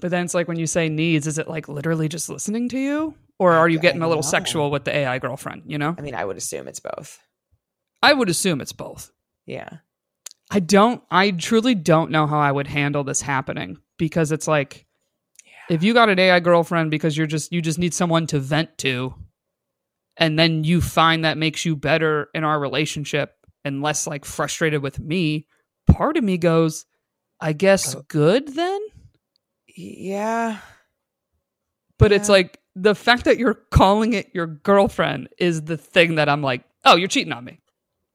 But 0.00 0.10
then 0.10 0.24
it's 0.24 0.34
like 0.34 0.48
when 0.48 0.58
you 0.58 0.66
say 0.66 0.88
needs, 0.88 1.26
is 1.26 1.38
it 1.38 1.48
like 1.48 1.68
literally 1.68 2.08
just 2.08 2.28
listening 2.28 2.68
to 2.70 2.78
you? 2.78 3.14
Or 3.38 3.52
are 3.52 3.68
you 3.68 3.78
getting 3.78 4.02
a 4.02 4.08
little 4.08 4.22
sexual 4.22 4.70
with 4.70 4.84
the 4.84 4.96
AI 4.96 5.18
girlfriend? 5.18 5.62
You 5.66 5.78
know? 5.78 5.94
I 5.98 6.00
mean, 6.00 6.14
I 6.14 6.24
would 6.24 6.36
assume 6.36 6.68
it's 6.68 6.80
both. 6.80 7.18
I 8.04 8.12
would 8.12 8.28
assume 8.28 8.60
it's 8.60 8.72
both. 8.72 9.10
Yeah. 9.46 9.78
I 10.50 10.60
don't, 10.60 11.02
I 11.10 11.30
truly 11.30 11.74
don't 11.74 12.10
know 12.10 12.26
how 12.26 12.38
I 12.38 12.52
would 12.52 12.66
handle 12.66 13.02
this 13.04 13.20
happening 13.22 13.78
because 13.96 14.30
it's 14.30 14.46
like, 14.46 14.86
if 15.70 15.82
you 15.82 15.94
got 15.94 16.10
an 16.10 16.18
AI 16.18 16.40
girlfriend 16.40 16.90
because 16.90 17.16
you're 17.16 17.26
just, 17.26 17.52
you 17.52 17.62
just 17.62 17.78
need 17.78 17.94
someone 17.94 18.26
to 18.28 18.38
vent 18.38 18.76
to, 18.78 19.14
and 20.16 20.38
then 20.38 20.62
you 20.64 20.80
find 20.80 21.24
that 21.24 21.38
makes 21.38 21.64
you 21.64 21.74
better 21.74 22.28
in 22.34 22.44
our 22.44 22.60
relationship 22.60 23.34
and 23.64 23.82
less 23.82 24.06
like 24.06 24.24
frustrated 24.26 24.82
with 24.82 25.00
me, 25.00 25.46
part 25.90 26.16
of 26.18 26.22
me 26.24 26.36
goes, 26.36 26.84
I 27.40 27.52
guess 27.54 27.96
Oh. 27.96 28.04
good 28.08 28.48
then? 28.54 28.80
Yeah. 29.76 30.58
But 31.98 32.12
it's 32.12 32.28
like 32.28 32.60
the 32.76 32.94
fact 32.94 33.24
that 33.24 33.38
you're 33.38 33.54
calling 33.54 34.12
it 34.12 34.30
your 34.34 34.46
girlfriend 34.46 35.30
is 35.38 35.62
the 35.62 35.76
thing 35.78 36.16
that 36.16 36.28
I'm 36.28 36.42
like, 36.42 36.62
oh, 36.84 36.96
you're 36.96 37.08
cheating 37.08 37.32
on 37.32 37.44
me. 37.44 37.60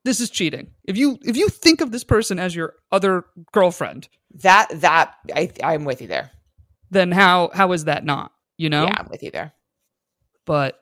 This 0.04 0.20
is 0.20 0.30
cheating. 0.30 0.70
If 0.84 0.96
you 0.96 1.18
if 1.22 1.36
you 1.36 1.48
think 1.48 1.80
of 1.80 1.92
this 1.92 2.04
person 2.04 2.38
as 2.38 2.54
your 2.54 2.74
other 2.90 3.24
girlfriend, 3.52 4.08
That 4.42 4.68
that 4.80 5.14
I 5.34 5.50
I'm 5.62 5.84
with 5.84 6.00
you 6.00 6.08
there. 6.08 6.30
then 6.90 7.12
how 7.12 7.50
how 7.52 7.72
is 7.72 7.84
that 7.84 8.04
not? 8.04 8.32
You 8.56 8.70
know? 8.70 8.84
Yeah, 8.84 8.94
I'm 8.98 9.08
with 9.10 9.22
you 9.22 9.30
there. 9.30 9.52
But 10.46 10.80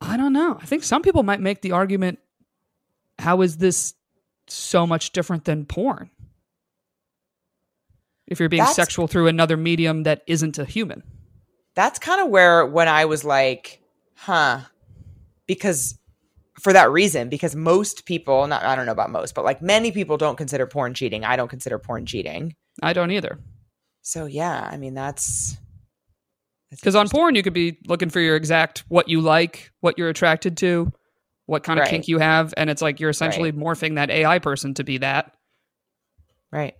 I 0.00 0.16
don't 0.16 0.32
know. 0.32 0.58
I 0.60 0.66
think 0.66 0.84
some 0.84 1.02
people 1.02 1.22
might 1.22 1.40
make 1.40 1.62
the 1.62 1.72
argument 1.72 2.18
how 3.18 3.40
is 3.40 3.56
this 3.56 3.94
so 4.46 4.86
much 4.86 5.10
different 5.12 5.44
than 5.44 5.64
porn? 5.66 6.10
If 8.26 8.38
you're 8.40 8.48
being 8.48 8.60
That's- 8.60 8.76
sexual 8.76 9.06
through 9.08 9.28
another 9.28 9.56
medium 9.56 10.02
that 10.02 10.22
isn't 10.26 10.58
a 10.58 10.64
human. 10.64 11.02
That's 11.74 11.98
kind 11.98 12.20
of 12.20 12.28
where 12.28 12.66
when 12.66 12.88
I 12.88 13.04
was 13.06 13.24
like, 13.24 13.80
huh, 14.16 14.60
because 15.46 15.98
for 16.60 16.72
that 16.72 16.90
reason, 16.90 17.28
because 17.28 17.54
most 17.54 18.04
people, 18.04 18.46
not 18.46 18.62
I 18.64 18.74
don't 18.76 18.86
know 18.86 18.92
about 18.92 19.10
most, 19.10 19.34
but 19.34 19.44
like 19.44 19.62
many 19.62 19.92
people 19.92 20.16
don't 20.16 20.36
consider 20.36 20.66
porn 20.66 20.94
cheating. 20.94 21.24
I 21.24 21.36
don't 21.36 21.48
consider 21.48 21.78
porn 21.78 22.06
cheating. 22.06 22.54
I 22.82 22.92
don't 22.92 23.10
either. 23.10 23.38
So 24.02 24.26
yeah, 24.26 24.68
I 24.70 24.76
mean 24.76 24.94
that's 24.94 25.56
Because 26.70 26.96
on 26.96 27.08
porn, 27.08 27.34
you 27.34 27.42
could 27.42 27.52
be 27.54 27.78
looking 27.86 28.10
for 28.10 28.20
your 28.20 28.36
exact 28.36 28.84
what 28.88 29.08
you 29.08 29.20
like, 29.20 29.70
what 29.80 29.98
you're 29.98 30.08
attracted 30.08 30.56
to, 30.58 30.92
what 31.46 31.62
kind 31.64 31.78
of 31.78 31.82
Right. 31.84 31.90
kink 31.90 32.08
you 32.08 32.18
have, 32.18 32.52
and 32.56 32.68
it's 32.70 32.82
like 32.82 33.00
you're 33.00 33.10
essentially 33.10 33.52
morphing 33.52 33.96
that 33.96 34.10
AI 34.10 34.38
person 34.38 34.74
to 34.74 34.84
be 34.84 34.98
that. 34.98 35.34
right. 36.52 36.74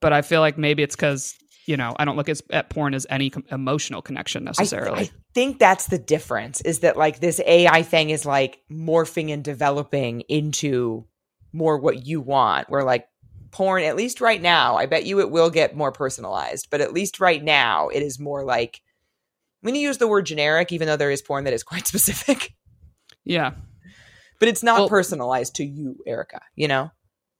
But 0.00 0.12
I 0.12 0.22
feel 0.22 0.40
like 0.40 0.58
maybe 0.58 0.82
it's 0.82 0.96
because 0.96 1.34
you 1.66 1.76
know 1.76 1.94
I 1.98 2.04
don't 2.04 2.16
look 2.16 2.28
as, 2.28 2.42
at 2.50 2.70
porn 2.70 2.94
as 2.94 3.06
any 3.10 3.30
com- 3.30 3.44
emotional 3.50 4.02
connection 4.02 4.42
I, 4.42 4.50
necessarily. 4.50 5.00
I 5.04 5.10
think 5.34 5.58
that's 5.58 5.86
the 5.86 5.98
difference 5.98 6.60
is 6.62 6.80
that 6.80 6.96
like 6.96 7.20
this 7.20 7.40
AI 7.46 7.82
thing 7.82 8.10
is 8.10 8.26
like 8.26 8.60
morphing 8.70 9.32
and 9.32 9.42
developing 9.44 10.22
into 10.22 11.06
more 11.52 11.78
what 11.78 12.06
you 12.06 12.20
want. 12.20 12.68
Where 12.70 12.84
like 12.84 13.06
porn, 13.50 13.82
at 13.82 13.96
least 13.96 14.20
right 14.20 14.40
now, 14.40 14.76
I 14.76 14.86
bet 14.86 15.04
you 15.04 15.20
it 15.20 15.30
will 15.30 15.50
get 15.50 15.76
more 15.76 15.92
personalized, 15.92 16.68
but 16.70 16.80
at 16.80 16.92
least 16.92 17.20
right 17.20 17.42
now, 17.42 17.88
it 17.88 18.02
is 18.02 18.18
more 18.18 18.44
like 18.44 18.80
I'm 19.62 19.68
going 19.68 19.74
to 19.74 19.80
use 19.80 19.98
the 19.98 20.08
word 20.08 20.26
generic, 20.26 20.72
even 20.72 20.88
though 20.88 20.96
there 20.96 21.10
is 21.10 21.22
porn 21.22 21.44
that 21.44 21.52
is 21.52 21.62
quite 21.62 21.86
specific, 21.92 22.54
yeah, 23.24 23.52
but 24.40 24.48
it's 24.48 24.62
not 24.62 24.80
Well- 24.80 24.88
personalized 24.88 25.54
to 25.56 25.64
you, 25.64 25.96
Erica. 26.06 26.40
You 26.56 26.66
know? 26.68 26.90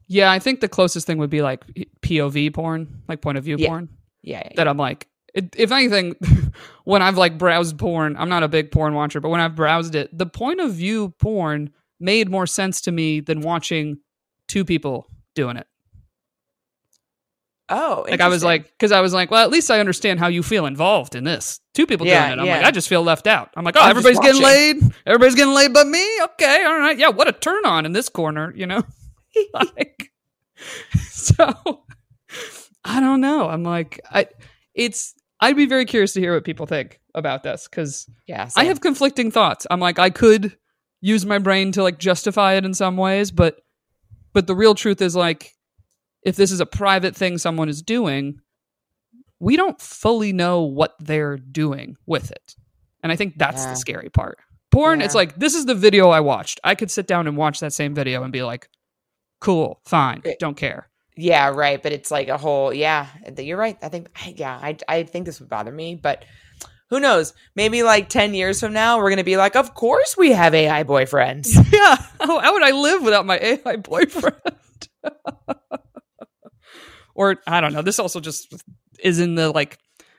yeah. 0.07 0.31
I 0.31 0.39
think 0.39 0.61
the 0.61 0.69
closest 0.69 1.07
thing 1.07 1.19
would 1.19 1.31
be 1.31 1.43
like 1.43 1.65
POV 2.03 2.53
porn, 2.55 3.03
like 3.09 3.23
point 3.23 3.39
of 3.39 3.45
view 3.45 3.57
Yeah. 3.59 3.69
porn. 3.69 3.89
Yeah. 4.23 4.43
yeah, 4.45 4.53
That 4.57 4.69
I'm 4.69 4.77
like, 4.77 5.09
it, 5.35 5.55
if 5.57 5.73
anything, 5.73 6.17
when 6.85 7.03
I've 7.03 7.19
like 7.19 7.39
browsed 7.39 7.79
porn, 7.79 8.17
I'm 8.17 8.29
not 8.29 8.43
a 8.43 8.49
big 8.49 8.71
porn 8.71 8.95
watcher, 8.95 9.21
but 9.21 9.31
when 9.31 9.41
I've 9.41 9.55
browsed 9.55 9.95
it, 9.95 10.17
the 10.17 10.27
point 10.27 10.61
of 10.61 10.73
view 10.73 11.11
porn 11.19 11.71
made 12.01 12.31
more 12.31 12.47
sense 12.47 12.81
to 12.83 12.93
me 12.93 13.21
than 13.21 13.41
watching 13.41 13.99
two 14.49 14.65
people 14.65 15.07
doing 15.35 15.57
it. 15.57 15.67
Oh, 17.69 18.05
Like 18.07 18.21
I 18.21 18.29
was 18.29 18.45
like, 18.45 18.65
because 18.67 18.93
I 18.93 19.01
was 19.01 19.15
like, 19.15 19.31
well, 19.31 19.43
at 19.43 19.51
least 19.51 19.71
I 19.71 19.81
understand 19.81 20.21
how 20.21 20.27
you 20.29 20.43
feel 20.43 20.67
involved 20.67 21.15
in 21.15 21.25
this. 21.25 21.59
Two 21.73 21.87
people 21.87 22.07
Yeah, 22.07 22.27
doing 22.27 22.39
it. 22.39 22.43
I'm 22.43 22.49
like. 22.49 22.67
I 22.67 22.71
just 22.71 22.87
feel 22.87 23.03
left 23.03 23.27
out. 23.27 23.51
I'm 23.57 23.65
like, 23.65 23.77
oh, 23.79 23.81
I'm 23.81 23.91
everybody's 23.91 24.19
getting 24.19 24.43
laid. 24.43 24.95
Everybody's 25.07 25.35
getting 25.37 25.55
laid 25.55 25.73
but 25.73 25.87
me. 25.87 26.07
Okay, 26.23 26.65
all 26.67 26.79
right. 26.79 26.99
Yeah, 26.99 27.09
what 27.09 27.29
a 27.29 27.33
turn 27.33 27.65
on 27.65 27.87
in 27.87 27.93
this 27.93 28.11
corner, 28.11 28.53
you 28.55 28.67
know? 28.67 28.83
like, 29.55 30.13
so 31.09 31.82
I 32.97 33.01
don't 33.01 33.21
know. 33.21 33.49
I'm 33.49 33.63
like, 33.63 34.01
I, 34.11 34.27
it's, 34.75 35.15
I'd 35.41 35.57
be 35.57 35.67
very 35.67 35.85
curious 35.87 36.13
to 36.15 36.21
hear 36.21 36.35
what 36.35 36.45
people 36.45 36.67
think 36.67 37.01
about 37.15 37.43
this 37.43 37.67
because 37.69 38.07
yeah, 38.27 38.49
I 38.57 38.65
have 38.65 38.81
conflicting 38.81 39.31
thoughts. 39.31 39.67
I'm 39.71 39.81
like, 39.81 39.99
I 39.99 40.11
could 40.11 40.57
use 41.01 41.25
my 41.27 41.39
brain 41.39 41.73
to 41.73 41.83
like 41.83 41.99
justify 41.99 42.55
it 42.55 42.65
in 42.65 42.75
some 42.75 42.97
ways, 42.97 43.31
but 43.31 43.57
but 44.33 44.47
the 44.47 44.55
real 44.55 44.75
truth 44.75 45.03
is 45.03 45.15
like, 45.17 45.53
if 46.23 46.37
this 46.37 46.53
is 46.53 46.61
a 46.61 46.67
private 46.67 47.15
thing 47.17 47.39
someone 47.39 47.69
is 47.69 47.83
doing, 47.83 48.41
we 49.41 49.57
don't 49.57 49.81
fully 49.81 50.33
know 50.33 50.63
what 50.63 50.95
they're 51.01 51.37
doing 51.37 51.97
with 52.07 52.31
it. 52.31 52.55
And 53.03 53.11
I 53.11 53.17
think 53.17 53.37
that's 53.37 53.63
Yeah. 53.65 53.71
the 53.71 53.77
scary 53.77 54.09
part. 54.11 54.39
Porn, 54.71 55.03
it's 55.03 55.15
like, 55.15 55.37
this 55.37 55.55
is 55.55 55.67
the 55.67 55.75
video 55.75 56.09
I 56.09 56.21
watched. 56.21 56.61
I 56.65 56.75
could 56.75 56.91
sit 56.91 57.07
down 57.07 57.27
and 57.27 57.37
watch 57.37 57.61
that 57.61 57.75
same 57.75 57.95
video 57.95 58.23
and 58.23 58.33
be 58.33 58.43
like, 58.43 58.69
cool, 59.41 59.81
fine, 59.85 60.23
don't 60.39 60.57
care. 60.57 60.89
Yeah, 61.17 61.49
right. 61.49 61.83
But 61.83 61.93
it's 61.93 62.11
like 62.11 62.29
a 62.29 62.39
whole. 62.39 62.73
Yeah, 62.73 63.07
you're 63.39 63.59
right. 63.59 63.77
I 63.83 63.89
think. 63.89 64.09
Yeah, 64.37 64.59
I 64.61 64.77
I 64.89 65.03
think 65.05 65.27
this 65.27 65.41
would 65.41 65.49
bother 65.49 65.73
me, 65.73 65.95
but 65.95 66.25
who 66.89 67.01
knows? 67.01 67.35
Maybe 67.55 67.83
like 67.83 68.09
ten 68.09 68.35
years 68.35 68.61
from 68.61 68.73
now, 68.73 68.99
we're 68.99 69.11
gonna 69.11 69.25
be 69.25 69.37
like, 69.37 69.57
of 69.57 69.75
course 69.75 70.17
we 70.17 70.33
have 70.33 70.55
AI 70.55 70.85
boyfriends. 70.85 71.49
yeah. 71.73 71.97
How, 72.21 72.39
how 72.41 72.53
would 72.55 72.63
I 72.63 72.71
live 72.71 73.03
without 73.03 73.27
my 73.27 73.39
AI 73.39 73.77
boyfriend? 73.83 74.37
or 77.15 77.37
I 77.47 77.61
don't 77.61 77.73
know. 77.73 77.83
This 77.83 77.99
also 77.99 78.21
just 78.21 78.55
is 79.03 79.19
in 79.21 79.35
the 79.35 79.51
like 79.51 79.79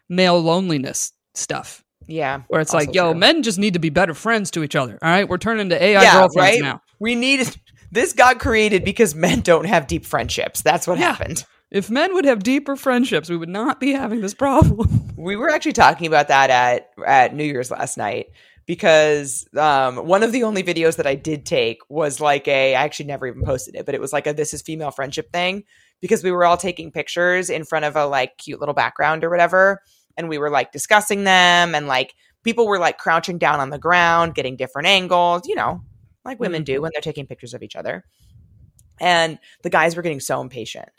male 0.09 0.39
loneliness 0.39 1.11
stuff 1.33 1.83
Yeah. 2.07 2.41
where 2.49 2.61
it's 2.61 2.73
like, 2.73 2.93
yo, 2.93 3.11
true. 3.11 3.19
men 3.19 3.43
just 3.43 3.57
need 3.57 3.73
to 3.73 3.79
be 3.79 3.89
better 3.89 4.13
friends 4.13 4.51
to 4.51 4.63
each 4.63 4.75
other. 4.75 4.99
All 5.01 5.09
right, 5.09 5.27
we're 5.27 5.37
turning 5.37 5.69
to 5.69 5.81
AI 5.81 6.01
Yeah, 6.01 6.13
girlfriends 6.13 6.37
right? 6.37 6.61
now. 6.61 6.81
We 6.99 7.15
need 7.15 7.55
this 7.93 8.13
got 8.13 8.39
created 8.39 8.83
because 8.83 9.15
men 9.15 9.41
don't 9.41 9.65
have 9.65 9.87
deep 9.87 10.05
friendships. 10.05 10.61
That's 10.61 10.87
what 10.87 10.97
Yeah. 10.99 11.13
happened. 11.13 11.45
If 11.71 11.89
men 11.89 12.13
would 12.13 12.25
have 12.25 12.43
deeper 12.43 12.75
friendships, 12.75 13.29
we 13.29 13.37
would 13.37 13.49
not 13.49 13.79
be 13.79 13.93
having 13.93 14.21
this 14.21 14.33
problem. 14.33 14.99
We 15.15 15.37
were 15.37 15.49
actually 15.49 15.73
talking 15.73 16.07
about 16.07 16.27
that 16.27 16.49
at 16.49 16.89
at 17.05 17.33
New 17.33 17.45
Year's 17.45 17.71
last 17.71 17.97
night 17.97 18.25
because 18.65 19.47
um, 19.57 19.97
one 20.07 20.23
of 20.23 20.31
the 20.33 20.43
only 20.43 20.63
videos 20.63 20.97
that 20.97 21.07
I 21.07 21.15
did 21.15 21.45
take 21.45 21.79
was 21.87 22.19
like 22.19 22.47
a 22.47 22.75
I 22.75 22.83
actually 22.83 23.05
never 23.05 23.27
even 23.27 23.43
posted 23.43 23.75
it, 23.75 23.85
but 23.85 23.95
it 23.95 24.01
was 24.01 24.11
like 24.11 24.27
a 24.27 24.33
this 24.33 24.53
is 24.53 24.61
female 24.61 24.91
friendship 24.91 25.31
thing 25.31 25.63
because 26.01 26.23
we 26.23 26.31
were 26.31 26.43
all 26.43 26.57
taking 26.57 26.91
pictures 26.91 27.49
in 27.49 27.63
front 27.63 27.85
of 27.85 27.95
a 27.95 28.05
like 28.05 28.37
cute 28.37 28.59
little 28.59 28.75
background 28.75 29.23
or 29.23 29.29
whatever, 29.29 29.81
and 30.17 30.27
we 30.27 30.37
were 30.37 30.49
like 30.49 30.71
discussing 30.73 31.23
them 31.23 31.73
and 31.75 31.87
like 31.87 32.13
people 32.43 32.67
were 32.67 32.79
like 32.79 32.97
crouching 32.97 33.37
down 33.37 33.59
on 33.61 33.69
the 33.69 33.79
ground, 33.79 34.35
getting 34.35 34.57
different 34.57 34.87
angles, 34.87 35.43
you 35.47 35.55
know, 35.55 35.81
like 36.25 36.39
women 36.39 36.61
mm-hmm. 36.61 36.75
do 36.75 36.81
when 36.81 36.91
they're 36.93 37.01
taking 37.01 37.27
pictures 37.27 37.53
of 37.53 37.63
each 37.63 37.75
other. 37.75 38.05
And 38.99 39.39
the 39.63 39.69
guys 39.69 39.95
were 39.95 40.01
getting 40.01 40.19
so 40.19 40.41
impatient. 40.41 40.89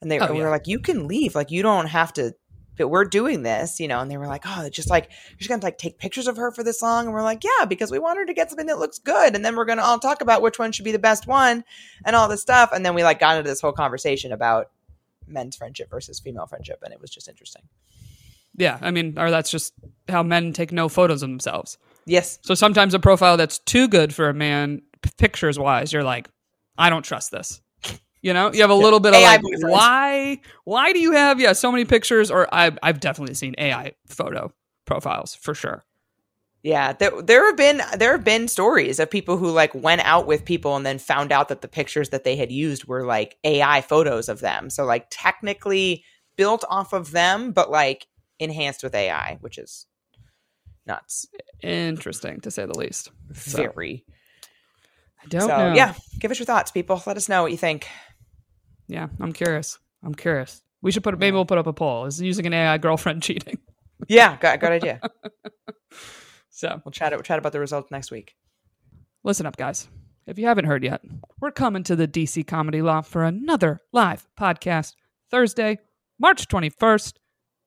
And 0.00 0.10
they 0.10 0.18
Oh, 0.18 0.30
we 0.32 0.38
yeah. 0.38 0.44
were 0.44 0.50
like, 0.50 0.66
you 0.66 0.78
can 0.78 1.08
leave. 1.08 1.34
Like, 1.34 1.50
you 1.50 1.62
don't 1.62 1.86
have 1.86 2.12
to, 2.14 2.34
but 2.76 2.88
we're 2.88 3.04
doing 3.04 3.42
this, 3.42 3.80
you 3.80 3.88
know? 3.88 4.00
And 4.00 4.10
they 4.10 4.16
were 4.16 4.26
like, 4.26 4.44
oh, 4.46 4.64
it's 4.64 4.76
just 4.76 4.90
like, 4.90 5.10
you're 5.30 5.38
just 5.38 5.48
going 5.48 5.60
to 5.60 5.66
like 5.66 5.78
take 5.78 5.98
pictures 5.98 6.26
of 6.26 6.36
her 6.36 6.50
for 6.50 6.62
this 6.62 6.82
long. 6.82 7.06
And 7.06 7.14
we're 7.14 7.22
like, 7.22 7.42
yeah, 7.44 7.64
because 7.64 7.90
we 7.90 7.98
want 7.98 8.18
her 8.18 8.26
to 8.26 8.34
get 8.34 8.50
something 8.50 8.66
that 8.66 8.78
looks 8.78 8.98
good. 8.98 9.34
And 9.34 9.44
then 9.44 9.56
we're 9.56 9.64
going 9.64 9.78
to 9.78 9.84
all 9.84 9.98
talk 9.98 10.20
about 10.22 10.42
which 10.42 10.58
one 10.58 10.72
should 10.72 10.84
be 10.84 10.92
the 10.92 10.98
best 10.98 11.26
one 11.26 11.64
and 12.04 12.16
all 12.16 12.28
this 12.28 12.42
stuff. 12.42 12.70
And 12.72 12.84
then 12.84 12.94
we 12.94 13.02
like 13.02 13.18
got 13.18 13.36
into 13.36 13.48
this 13.48 13.60
whole 13.60 13.72
conversation 13.72 14.32
about 14.32 14.70
men's 15.26 15.56
friendship 15.56 15.90
versus 15.90 16.20
female 16.20 16.46
friendship. 16.46 16.80
And 16.84 16.92
it 16.92 17.00
was 17.00 17.10
just 17.10 17.28
interesting. 17.28 17.62
yeah, 18.56 18.78
I 18.80 18.90
mean, 18.90 19.18
or 19.18 19.30
that's 19.30 19.50
just 19.50 19.74
how 20.08 20.22
men 20.22 20.52
take 20.52 20.72
no 20.72 20.88
photos 20.88 21.22
of 21.22 21.28
themselves. 21.28 21.78
Yes. 22.06 22.38
So 22.42 22.54
sometimes 22.54 22.94
a 22.94 22.98
profile 22.98 23.36
that's 23.36 23.58
too 23.58 23.88
good 23.88 24.14
for 24.14 24.28
a 24.28 24.34
man, 24.34 24.82
p- 25.02 25.10
pictures 25.18 25.58
wise, 25.58 25.92
you're 25.92 26.04
like, 26.04 26.28
I 26.76 26.90
don't 26.90 27.04
trust 27.04 27.30
this. 27.30 27.60
You 28.24 28.32
know, 28.32 28.50
you 28.54 28.62
have 28.62 28.70
a 28.70 28.74
little 28.74 29.00
bit 29.00 29.12
of 29.12 29.20
AI 29.20 29.36
like, 29.36 29.42
why? 29.60 30.40
Why 30.64 30.94
do 30.94 30.98
you 30.98 31.12
have 31.12 31.38
yeah 31.38 31.52
so 31.52 31.70
many 31.70 31.84
pictures? 31.84 32.30
Or 32.30 32.48
I've 32.52 32.78
I've 32.82 32.98
definitely 32.98 33.34
seen 33.34 33.54
AI 33.58 33.92
photo 34.06 34.50
profiles 34.86 35.34
for 35.34 35.54
sure. 35.54 35.84
Yeah, 36.62 36.94
there 36.94 37.20
there 37.20 37.44
have 37.44 37.58
been 37.58 37.82
there 37.98 38.12
have 38.12 38.24
been 38.24 38.48
stories 38.48 38.98
of 38.98 39.10
people 39.10 39.36
who 39.36 39.50
like 39.50 39.74
went 39.74 40.00
out 40.06 40.26
with 40.26 40.46
people 40.46 40.74
and 40.74 40.86
then 40.86 40.98
found 40.98 41.32
out 41.32 41.48
that 41.50 41.60
the 41.60 41.68
pictures 41.68 42.08
that 42.08 42.24
they 42.24 42.36
had 42.36 42.50
used 42.50 42.86
were 42.86 43.04
like 43.04 43.36
AI 43.44 43.82
photos 43.82 44.30
of 44.30 44.40
them. 44.40 44.70
So 44.70 44.86
like 44.86 45.06
technically 45.10 46.02
built 46.36 46.64
off 46.70 46.94
of 46.94 47.10
them, 47.10 47.52
but 47.52 47.70
like 47.70 48.06
enhanced 48.38 48.82
with 48.82 48.94
AI, 48.94 49.36
which 49.42 49.58
is 49.58 49.84
nuts. 50.86 51.26
Interesting 51.62 52.40
to 52.40 52.50
say 52.50 52.66
the 52.66 52.78
least. 52.78 53.10
So, 53.32 53.58
Very. 53.58 54.04
I 55.22 55.26
don't 55.28 55.40
So 55.42 55.46
know. 55.48 55.72
yeah, 55.74 55.94
give 56.18 56.30
us 56.30 56.38
your 56.38 56.46
thoughts, 56.46 56.70
people. 56.70 57.02
Let 57.06 57.16
us 57.16 57.28
know 57.28 57.42
what 57.42 57.50
you 57.52 57.58
think. 57.58 57.88
yeah, 58.88 59.08
I'm 59.20 59.32
curious. 59.32 59.78
I'm 60.04 60.14
curious. 60.14 60.60
We 60.82 60.92
should 60.92 61.02
put 61.02 61.18
maybe 61.18 61.34
we'll 61.34 61.46
put 61.46 61.56
up 61.58 61.66
a 61.66 61.72
poll. 61.72 62.04
Is 62.04 62.20
using 62.20 62.46
an 62.46 62.52
AI 62.52 62.76
girlfriend 62.78 63.22
cheating? 63.26 63.58
Yeah, 64.08 64.36
good, 64.36 64.60
good 64.60 64.72
idea. 64.72 65.00
So 66.50 66.80
We'll 66.84 66.92
chat 66.92 67.12
we'll 67.12 67.22
chat 67.22 67.38
about 67.40 67.50
the 67.52 67.58
results 67.58 67.90
next 67.90 68.12
week. 68.12 68.34
Listen 69.24 69.44
up, 69.44 69.56
guys. 69.56 69.88
If 70.26 70.38
you 70.38 70.46
haven't 70.46 70.66
heard 70.66 70.84
yet, 70.84 71.00
we're 71.40 71.50
coming 71.50 71.82
to 71.82 71.96
the 71.96 72.06
DC 72.06 72.46
Comedy 72.46 72.80
Loft 72.80 73.10
for 73.10 73.24
another 73.24 73.80
live 73.92 74.28
podcast 74.38 74.92
Thursday, 75.32 75.78
March 76.18 76.46
21st. 76.46 77.14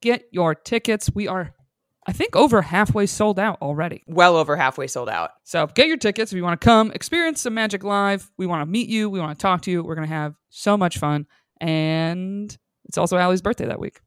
Get 0.01 0.23
your 0.31 0.55
tickets. 0.55 1.09
We 1.13 1.27
are, 1.27 1.53
I 2.07 2.13
think, 2.13 2.35
over 2.35 2.61
halfway 2.61 3.05
sold 3.05 3.37
out 3.37 3.61
already. 3.61 4.03
Well 4.07 4.37
over 4.37 4.55
halfway 4.55 4.87
sold 4.87 5.09
out. 5.09 5.31
So 5.43 5.67
get 5.67 5.87
your 5.87 5.97
tickets 5.97 6.31
if 6.31 6.37
you 6.37 6.43
want 6.43 6.59
to 6.59 6.65
come 6.65 6.91
experience 6.91 7.41
some 7.41 7.53
magic 7.53 7.83
live. 7.83 8.31
We 8.37 8.47
want 8.47 8.61
to 8.61 8.65
meet 8.65 8.87
you. 8.87 9.09
We 9.09 9.19
want 9.19 9.37
to 9.37 9.41
talk 9.41 9.61
to 9.63 9.71
you. 9.71 9.83
We're 9.83 9.95
going 9.95 10.07
to 10.07 10.13
have 10.13 10.35
so 10.49 10.77
much 10.77 10.97
fun. 10.97 11.27
And 11.59 12.55
it's 12.85 12.97
also 12.97 13.17
Ali's 13.17 13.41
birthday 13.41 13.65
that 13.65 13.79
week. 13.79 13.99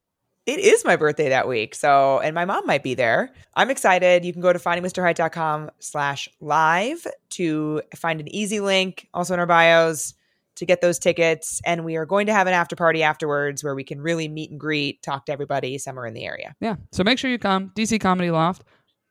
It 0.47 0.61
is 0.61 0.85
my 0.85 0.97
birthday 0.97 1.29
that 1.29 1.47
week. 1.47 1.75
So, 1.75 2.19
and 2.21 2.35
my 2.35 2.47
mom 2.47 2.67
might 2.67 2.83
be 2.83 2.95
there. 2.95 3.33
I'm 3.55 3.71
excited. 3.71 4.25
You 4.25 4.33
can 4.33 4.41
go 4.41 4.53
to 4.53 4.59
findingmrheight.com 4.59 5.71
slash 5.79 6.29
live 6.41 7.07
to 7.31 7.83
find 7.95 8.21
an 8.21 8.35
easy 8.35 8.61
link, 8.61 9.09
also 9.13 9.35
in 9.35 9.41
our 9.41 9.47
bios, 9.47 10.15
to 10.57 10.67
get 10.67 10.81
those 10.81 10.99
tickets. 10.99 11.61
And 11.65 11.85
we 11.85 11.97
are 11.97 12.07
going 12.07 12.27
to 12.27 12.33
have 12.33 12.47
an 12.47 12.53
after 12.53 12.77
party 12.77 13.03
afterwards 13.03 13.65
where 13.65 13.75
we 13.75 13.85
can 13.85 14.01
really 14.01 14.29
meet 14.29 14.51
and 14.51 14.61
greet, 14.61 15.03
talk 15.03 15.27
to 15.27 15.33
everybody 15.33 15.79
somewhere 15.79 16.07
in 16.07 16.15
the 16.15 16.25
area. 16.25 16.55
Yeah. 16.61 16.77
So 16.93 17.05
make 17.05 17.19
sure 17.19 17.31
you 17.31 17.39
come. 17.39 17.73
DC 17.75 18.01
Comedy 18.01 18.31
Loft, 18.31 18.65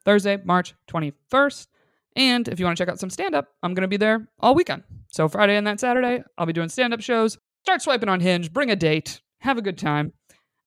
Thursday, 0.06 0.38
March 0.44 0.76
21st. 0.90 1.68
And 2.16 2.48
if 2.48 2.60
you 2.60 2.66
want 2.66 2.78
to 2.78 2.84
check 2.84 2.92
out 2.92 3.00
some 3.00 3.10
stand 3.10 3.36
up, 3.36 3.48
I'm 3.64 3.74
going 3.74 3.84
to 3.84 3.88
be 3.88 3.98
there 3.98 4.28
all 4.40 4.56
weekend. 4.56 4.84
So 5.08 5.28
Friday 5.28 5.56
and 5.56 5.66
that 5.68 5.80
Saturday, 5.80 6.24
I'll 6.38 6.46
be 6.46 6.54
doing 6.54 6.70
stand 6.70 6.94
up 6.94 7.02
shows. 7.02 7.38
Start 7.64 7.82
swiping 7.82 8.10
on 8.10 8.20
Hinge, 8.20 8.52
bring 8.52 8.72
a 8.72 8.76
date, 8.76 9.22
have 9.40 9.58
a 9.58 9.62
good 9.62 9.78
time. 9.78 10.14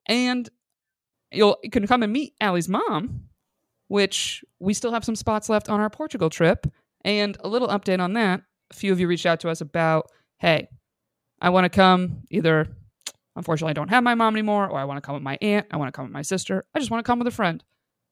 And 0.06 0.48
you'll 1.30 1.58
you 1.62 1.70
can 1.70 1.86
come 1.86 2.02
and 2.02 2.12
meet 2.12 2.34
Ali's 2.40 2.68
mom, 2.68 3.28
which 3.88 4.44
we 4.58 4.74
still 4.74 4.92
have 4.92 5.04
some 5.04 5.16
spots 5.16 5.48
left 5.48 5.68
on 5.68 5.80
our 5.80 5.90
Portugal 5.90 6.30
trip. 6.30 6.66
And 7.04 7.36
a 7.40 7.48
little 7.48 7.68
update 7.68 8.00
on 8.00 8.12
that. 8.14 8.42
A 8.70 8.74
few 8.74 8.92
of 8.92 9.00
you 9.00 9.08
reached 9.08 9.26
out 9.26 9.40
to 9.40 9.48
us 9.48 9.60
about, 9.60 10.10
hey, 10.42 10.68
I 11.40 11.48
want 11.50 11.64
to 11.64 11.70
come 11.70 12.24
either 12.30 12.68
Unfortunately, 13.34 13.70
I 13.70 13.74
don't 13.74 13.88
have 13.88 14.04
my 14.04 14.14
mom 14.14 14.34
anymore, 14.34 14.68
or 14.68 14.78
I 14.78 14.84
want 14.84 14.98
to 14.98 15.00
come 15.00 15.14
with 15.14 15.22
my 15.22 15.38
aunt, 15.40 15.66
I 15.70 15.76
want 15.76 15.88
to 15.88 15.92
come 15.92 16.04
with 16.04 16.12
my 16.12 16.22
sister, 16.22 16.64
I 16.74 16.78
just 16.78 16.90
want 16.90 17.04
to 17.04 17.10
come 17.10 17.18
with 17.18 17.28
a 17.28 17.32
friend. 17.32 17.64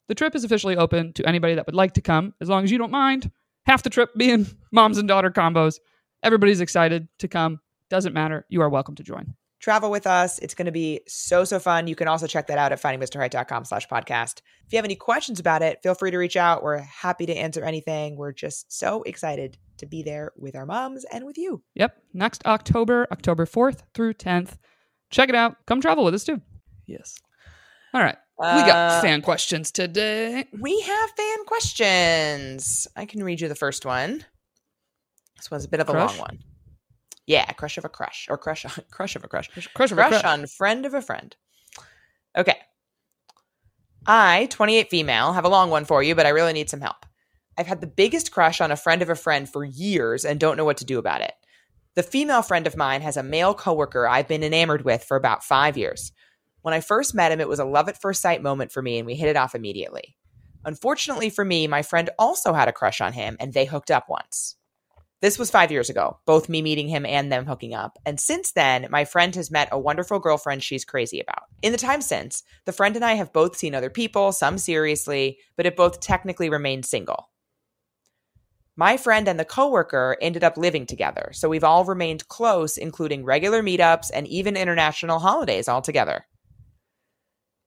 The 0.08 0.14
trip 0.14 0.34
is 0.34 0.44
officially 0.44 0.76
open 0.76 1.12
to 1.14 1.28
anybody 1.28 1.54
that 1.54 1.66
would 1.66 1.74
like 1.74 1.92
to 1.94 2.00
come, 2.00 2.34
as 2.40 2.48
long 2.48 2.64
as 2.64 2.72
you 2.72 2.78
don't 2.78 2.90
mind. 2.90 3.30
Half 3.66 3.82
the 3.82 3.90
trip 3.90 4.14
being 4.16 4.46
moms 4.72 4.98
and 4.98 5.06
daughter 5.06 5.30
combos. 5.30 5.78
Everybody's 6.22 6.60
excited 6.60 7.06
to 7.18 7.28
come. 7.28 7.60
Doesn't 7.90 8.14
matter. 8.14 8.46
You 8.48 8.62
are 8.62 8.68
welcome 8.68 8.94
to 8.96 9.02
join. 9.02 9.34
Travel 9.60 9.90
with 9.90 10.06
us. 10.06 10.38
It's 10.38 10.54
going 10.54 10.66
to 10.66 10.72
be 10.72 11.00
so, 11.06 11.44
so 11.44 11.58
fun. 11.60 11.86
You 11.86 11.94
can 11.94 12.08
also 12.08 12.26
check 12.26 12.46
that 12.46 12.56
out 12.58 12.72
at 12.72 12.80
findingmrheight.com 12.80 13.66
slash 13.66 13.86
podcast. 13.88 14.40
If 14.66 14.72
you 14.72 14.76
have 14.78 14.86
any 14.86 14.96
questions 14.96 15.38
about 15.38 15.60
it, 15.62 15.82
feel 15.82 15.94
free 15.94 16.10
to 16.10 16.16
reach 16.18 16.36
out. 16.36 16.62
We're 16.62 16.78
happy 16.78 17.26
to 17.26 17.34
answer 17.34 17.62
anything. 17.62 18.16
We're 18.16 18.32
just 18.32 18.72
so 18.72 19.02
excited 19.02 19.58
to 19.76 19.86
be 19.86 20.02
there 20.02 20.32
with 20.36 20.56
our 20.56 20.64
moms 20.64 21.04
and 21.04 21.26
with 21.26 21.36
you. 21.36 21.62
Yep. 21.74 21.94
Next 22.14 22.44
October, 22.46 23.06
October 23.12 23.44
4th 23.44 23.82
through 23.94 24.14
10th. 24.14 24.56
Check 25.10 25.28
it 25.28 25.34
out. 25.34 25.56
Come 25.66 25.80
travel 25.82 26.04
with 26.04 26.14
us 26.14 26.24
too. 26.24 26.40
Yes. 26.86 27.16
All 27.92 28.00
right. 28.00 28.16
we 28.38 28.44
got 28.44 28.68
Uh, 28.92 29.00
fan 29.02 29.20
questions 29.20 29.70
today. 29.70 30.46
We 30.58 30.80
have 30.80 31.10
fan 31.10 31.44
questions. 31.44 32.86
I 32.96 33.04
can 33.04 33.22
read 33.22 33.40
you 33.42 33.48
the 33.48 33.54
first 33.54 33.84
one. 33.84 34.24
This 35.36 35.50
one's 35.50 35.64
a 35.64 35.68
bit 35.68 35.80
of 35.80 35.88
a 35.88 35.92
Crush? 35.92 36.10
long 36.16 36.18
one. 36.20 36.38
Yeah, 37.30 37.52
crush 37.52 37.78
of 37.78 37.84
a 37.84 37.88
crush 37.88 38.26
or 38.28 38.36
crush 38.36 38.64
on 38.64 38.72
crush 38.90 39.14
of 39.14 39.22
a 39.22 39.28
crush. 39.28 39.48
Crush 39.72 39.92
of 39.92 39.98
a 39.98 40.02
Crush 40.02 40.20
crush. 40.20 40.24
on 40.24 40.48
friend 40.48 40.84
of 40.84 40.94
a 40.94 41.00
friend. 41.00 41.36
Okay. 42.36 42.56
I, 44.04 44.48
28 44.50 44.90
female, 44.90 45.32
have 45.32 45.44
a 45.44 45.48
long 45.48 45.70
one 45.70 45.84
for 45.84 46.02
you, 46.02 46.16
but 46.16 46.26
I 46.26 46.30
really 46.30 46.52
need 46.52 46.68
some 46.68 46.80
help. 46.80 47.06
I've 47.56 47.68
had 47.68 47.80
the 47.80 47.86
biggest 47.86 48.32
crush 48.32 48.60
on 48.60 48.72
a 48.72 48.76
friend 48.76 49.00
of 49.00 49.10
a 49.10 49.14
friend 49.14 49.48
for 49.48 49.64
years 49.64 50.24
and 50.24 50.40
don't 50.40 50.56
know 50.56 50.64
what 50.64 50.78
to 50.78 50.84
do 50.84 50.98
about 50.98 51.20
it. 51.20 51.34
The 51.94 52.02
female 52.02 52.42
friend 52.42 52.66
of 52.66 52.76
mine 52.76 53.02
has 53.02 53.16
a 53.16 53.22
male 53.22 53.54
coworker 53.54 54.08
I've 54.08 54.26
been 54.26 54.42
enamored 54.42 54.84
with 54.84 55.04
for 55.04 55.16
about 55.16 55.44
five 55.44 55.76
years. 55.76 56.10
When 56.62 56.74
I 56.74 56.80
first 56.80 57.14
met 57.14 57.30
him, 57.30 57.40
it 57.40 57.48
was 57.48 57.60
a 57.60 57.64
love 57.64 57.88
at 57.88 58.00
first 58.00 58.22
sight 58.22 58.42
moment 58.42 58.72
for 58.72 58.82
me, 58.82 58.98
and 58.98 59.06
we 59.06 59.14
hit 59.14 59.28
it 59.28 59.36
off 59.36 59.54
immediately. 59.54 60.16
Unfortunately 60.64 61.30
for 61.30 61.44
me, 61.44 61.68
my 61.68 61.82
friend 61.82 62.10
also 62.18 62.54
had 62.54 62.66
a 62.66 62.72
crush 62.72 63.00
on 63.00 63.12
him, 63.12 63.36
and 63.38 63.52
they 63.52 63.66
hooked 63.66 63.92
up 63.92 64.08
once. 64.08 64.56
This 65.20 65.38
was 65.38 65.50
five 65.50 65.70
years 65.70 65.90
ago, 65.90 66.18
both 66.24 66.48
me 66.48 66.62
meeting 66.62 66.88
him 66.88 67.04
and 67.04 67.30
them 67.30 67.44
hooking 67.44 67.74
up. 67.74 67.98
And 68.06 68.18
since 68.18 68.52
then, 68.52 68.86
my 68.90 69.04
friend 69.04 69.34
has 69.34 69.50
met 69.50 69.68
a 69.70 69.78
wonderful 69.78 70.18
girlfriend 70.18 70.62
she's 70.62 70.84
crazy 70.84 71.20
about. 71.20 71.42
In 71.60 71.72
the 71.72 71.78
time 71.78 72.00
since, 72.00 72.42
the 72.64 72.72
friend 72.72 72.96
and 72.96 73.04
I 73.04 73.14
have 73.14 73.32
both 73.32 73.56
seen 73.56 73.74
other 73.74 73.90
people, 73.90 74.32
some 74.32 74.56
seriously, 74.56 75.38
but 75.56 75.66
have 75.66 75.76
both 75.76 76.00
technically 76.00 76.48
remained 76.48 76.86
single. 76.86 77.28
My 78.76 78.96
friend 78.96 79.28
and 79.28 79.38
the 79.38 79.44
coworker 79.44 80.16
ended 80.22 80.42
up 80.42 80.56
living 80.56 80.86
together, 80.86 81.32
so 81.34 81.50
we've 81.50 81.64
all 81.64 81.84
remained 81.84 82.28
close, 82.28 82.78
including 82.78 83.26
regular 83.26 83.62
meetups 83.62 84.10
and 84.14 84.26
even 84.26 84.56
international 84.56 85.18
holidays 85.18 85.68
all 85.68 85.82
together. 85.82 86.24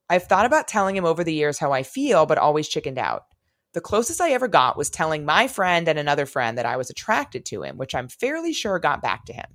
I've 0.09 0.23
thought 0.23 0.47
about 0.47 0.67
telling 0.67 0.95
him 0.95 1.05
over 1.05 1.23
the 1.23 1.33
years 1.33 1.59
how 1.59 1.71
I 1.71 1.83
feel, 1.83 2.25
but 2.25 2.39
always 2.39 2.67
chickened 2.67 2.97
out. 2.97 3.25
The 3.73 3.81
closest 3.81 4.21
I 4.21 4.31
ever 4.31 4.47
got 4.47 4.77
was 4.77 4.89
telling 4.89 5.25
my 5.25 5.47
friend 5.47 5.87
and 5.87 5.97
another 5.97 6.27
friend 6.27 6.57
that 6.57 6.65
I 6.65 6.77
was 6.77 6.89
attracted 6.89 7.43
to 7.45 7.63
him, 7.63 7.77
which 7.77 7.95
I'm 7.95 8.07
fairly 8.07 8.53
sure 8.53 8.77
got 8.77 9.01
back 9.01 9.25
to 9.25 9.33
him. 9.33 9.47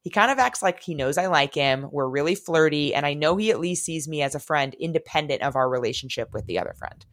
He 0.00 0.10
kind 0.10 0.30
of 0.30 0.38
acts 0.38 0.62
like 0.62 0.80
he 0.80 0.94
knows 0.94 1.18
I 1.18 1.26
like 1.26 1.52
him, 1.52 1.88
we're 1.90 2.08
really 2.08 2.36
flirty, 2.36 2.94
and 2.94 3.04
I 3.04 3.14
know 3.14 3.36
he 3.36 3.50
at 3.50 3.58
least 3.58 3.84
sees 3.84 4.06
me 4.06 4.22
as 4.22 4.36
a 4.36 4.40
friend 4.40 4.72
independent 4.78 5.42
of 5.42 5.56
our 5.56 5.68
relationship 5.68 6.32
with 6.32 6.46
the 6.46 6.60
other 6.60 6.74
friend. 6.78 7.04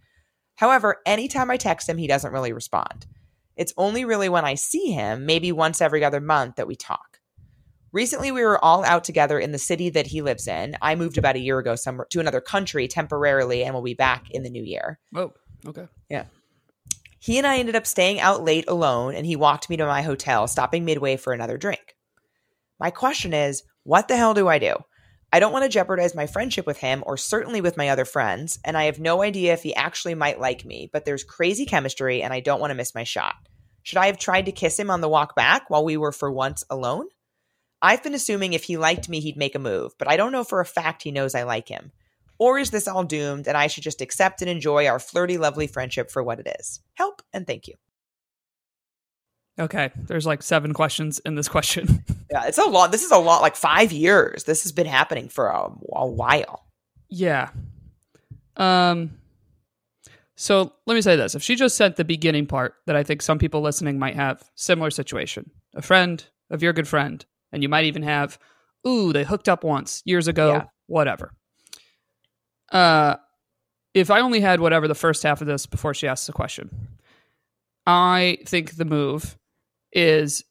However, 0.58 0.98
anytime 1.08 1.50
I 1.50 1.58
text 1.58 1.90
him, 1.90 1.98
he 1.98 2.06
doesn't 2.06 2.32
really 2.32 2.54
respond. 2.54 3.08
It's 3.56 3.74
only 3.78 4.06
really 4.06 4.30
when 4.30 4.46
I 4.46 4.54
see 4.54 4.92
him, 4.92 5.26
maybe 5.26 5.52
once 5.52 5.82
every 5.82 6.04
other 6.04 6.22
month, 6.22 6.58
that 6.58 6.68
we 6.68 6.76
talk. 6.76 7.20
Recently, 7.92 8.32
we 8.32 8.44
were 8.44 8.64
all 8.64 8.86
out 8.86 9.04
together 9.04 9.40
in 9.40 9.52
the 9.52 9.58
city 9.58 9.90
that 9.90 10.08
he 10.08 10.22
lives 10.22 10.48
in. 10.48 10.76
I 10.80 10.94
moved 10.94 11.18
about 11.18 11.36
a 11.36 11.40
year 11.40 11.58
ago 11.58 11.76
somewhere 11.76 12.06
to 12.12 12.20
another 12.20 12.42
country 12.42 12.88
temporarily 12.88 13.64
and 13.64 13.74
will 13.74 13.82
be 13.82 13.96
back 13.96 14.30
in 14.30 14.44
the 14.44 14.50
new 14.52 14.64
year. 14.64 15.00
Oh, 15.16 15.34
okay. 15.66 15.88
He 17.24 17.38
and 17.38 17.48
I 17.48 17.60
ended 17.60 17.78
up 17.78 17.88
staying 17.88 18.20
out 18.20 18.44
late 18.44 18.66
alone, 18.68 19.16
and 19.16 19.26
he 19.26 19.38
walked 19.38 19.70
me 19.70 19.78
to 19.78 19.86
my 19.86 20.02
hotel, 20.02 20.46
stopping 20.46 20.84
midway 20.84 21.16
for 21.16 21.32
another 21.32 21.58
drink. 21.58 21.96
My 22.82 22.92
question 22.92 23.34
is 23.34 23.64
what 23.84 24.10
the 24.10 24.18
hell 24.18 24.34
do 24.34 24.50
I 24.50 24.60
do? 24.60 24.76
I 25.32 25.40
don't 25.40 25.54
want 25.54 25.64
to 25.64 25.70
jeopardize 25.70 26.14
my 26.14 26.28
friendship 26.28 26.68
with 26.68 26.80
him 26.80 27.02
or 27.06 27.16
certainly 27.16 27.62
with 27.62 27.78
my 27.78 27.88
other 27.88 28.04
friends, 28.04 28.60
and 28.66 28.76
I 28.76 28.84
have 28.84 29.00
no 29.00 29.22
idea 29.22 29.54
if 29.54 29.64
he 29.64 29.74
actually 29.74 30.16
might 30.16 30.42
like 30.42 30.66
me, 30.66 30.90
but 30.92 31.06
there's 31.06 31.24
crazy 31.24 31.66
chemistry 31.66 32.22
and 32.22 32.34
I 32.34 32.42
don't 32.42 32.60
want 32.60 32.72
to 32.72 32.76
miss 32.76 32.94
my 32.94 33.06
shot. 33.06 33.36
Should 33.84 34.00
I 34.00 34.08
have 34.08 34.18
tried 34.18 34.48
to 34.48 34.52
kiss 34.52 34.78
him 34.78 34.90
on 34.90 35.00
the 35.00 35.08
walk 35.08 35.34
back 35.34 35.70
while 35.70 35.86
we 35.86 35.96
were 35.96 36.12
for 36.12 36.30
once 36.30 36.66
alone? 36.70 37.08
I've 37.82 38.04
been 38.04 38.16
assuming 38.16 38.52
if 38.52 38.66
he 38.66 38.76
liked 38.76 39.08
me, 39.08 39.22
he'd 39.22 39.38
make 39.38 39.56
a 39.56 39.60
move, 39.60 39.94
but 39.98 40.10
I 40.10 40.18
don't 40.18 40.34
know 40.34 40.44
for 40.44 40.60
a 40.60 40.66
fact 40.66 41.04
he 41.04 41.12
knows 41.12 41.36
I 41.36 41.44
like 41.44 41.70
him. 41.70 41.94
Or 42.44 42.60
is 42.60 42.72
this 42.72 42.90
all 42.90 43.06
doomed 43.06 43.48
and 43.48 43.56
I 43.56 43.68
should 43.68 43.84
just 43.84 44.02
accept 44.02 44.42
and 44.42 44.50
enjoy 44.50 44.86
our 44.86 45.00
flirty, 45.00 45.38
lovely 45.38 45.66
friendship 45.66 46.12
for 46.12 46.22
what 46.22 46.42
it 46.42 46.54
is? 46.60 46.82
Help 46.96 47.22
and 47.32 47.48
thank 47.48 47.70
you. 47.70 47.76
Okay. 49.58 49.92
There's 49.96 50.26
like 50.26 50.44
seven 50.44 50.74
questions 50.74 51.20
in 51.20 51.36
this 51.36 51.48
question. 51.48 52.04
Yeah, 52.32 52.48
it's 52.48 52.58
a 52.58 52.64
lot. 52.64 52.92
This 52.92 53.04
is 53.04 53.12
a 53.12 53.18
lot, 53.20 53.44
like 53.44 53.56
five 53.56 53.92
years. 53.92 54.46
This 54.46 54.64
has 54.64 54.72
been 54.72 54.88
happening 54.88 55.30
for 55.30 55.50
a, 55.50 55.70
a 55.94 56.08
while. 56.08 56.66
yeah. 57.08 57.50
Um. 58.58 59.12
So 60.36 60.74
let 60.88 60.96
me 60.96 61.02
say 61.02 61.16
this: 61.16 61.36
if 61.36 61.44
she 61.44 61.56
just 61.56 61.78
sent 61.78 61.96
the 61.96 62.04
beginning 62.04 62.48
part, 62.48 62.74
that 62.88 62.96
I 62.96 63.04
think 63.04 63.22
some 63.22 63.38
people 63.38 63.62
listening 63.62 64.00
might 64.00 64.16
have 64.16 64.44
similar 64.56 64.90
situation. 64.90 65.52
A 65.76 65.84
friend 65.84 66.26
of 66.50 66.64
your 66.64 66.74
good 66.74 66.88
friend, 66.88 67.24
and 67.52 67.62
you 67.62 67.70
might 67.70 67.86
even 67.86 68.02
have, 68.02 68.40
ooh, 68.88 69.14
they 69.14 69.24
hooked 69.24 69.48
up 69.48 69.64
once 69.64 70.02
years 70.04 70.28
ago, 70.28 70.54
Yeah. 70.54 70.64
whatever. 70.88 71.34
Uh, 72.74 73.16
if 73.94 74.10
I 74.10 74.20
only 74.22 74.40
had 74.42 74.60
whatever 74.60 74.88
the 74.88 74.96
first 74.96 75.24
half 75.24 75.40
of 75.42 75.48
this 75.48 75.66
before 75.66 75.94
she 75.94 76.08
asks 76.08 76.26
the 76.28 76.34
question, 76.34 76.70
I 77.86 78.40
think 78.46 78.76
the 78.76 78.86
move 78.86 79.38
is 79.92 80.44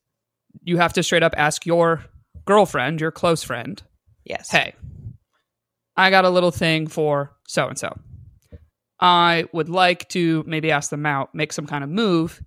you 0.62 0.76
have 0.76 0.92
to 0.94 1.02
straight 1.02 1.22
up 1.24 1.34
ask 1.36 1.66
your 1.66 2.04
girlfriend, 2.44 3.00
your 3.00 3.10
close 3.10 3.42
friend, 3.42 3.82
Yes. 4.24 4.50
hey, 4.50 4.74
I 5.96 6.10
got 6.10 6.24
a 6.24 6.30
little 6.30 6.50
thing 6.52 6.86
for 6.86 7.32
so 7.48 7.66
and 7.68 7.78
so. 7.78 7.98
I 9.00 9.46
would 9.52 9.68
like 9.68 10.08
to 10.10 10.44
maybe 10.46 10.70
ask 10.70 10.90
them 10.90 11.04
out, 11.04 11.34
make 11.34 11.52
some 11.52 11.66
kind 11.66 11.82
of 11.82 11.90
move. 11.90 12.40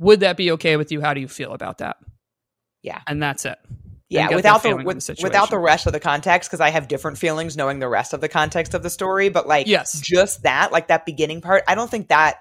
Would 0.00 0.20
that 0.20 0.36
be 0.36 0.50
okay 0.52 0.76
with 0.76 0.90
you? 0.90 1.00
How 1.00 1.14
do 1.14 1.20
you 1.20 1.28
feel 1.28 1.52
about 1.52 1.78
that? 1.78 1.96
Yeah. 2.82 3.00
And 3.06 3.22
that's 3.22 3.44
it. 3.44 3.58
Yeah, 4.10 4.34
without 4.34 4.62
the, 4.62 4.74
with, 4.74 5.04
the 5.04 5.16
without 5.22 5.50
the 5.50 5.58
rest 5.58 5.86
of 5.86 5.92
the 5.92 6.00
context, 6.00 6.48
because 6.48 6.60
I 6.60 6.70
have 6.70 6.88
different 6.88 7.18
feelings 7.18 7.56
knowing 7.58 7.78
the 7.78 7.88
rest 7.88 8.14
of 8.14 8.22
the 8.22 8.28
context 8.28 8.72
of 8.72 8.82
the 8.82 8.88
story. 8.88 9.28
But 9.28 9.46
like, 9.46 9.66
Yes. 9.66 10.00
just 10.00 10.44
that, 10.44 10.72
like 10.72 10.88
that 10.88 11.04
beginning 11.04 11.42
part, 11.42 11.62
I 11.68 11.74
don't 11.74 11.90
think 11.90 12.08
that 12.08 12.38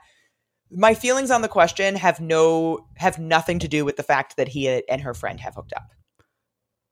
my 0.72 0.94
feelings 0.94 1.30
on 1.30 1.42
the 1.42 1.48
question 1.50 1.96
have 1.96 2.22
no 2.22 2.88
have 2.96 3.20
nothing 3.20 3.60
to 3.60 3.68
do 3.68 3.84
with 3.84 3.98
the 3.98 4.04
fact 4.04 4.38
that 4.38 4.48
he 4.48 4.82
and 4.88 5.02
her 5.02 5.14
friend 5.14 5.40
have 5.42 5.56
hooked 5.56 5.74
up. 5.74 5.90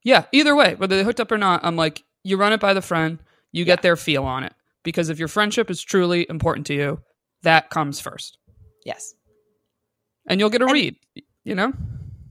Yeah, 0.03 0.25
either 0.33 0.55
way, 0.55 0.75
whether 0.75 0.97
they 0.97 1.03
hooked 1.03 1.19
up 1.21 1.31
or 1.31 1.37
not, 1.37 1.61
I'm 1.63 1.75
like, 1.77 2.03
you 2.23 2.35
run 2.37 2.51
it 2.53 2.59
by 2.59 2.73
the 2.73 2.81
friend, 2.81 3.19
you 3.53 3.63
Yeah. 3.63 3.75
get 3.75 3.81
their 3.81 3.95
feel 3.95 4.23
on 4.23 4.43
it. 4.43 4.53
Because 4.83 5.09
if 5.09 5.19
your 5.19 5.27
friendship 5.29 5.69
is 5.71 5.81
truly 5.81 6.25
important 6.29 6.67
to 6.67 6.73
you, 6.73 7.01
that 7.43 7.69
comes 7.69 7.99
first. 7.99 8.37
Yes. 8.85 9.13
And 10.27 10.39
you'll 10.39 10.49
get 10.49 10.61
a 10.61 10.65
And- 10.65 10.73
read, 10.73 10.95
you 11.43 11.55
know? 11.55 11.71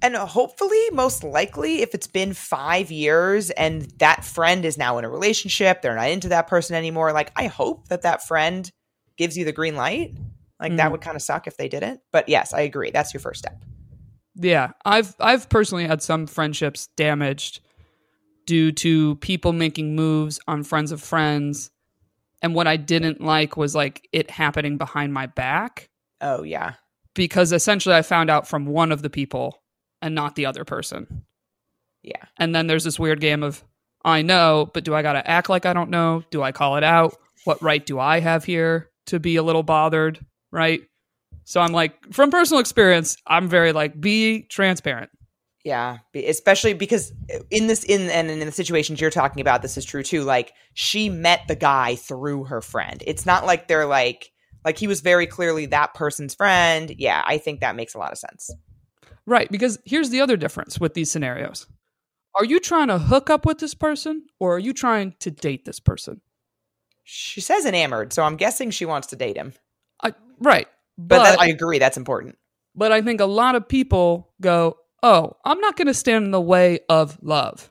And 0.04 0.14
hopefully, 0.16 0.90
most 0.92 1.24
likely, 1.24 1.80
if 1.80 1.94
it's 1.94 2.06
been 2.06 2.34
five 2.34 2.90
years 2.90 3.48
and 3.50 3.82
that 4.00 4.22
friend 4.22 4.66
is 4.66 4.76
now 4.76 4.98
in 4.98 5.04
a 5.06 5.08
relationship, 5.08 5.80
they're 5.80 5.94
not 5.94 6.10
into 6.10 6.28
that 6.28 6.46
person 6.46 6.76
anymore. 6.76 7.10
Like, 7.12 7.32
I 7.36 7.46
hope 7.46 7.88
that 7.88 8.02
that 8.02 8.22
friend 8.26 8.70
gives 9.16 9.34
you 9.38 9.46
the 9.46 9.52
green 9.52 9.76
light. 9.76 10.12
Like, 10.60 10.76
that 10.76 10.88
Mhm. 10.88 10.92
would 10.92 11.00
kind 11.00 11.16
of 11.16 11.22
suck 11.22 11.46
if 11.46 11.56
they 11.56 11.68
didn't. 11.68 12.00
But 12.12 12.28
yes, 12.28 12.52
I 12.52 12.60
agree. 12.60 12.90
That's 12.90 13.14
your 13.14 13.22
first 13.22 13.38
step. 13.38 13.64
Yeah, 14.36 14.72
I've 14.84 15.14
I've 15.20 15.48
personally 15.48 15.86
had 15.86 16.02
some 16.02 16.26
friendships 16.26 16.88
damaged 16.96 17.60
due 18.46 18.72
to 18.72 19.14
people 19.16 19.54
making 19.54 19.96
moves 19.96 20.38
on 20.46 20.64
friends 20.64 20.92
of 20.92 21.00
friends, 21.00 21.70
and 22.42 22.54
what 22.54 22.66
I 22.66 22.76
didn't 22.76 23.22
like 23.22 23.56
was 23.56 23.74
like 23.74 24.06
it 24.12 24.30
happening 24.30 24.76
behind 24.76 25.14
my 25.14 25.26
back 25.26 25.88
Oh, 26.20 26.42
yeah. 26.42 26.74
because 27.14 27.52
essentially 27.52 27.94
I 27.94 28.02
found 28.02 28.28
out 28.28 28.46
from 28.46 28.66
one 28.66 28.92
of 28.92 29.00
the 29.00 29.08
people 29.08 29.62
and 30.04 30.14
not 30.14 30.36
the 30.36 30.44
other 30.44 30.64
person. 30.64 31.24
Yeah. 32.02 32.22
And 32.36 32.54
then 32.54 32.66
there's 32.66 32.84
this 32.84 32.98
weird 32.98 33.20
game 33.20 33.42
of 33.42 33.64
I 34.04 34.20
know, 34.20 34.70
but 34.74 34.84
do 34.84 34.94
I 34.94 35.00
got 35.00 35.14
to 35.14 35.28
act 35.28 35.48
like 35.48 35.64
I 35.64 35.72
don't 35.72 35.88
know? 35.88 36.22
Do 36.30 36.42
I 36.42 36.52
call 36.52 36.76
it 36.76 36.84
out? 36.84 37.16
What 37.44 37.62
right 37.62 37.84
do 37.84 37.98
I 37.98 38.20
have 38.20 38.44
here 38.44 38.90
to 39.06 39.18
be 39.18 39.36
a 39.36 39.42
little 39.42 39.62
bothered, 39.62 40.24
right? 40.52 40.82
So 41.44 41.58
I'm 41.58 41.72
like 41.72 42.12
from 42.12 42.30
personal 42.30 42.60
experience, 42.60 43.16
I'm 43.26 43.48
very 43.48 43.72
like 43.72 43.98
be 43.98 44.42
transparent. 44.42 45.10
Yeah, 45.64 45.98
especially 46.14 46.74
because 46.74 47.14
in 47.50 47.66
this 47.66 47.82
in 47.84 48.10
and 48.10 48.28
in 48.28 48.40
the 48.40 48.52
situations 48.52 49.00
you're 49.00 49.08
talking 49.08 49.40
about, 49.40 49.62
this 49.62 49.78
is 49.78 49.86
true 49.86 50.02
too. 50.02 50.22
Like 50.22 50.52
she 50.74 51.08
met 51.08 51.40
the 51.48 51.56
guy 51.56 51.94
through 51.94 52.44
her 52.44 52.60
friend. 52.60 53.02
It's 53.06 53.24
not 53.24 53.46
like 53.46 53.68
they're 53.68 53.86
like 53.86 54.30
like 54.66 54.76
he 54.76 54.86
was 54.86 55.00
very 55.00 55.26
clearly 55.26 55.64
that 55.66 55.94
person's 55.94 56.34
friend. 56.34 56.94
Yeah, 56.98 57.22
I 57.24 57.38
think 57.38 57.60
that 57.60 57.74
makes 57.74 57.94
a 57.94 57.98
lot 57.98 58.12
of 58.12 58.18
sense. 58.18 58.50
Right, 59.26 59.50
because 59.50 59.78
here's 59.84 60.10
the 60.10 60.20
other 60.20 60.36
difference 60.36 60.78
with 60.78 60.94
these 60.94 61.10
scenarios. 61.10 61.66
Are 62.34 62.44
you 62.44 62.60
trying 62.60 62.88
to 62.88 62.98
hook 62.98 63.30
up 63.30 63.46
with 63.46 63.58
this 63.58 63.74
person 63.74 64.24
or 64.40 64.56
are 64.56 64.58
you 64.58 64.72
trying 64.72 65.14
to 65.20 65.30
date 65.30 65.64
this 65.64 65.80
person? 65.80 66.20
She 67.04 67.40
says 67.40 67.64
enamored, 67.64 68.12
so 68.12 68.22
I'm 68.22 68.36
guessing 68.36 68.70
she 68.70 68.86
wants 68.86 69.08
to 69.08 69.16
date 69.16 69.36
him. 69.36 69.52
I, 70.02 70.14
right. 70.40 70.66
But, 70.98 71.18
But 71.18 71.22
that, 71.24 71.40
I 71.40 71.46
agree, 71.48 71.78
that's 71.78 71.96
important. 71.96 72.36
but 72.74 72.92
I 72.92 73.02
think 73.02 73.20
a 73.20 73.26
lot 73.26 73.54
of 73.54 73.68
people 73.68 74.32
go, 74.40 74.76
"Oh, 75.02 75.36
I'm 75.44 75.60
not 75.60 75.76
going 75.76 75.86
to 75.86 75.94
stand 75.94 76.24
in 76.24 76.30
the 76.30 76.40
way 76.40 76.80
of 76.88 77.18
love." 77.22 77.70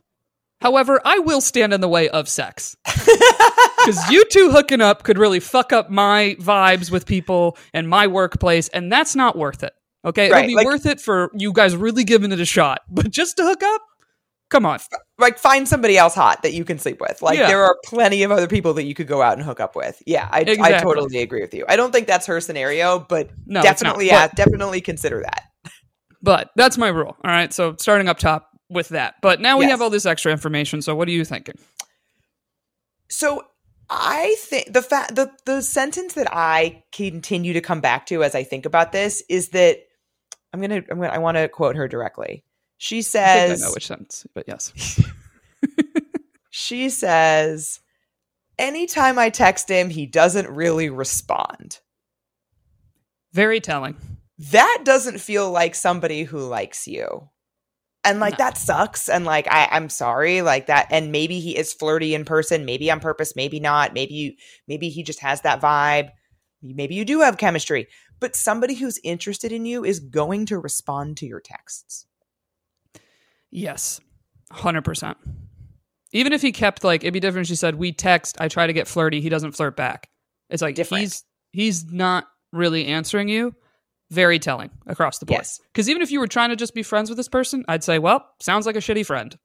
However, 0.62 1.02
I 1.04 1.20
will 1.20 1.42
stand 1.42 1.74
in 1.74 1.82
the 1.82 1.90
way 1.90 2.08
of 2.10 2.30
sex. 2.30 2.78
Cuz 2.86 4.10
you 4.10 4.24
two 4.30 4.50
hooking 4.52 4.80
up 4.82 5.04
could 5.04 5.18
really 5.18 5.42
fuck 5.42 5.74
up 5.74 5.90
my 5.90 6.38
vibes 6.40 6.90
with 6.90 7.06
people 7.06 7.58
and 7.74 7.90
my 7.90 8.08
workplace 8.08 8.70
and 8.70 8.90
that's 8.92 9.14
not 9.16 9.38
worth 9.38 9.62
it. 9.64 9.74
Okay? 10.06 10.30
Right, 10.32 10.46
It'll 10.46 10.48
be 10.50 10.56
like- 10.56 10.66
worth 10.66 10.86
it 10.86 11.00
for 11.02 11.32
you 11.34 11.54
guys 11.54 11.76
really 11.76 12.04
giving 12.04 12.32
it 12.32 12.40
a 12.40 12.46
shot. 12.46 12.82
But 12.90 13.10
just 13.12 13.38
to 13.38 13.44
hook 13.44 13.64
up? 13.64 13.82
Come 14.50 14.66
on. 14.68 14.78
like 15.18 15.40
find 15.40 15.68
somebody 15.68 15.98
else 15.98 16.14
hot 16.14 16.44
that 16.44 16.54
you 16.54 16.64
can 16.64 16.78
sleep 16.78 17.02
with. 17.02 17.24
Like 17.24 17.40
Yeah. 17.40 17.48
there 17.48 17.64
are 17.64 17.76
plenty 17.86 18.22
of 18.22 18.30
other 18.32 18.48
people 18.48 18.76
that 18.76 18.84
you 18.84 18.94
could 18.94 19.08
go 19.08 19.22
out 19.24 19.34
and 19.34 19.42
hook 19.42 19.60
up 19.60 19.76
with. 19.76 20.00
Yeah, 20.06 20.30
I, 20.32 20.42
I 20.42 20.80
totally 20.80 21.24
agree 21.24 21.42
with 21.42 21.56
you. 21.56 21.66
I 21.68 21.76
don't 21.76 21.92
think 21.92 22.06
that's 22.06 22.28
her 22.28 22.40
scenario, 22.40 23.00
but 23.00 23.32
No, 23.48 23.64
definitely, 23.64 24.06
But- 24.10 24.14
yeah, 24.14 24.28
definitely 24.28 24.82
consider 24.82 25.22
that. 25.22 25.44
But 26.22 26.52
that's 26.56 26.78
my 26.78 26.90
rule. 26.90 27.18
All 27.26 27.32
right. 27.32 27.52
So 27.52 27.76
starting 27.80 28.08
up 28.08 28.20
top 28.20 28.50
with 28.70 28.90
that. 28.90 29.16
But 29.24 29.42
now 29.42 29.58
we 29.58 29.66
Yes. 29.66 29.72
have 29.72 29.82
all 29.82 29.90
this 29.90 30.06
extra 30.06 30.32
information. 30.32 30.82
So 30.84 30.96
what 30.96 31.08
are 31.08 31.12
you 31.12 31.26
thinking? 31.26 31.56
So 33.10 33.44
I 33.90 34.36
think 34.40 34.72
the 34.74 34.82
fact 34.82 35.16
the 35.16 35.32
the 35.46 35.62
sentence 35.62 36.14
that 36.14 36.28
I 36.32 36.84
continue 36.92 37.54
to 37.54 37.62
come 37.62 37.82
back 37.82 38.06
to 38.08 38.24
as 38.24 38.36
I 38.36 38.44
think 38.44 38.66
about 38.66 38.92
this 38.92 39.22
is 39.30 39.50
that 39.50 39.80
I'm 40.54 40.62
gonna 40.62 40.84
I'm 40.90 41.00
gonna 41.00 41.10
I 41.10 41.18
want 41.18 41.38
to 41.38 41.50
quote 41.50 41.76
her 41.76 41.88
directly. 41.88 42.44
She 42.78 43.00
I 43.00 43.02
says 43.02 43.64
I 43.64 43.66
know 43.66 43.74
which 43.74 43.88
sentence, 43.88 44.26
but 44.34 44.46
yes. 44.48 44.72
she 46.50 46.90
says 46.90 47.80
anytime 48.60 49.18
I 49.18 49.30
text 49.30 49.70
him 49.70 49.90
he 49.90 50.06
doesn't 50.06 50.50
really 50.50 50.90
respond. 50.90 51.80
Very 53.32 53.60
telling. 53.60 53.96
That 54.52 54.82
doesn't 54.84 55.20
feel 55.20 55.52
like 55.52 55.76
somebody 55.76 56.24
who 56.24 56.40
likes 56.40 56.88
you. 56.88 57.30
And 58.04 58.20
like 58.20 58.38
No. 58.38 58.46
that 58.46 58.58
sucks. 58.58 59.08
And 59.08 59.26
like 59.26 59.48
I, 59.50 59.70
I'm 59.72 59.90
sorry, 59.90 60.42
like 60.42 60.68
that. 60.68 60.88
And 60.92 61.12
maybe 61.12 61.40
he 61.40 61.58
is 61.58 61.74
flirty 61.74 62.14
in 62.14 62.26
person, 62.26 62.66
maybe 62.66 62.92
on 62.92 63.00
purpose, 63.00 63.36
maybe 63.36 63.60
not. 63.60 63.94
Maybe 63.94 64.14
you, 64.14 64.34
maybe 64.68 64.90
he 64.90 65.04
just 65.04 65.22
has 65.22 65.42
that 65.42 65.62
vibe. 65.62 66.10
Maybe 66.64 66.96
you 66.96 67.04
do 67.06 67.20
have 67.20 67.38
chemistry. 67.38 67.88
But 68.20 68.36
somebody 68.36 68.76
who's 68.76 69.00
interested 69.04 69.52
in 69.52 69.66
you 69.66 69.84
is 69.84 70.00
going 70.00 70.46
to 70.48 70.58
respond 70.58 71.18
to 71.18 71.26
your 71.26 71.42
texts. 71.42 72.06
Yes. 73.52 74.00
100%. 74.54 75.16
Even 76.14 76.32
if 76.32 76.42
he 76.42 76.52
kept 76.52 76.84
like 76.84 77.04
it'd 77.04 77.14
be 77.14 77.20
different 77.20 77.46
if 77.48 77.50
she 77.50 77.56
said 77.56 77.76
we 77.76 77.92
text, 77.92 78.38
I 78.40 78.48
try 78.48 78.68
to 78.68 78.74
get 78.74 78.88
flirty, 78.88 79.20
he 79.20 79.30
doesn't 79.30 79.54
flirt 79.54 79.76
back. 79.76 80.10
It's 80.50 80.62
like 80.62 80.76
Different. 80.76 81.02
he's 81.02 81.24
he's 81.52 81.92
not 81.92 82.28
really 82.52 82.86
answering 82.86 83.30
you. 83.30 83.56
Very 84.12 84.38
telling 84.38 84.70
across 84.86 85.18
the 85.18 85.26
board. 85.26 85.40
Yes. 85.40 85.60
Cuz 85.74 85.90
even 85.90 86.04
if 86.04 86.12
you 86.12 86.20
were 86.20 86.28
trying 86.28 86.50
to 86.50 86.56
just 86.56 86.76
be 86.76 86.84
friends 86.84 87.10
with 87.10 87.18
this 87.18 87.28
person, 87.28 87.66
I'd 87.68 87.84
say, 87.84 87.98
well, 87.98 88.24
sounds 88.40 88.68
like 88.68 88.76
a 88.76 88.80
shitty 88.80 89.06
friend. 89.06 89.38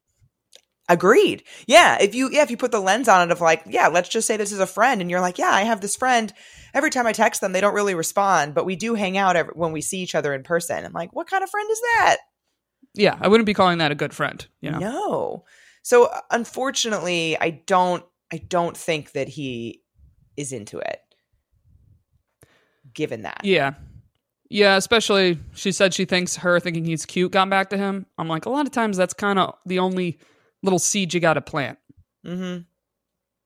Agreed. 0.88 1.42
Yeah. 1.66 1.98
If 2.00 2.14
you 2.14 2.30
yeah, 2.30 2.42
if 2.42 2.50
you 2.50 2.56
put 2.56 2.72
the 2.72 2.80
lens 2.80 3.08
on 3.08 3.28
it 3.28 3.32
of 3.32 3.40
like, 3.40 3.62
yeah, 3.66 3.88
let's 3.88 4.08
just 4.08 4.26
say 4.26 4.36
this 4.36 4.52
is 4.52 4.60
a 4.60 4.66
friend, 4.66 5.00
and 5.00 5.10
you're 5.10 5.20
like, 5.20 5.38
yeah, 5.38 5.50
I 5.50 5.62
have 5.62 5.80
this 5.80 5.96
friend. 5.96 6.32
Every 6.72 6.90
time 6.90 7.06
I 7.06 7.12
text 7.12 7.40
them, 7.40 7.52
they 7.52 7.60
don't 7.60 7.74
really 7.74 7.94
respond, 7.94 8.54
but 8.54 8.64
we 8.64 8.76
do 8.76 8.94
hang 8.94 9.18
out 9.18 9.36
every, 9.36 9.52
when 9.54 9.72
we 9.72 9.80
see 9.80 9.98
each 9.98 10.14
other 10.14 10.32
in 10.32 10.42
person. 10.42 10.84
I'm 10.84 10.92
like, 10.92 11.14
what 11.14 11.28
kind 11.28 11.44
of 11.44 11.50
friend 11.50 11.70
is 11.70 11.80
that? 11.80 12.16
Yeah, 12.94 13.18
I 13.20 13.28
wouldn't 13.28 13.46
be 13.46 13.54
calling 13.54 13.78
that 13.78 13.92
a 13.92 13.94
good 13.94 14.14
friend. 14.14 14.46
You 14.60 14.70
know. 14.70 14.78
No. 14.78 15.44
So 15.82 16.10
unfortunately, 16.30 17.36
I 17.38 17.62
don't 17.66 18.04
I 18.32 18.38
don't 18.38 18.76
think 18.76 19.12
that 19.12 19.28
he 19.28 19.82
is 20.36 20.52
into 20.52 20.78
it. 20.78 21.00
Given 22.94 23.22
that. 23.22 23.42
Yeah. 23.44 23.74
Yeah, 24.50 24.76
especially 24.76 25.38
she 25.52 25.72
said 25.72 25.92
she 25.92 26.06
thinks 26.06 26.36
her 26.36 26.58
thinking 26.58 26.84
he's 26.86 27.04
cute 27.04 27.32
got 27.32 27.50
back 27.50 27.68
to 27.70 27.76
him. 27.76 28.06
I'm 28.16 28.28
like, 28.28 28.46
a 28.46 28.50
lot 28.50 28.66
of 28.66 28.72
times 28.72 28.96
that's 28.96 29.12
kind 29.12 29.38
of 29.38 29.54
the 29.66 29.78
only 29.78 30.18
little 30.62 30.78
seed 30.78 31.14
you 31.14 31.20
got 31.20 31.34
to 31.34 31.40
plant. 31.40 31.78
Mm-hmm. 32.26 32.62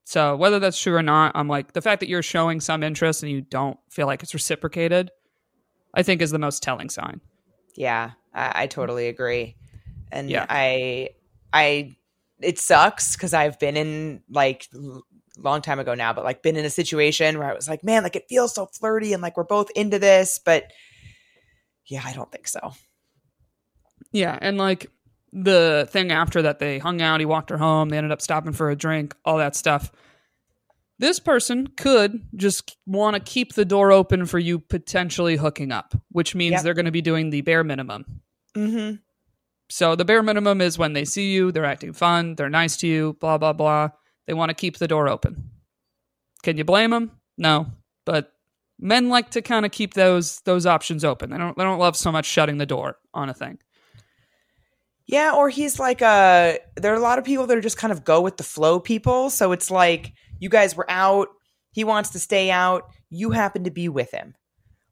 So 0.04 0.36
whether 0.36 0.58
that's 0.58 0.80
true 0.80 0.94
or 0.96 1.02
not, 1.02 1.32
I'm 1.34 1.48
like 1.48 1.72
the 1.72 1.82
fact 1.82 2.00
that 2.00 2.08
you're 2.08 2.22
showing 2.22 2.60
some 2.60 2.82
interest 2.82 3.22
and 3.22 3.30
you 3.30 3.40
don't 3.40 3.78
feel 3.90 4.06
like 4.06 4.22
it's 4.22 4.34
reciprocated, 4.34 5.10
I 5.94 6.02
think 6.02 6.20
is 6.20 6.30
the 6.30 6.38
most 6.38 6.62
telling 6.62 6.90
sign. 6.90 7.20
Yeah, 7.76 8.12
I, 8.34 8.62
I 8.62 8.66
totally 8.66 9.08
agree. 9.08 9.56
And 10.10 10.28
Yeah. 10.28 10.46
I 10.48 11.10
I 11.52 11.96
it 12.40 12.58
sucks 12.58 13.16
because 13.16 13.32
I've 13.32 13.58
been 13.58 13.76
in 13.76 14.22
like 14.28 14.68
long 15.38 15.62
time 15.62 15.78
ago 15.78 15.94
now, 15.94 16.12
but 16.12 16.24
like 16.24 16.42
been 16.42 16.56
in 16.56 16.64
a 16.64 16.70
situation 16.70 17.38
where 17.38 17.50
I 17.50 17.54
was 17.54 17.68
like, 17.68 17.84
man, 17.84 18.02
like 18.02 18.16
it 18.16 18.24
feels 18.28 18.54
so 18.54 18.66
flirty 18.66 19.12
and 19.12 19.22
like 19.22 19.36
we're 19.36 19.44
both 19.44 19.70
into 19.70 19.98
this, 19.98 20.40
but 20.44 20.64
yeah, 21.86 22.02
I 22.04 22.12
don't 22.12 22.30
think 22.30 22.48
so. 22.48 22.74
Yeah, 24.10 24.38
and 24.40 24.58
like 24.58 24.90
the 25.32 25.88
thing 25.90 26.12
after 26.12 26.42
that, 26.42 26.58
they 26.58 26.78
hung 26.78 27.00
out. 27.00 27.20
He 27.20 27.26
walked 27.26 27.50
her 27.50 27.58
home. 27.58 27.88
They 27.88 27.96
ended 27.96 28.12
up 28.12 28.20
stopping 28.22 28.52
for 28.52 28.70
a 28.70 28.76
drink. 28.76 29.14
All 29.24 29.38
that 29.38 29.56
stuff. 29.56 29.90
This 30.98 31.18
person 31.18 31.66
could 31.76 32.20
just 32.36 32.76
want 32.86 33.14
to 33.16 33.20
keep 33.20 33.54
the 33.54 33.64
door 33.64 33.90
open 33.90 34.26
for 34.26 34.38
you 34.38 34.58
potentially 34.60 35.36
hooking 35.36 35.72
up, 35.72 35.94
which 36.10 36.34
means 36.34 36.52
Yep. 36.52 36.62
they're 36.62 36.74
going 36.74 36.84
to 36.84 36.90
be 36.92 37.00
doing 37.02 37.30
the 37.30 37.40
bare 37.40 37.64
minimum. 37.64 38.20
Mm-hmm. 38.56 38.96
So 39.68 39.96
the 39.96 40.04
bare 40.04 40.22
minimum 40.22 40.60
is 40.60 40.78
when 40.78 40.92
they 40.92 41.04
see 41.04 41.32
you, 41.32 41.50
they're 41.50 41.64
acting 41.64 41.92
fun, 41.94 42.34
they're 42.34 42.50
nice 42.50 42.76
to 42.78 42.86
you, 42.86 43.16
blah 43.20 43.38
blah 43.38 43.54
blah. 43.54 43.88
They 44.26 44.34
want 44.34 44.50
to 44.50 44.54
keep 44.54 44.76
the 44.78 44.86
door 44.86 45.08
open. 45.08 45.50
Can 46.42 46.56
you 46.58 46.64
blame 46.64 46.90
them? 46.90 47.10
No, 47.38 47.66
but 48.04 48.32
men 48.78 49.08
like 49.08 49.30
to 49.30 49.42
kind 49.42 49.64
of 49.64 49.72
keep 49.72 49.94
those 49.94 50.40
those 50.40 50.66
options 50.66 51.04
open. 51.04 51.30
They 51.30 51.38
don't 51.38 51.56
they 51.56 51.64
don't 51.64 51.78
love 51.78 51.96
so 51.96 52.12
much 52.12 52.26
shutting 52.26 52.58
the 52.58 52.66
door 52.66 52.98
on 53.14 53.28
a 53.30 53.34
thing. 53.34 53.58
Yeah, 55.06 55.32
or 55.34 55.48
he's 55.50 55.78
like 55.78 56.00
a 56.00 56.58
there 56.76 56.92
are 56.92 56.96
a 56.96 57.00
lot 57.00 57.18
of 57.18 57.24
people 57.24 57.46
that 57.46 57.56
are 57.56 57.60
just 57.62 57.76
kind 57.76 57.92
of 57.92 58.04
go 58.04 58.20
with 58.20 58.36
the 58.36 58.44
flow 58.44 58.78
people. 58.80 59.30
So 59.30 59.52
it's 59.52 59.70
like 59.70 60.12
you 60.38 60.48
guys 60.48 60.76
were 60.76 60.90
out, 60.90 61.28
he 61.72 61.84
wants 61.84 62.10
to 62.10 62.18
stay 62.18 62.50
out, 62.50 62.84
you 63.10 63.30
happen 63.32 63.64
to 63.64 63.70
be 63.70 63.88
with 63.88 64.10
him. 64.12 64.34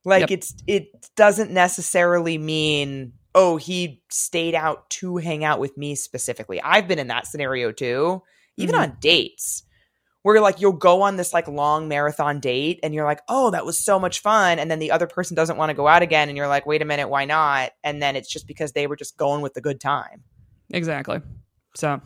Like 0.04 0.22
Yep. 0.22 0.30
it's 0.32 0.54
it 0.66 1.10
doesn't 1.16 1.50
necessarily 1.50 2.38
mean 2.38 3.12
oh, 3.36 3.56
he 3.56 4.02
stayed 4.10 4.56
out 4.56 4.90
to 4.90 5.16
hang 5.18 5.44
out 5.44 5.60
with 5.60 5.76
me 5.78 5.94
specifically. 5.94 6.60
I've 6.60 6.88
been 6.88 6.98
in 6.98 7.06
that 7.06 7.28
scenario 7.28 7.70
too, 7.70 8.22
even 8.56 8.74
Mhm. 8.74 8.80
on 8.80 8.96
dates. 9.00 9.62
Where 10.22 10.40
like 10.40 10.60
you'll 10.60 10.72
go 10.72 11.02
on 11.02 11.16
this 11.16 11.32
like 11.32 11.48
long 11.48 11.88
marathon 11.88 12.40
date 12.40 12.80
and 12.82 12.92
you're 12.94 13.06
like, 13.06 13.20
"Oh, 13.28 13.50
that 13.52 13.64
was 13.64 13.82
so 13.82 13.98
much 13.98 14.20
fun." 14.20 14.58
And 14.58 14.70
then 14.70 14.78
the 14.78 14.90
other 14.90 15.06
person 15.06 15.34
doesn't 15.34 15.56
want 15.56 15.70
to 15.70 15.74
go 15.74 15.88
out 15.88 16.02
again 16.02 16.28
and 16.28 16.36
you're 16.36 16.48
like, 16.48 16.66
"Wait 16.66 16.82
a 16.82 16.84
minute, 16.84 17.08
why 17.08 17.24
not?" 17.24 17.72
And 17.82 18.02
then 18.02 18.16
it's 18.16 18.28
just 18.30 18.46
because 18.46 18.72
they 18.72 18.86
were 18.86 18.96
just 18.96 19.16
going 19.16 19.40
with 19.40 19.54
the 19.54 19.62
good 19.62 19.80
time. 19.80 20.22
Exactly. 20.70 21.20
So, 21.74 22.00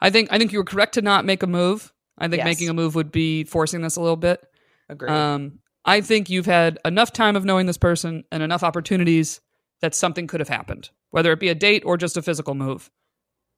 I 0.00 0.08
think 0.10 0.32
I 0.32 0.38
think 0.38 0.52
you 0.52 0.58
were 0.58 0.64
correct 0.64 0.94
to 0.94 1.02
not 1.02 1.24
make 1.26 1.42
a 1.42 1.46
move. 1.46 1.92
I 2.16 2.28
think 2.28 2.38
Yes. 2.38 2.44
making 2.46 2.68
a 2.70 2.74
move 2.74 2.94
would 2.94 3.12
be 3.12 3.44
forcing 3.44 3.82
this 3.82 3.96
a 3.96 4.00
little 4.00 4.16
bit. 4.16 4.42
Agreed. 4.88 5.10
Um, 5.10 5.58
I 5.84 6.00
think 6.00 6.28
you've 6.30 6.46
had 6.46 6.78
enough 6.84 7.12
time 7.12 7.36
of 7.36 7.44
knowing 7.44 7.66
this 7.66 7.78
person 7.78 8.24
and 8.32 8.42
enough 8.42 8.62
opportunities 8.62 9.40
that 9.80 9.94
something 9.94 10.26
could 10.26 10.40
have 10.40 10.48
happened, 10.48 10.90
whether 11.10 11.32
it 11.32 11.40
be 11.40 11.48
a 11.48 11.54
date 11.54 11.82
or 11.86 11.96
just 11.96 12.16
a 12.16 12.22
physical 12.22 12.54
move. 12.54 12.90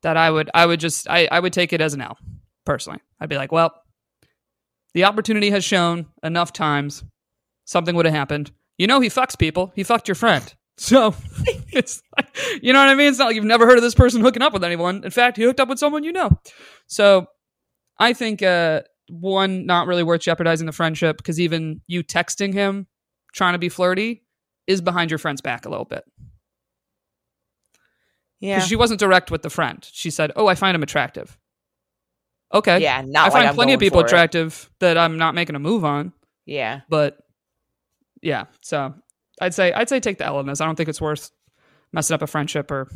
That 0.03 0.17
I 0.17 0.31
would, 0.31 0.51
I 0.55 0.67
would 0.67 0.81
just, 0.81 1.09
I, 1.09 1.29
I 1.31 1.39
would 1.41 1.53
take 1.53 1.73
it 1.73 1.81
as 1.81 1.95
an 1.95 2.01
L. 2.01 2.19
Personally, 2.65 3.01
I'd 3.21 3.29
be 3.29 3.37
like, 3.37 3.51
well, 3.53 3.73
the 4.95 5.05
opportunity 5.05 5.51
has 5.51 5.65
shown 5.65 6.07
enough 6.23 6.53
times 6.53 7.05
something 7.65 7.95
would 7.97 8.07
have 8.07 8.15
happened. 8.15 8.51
You 8.79 8.87
know, 8.87 9.01
he 9.01 9.09
fucks 9.09 9.39
people. 9.39 9.73
He 9.75 9.85
fucked 9.85 10.09
your 10.09 10.15
friend. 10.15 10.53
So 10.79 11.15
it's, 11.71 12.03
like, 12.17 12.35
you 12.63 12.73
know 12.73 12.79
what 12.79 12.89
I 12.89 12.95
mean? 12.95 13.09
It's 13.09 13.19
not 13.19 13.27
like 13.27 13.37
you've 13.37 13.45
never 13.45 13.67
heard 13.67 13.77
of 13.77 13.83
this 13.83 13.95
person 13.95 14.23
hooking 14.23 14.41
up 14.41 14.55
with 14.55 14.65
anyone. 14.65 15.05
In 15.05 15.11
fact, 15.11 15.37
he 15.37 15.43
hooked 15.45 15.61
up 15.61 15.69
with 15.69 15.79
someone 15.79 16.03
you 16.03 16.13
know. 16.13 16.31
So 16.87 17.27
I 17.99 18.15
think 18.15 18.43
uh, 18.43 18.81
one 19.13 19.67
not 19.67 19.87
really 19.87 20.03
worth 20.03 20.23
jeopardizing 20.23 20.67
the 20.67 20.73
friendship 20.73 21.19
because 21.19 21.39
even 21.39 21.83
you 21.87 22.03
texting 22.03 22.55
him 22.55 22.87
trying 23.35 23.53
to 23.53 23.59
be 23.59 23.69
flirty 23.69 24.25
is 24.67 24.81
behind 24.81 25.11
your 25.11 25.19
friend's 25.19 25.41
back 25.41 25.67
a 25.67 25.69
little 25.69 25.85
bit 25.85 26.05
yeah. 28.41 28.61
she 28.61 28.77
wasn't 28.77 28.99
direct 28.99 29.31
with 29.31 29.43
the 29.43 29.51
friend 29.51 29.87
she 29.93 30.11
said 30.11 30.33
oh 30.37 30.47
i 30.47 30.55
find 30.55 30.75
him 30.75 30.83
attractive 30.83 31.39
okay 32.53 32.81
yeah, 32.81 33.03
not 33.07 33.29
i 33.29 33.31
find 33.31 33.55
plenty 33.55 33.73
of 33.73 33.81
people 33.81 34.01
for 34.01 34.07
it. 34.07 34.09
attractive 34.09 34.71
that 34.81 34.97
i'm 34.99 35.17
not 35.19 35.35
making 35.35 35.55
a 35.57 35.59
move 35.59 35.85
on 35.85 36.13
Yeah. 36.47 36.81
but 36.89 37.19
yeah 38.23 38.45
so 38.61 38.95
i'd 39.41 39.55
say 39.55 39.73
i'd 39.73 39.89
say 39.89 40.01
take 40.01 40.19
the 40.19 40.25
L 40.27 40.43
this 40.45 40.61
i 40.61 40.67
don't 40.67 40.77
think 40.77 40.89
it's 40.89 41.01
worth 41.01 41.31
messing 41.93 42.15
up 42.15 42.23
a 42.23 42.27
friendship 42.27 42.71
or 42.71 42.89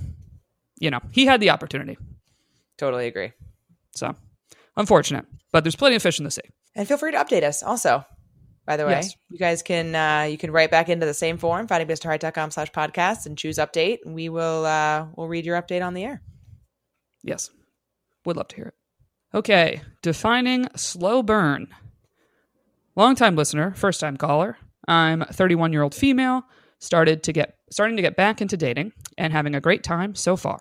you 0.79 0.91
know 0.91 1.01
he 1.13 1.27
had 1.27 1.41
the 1.41 1.51
opportunity 1.51 1.97
Totally 2.79 3.07
agree. 3.07 3.33
so 3.95 4.15
unfortunate 4.77 5.25
but 5.53 5.65
there's 5.65 5.77
plenty 5.77 5.97
of 5.97 6.03
fish 6.03 6.19
in 6.19 6.25
the 6.25 6.31
sea 6.31 6.43
And 6.75 6.87
feel 6.87 6.99
free 6.99 7.13
to 7.13 7.19
update 7.19 7.43
us 7.43 7.63
also. 7.63 8.05
By 8.67 8.77
the 8.77 8.85
way, 8.85 8.93
Yes. 8.93 9.15
you 9.31 9.39
guys 9.39 9.63
can 9.63 9.95
uh, 9.95 10.25
you 10.29 10.37
can 10.37 10.51
write 10.51 10.71
back 10.73 10.89
into 10.91 11.07
the 11.07 11.15
same 11.15 11.39
forum, 11.39 11.69
findingmrheight.com 11.69 12.51
slash 12.51 12.71
podcast 12.73 13.25
and 13.25 13.39
choose 13.39 13.57
update. 13.59 13.99
And 14.05 14.13
we 14.13 14.29
will 14.29 14.67
uh, 14.67 15.07
we'll 15.15 15.29
read 15.29 15.47
your 15.47 15.57
update 15.63 15.87
on 15.87 15.95
the 15.95 16.03
air. 16.05 16.21
Yes. 17.23 17.49
Would 18.25 18.37
love 18.37 18.49
to 18.49 18.57
hear 18.57 18.67
it. 18.67 18.75
Okay. 19.35 19.83
Defining 20.03 20.69
slow 20.77 21.23
burn. 21.23 21.69
Longtime 22.95 23.37
listener, 23.37 23.75
first 23.75 24.01
time 24.01 24.17
caller. 24.17 24.57
I'm 24.89 25.23
31 25.23 25.73
year 25.73 25.83
old 25.83 25.95
female, 25.95 26.43
started 26.79 27.23
to 27.25 27.33
get 27.33 27.57
starting 27.71 27.97
to 27.97 28.03
get 28.03 28.17
back 28.17 28.41
into 28.41 28.57
dating 28.57 28.93
and 29.19 29.33
having 29.33 29.55
a 29.55 29.61
great 29.61 29.83
time 29.83 30.15
so 30.15 30.37
far. 30.37 30.61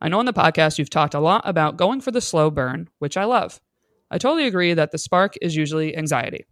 I 0.00 0.08
know 0.08 0.18
on 0.18 0.26
the 0.26 0.32
podcast 0.32 0.78
you've 0.78 0.90
talked 0.90 1.14
a 1.14 1.20
lot 1.20 1.42
about 1.48 1.78
going 1.78 2.00
for 2.00 2.10
the 2.10 2.20
slow 2.20 2.50
burn, 2.50 2.90
which 2.98 3.16
I 3.16 3.24
love. 3.24 3.60
I 4.10 4.18
totally 4.18 4.46
agree 4.46 4.74
that 4.74 4.90
the 4.92 4.98
spark 4.98 5.34
is 5.40 5.56
usually 5.56 5.96
anxiety. 5.96 6.44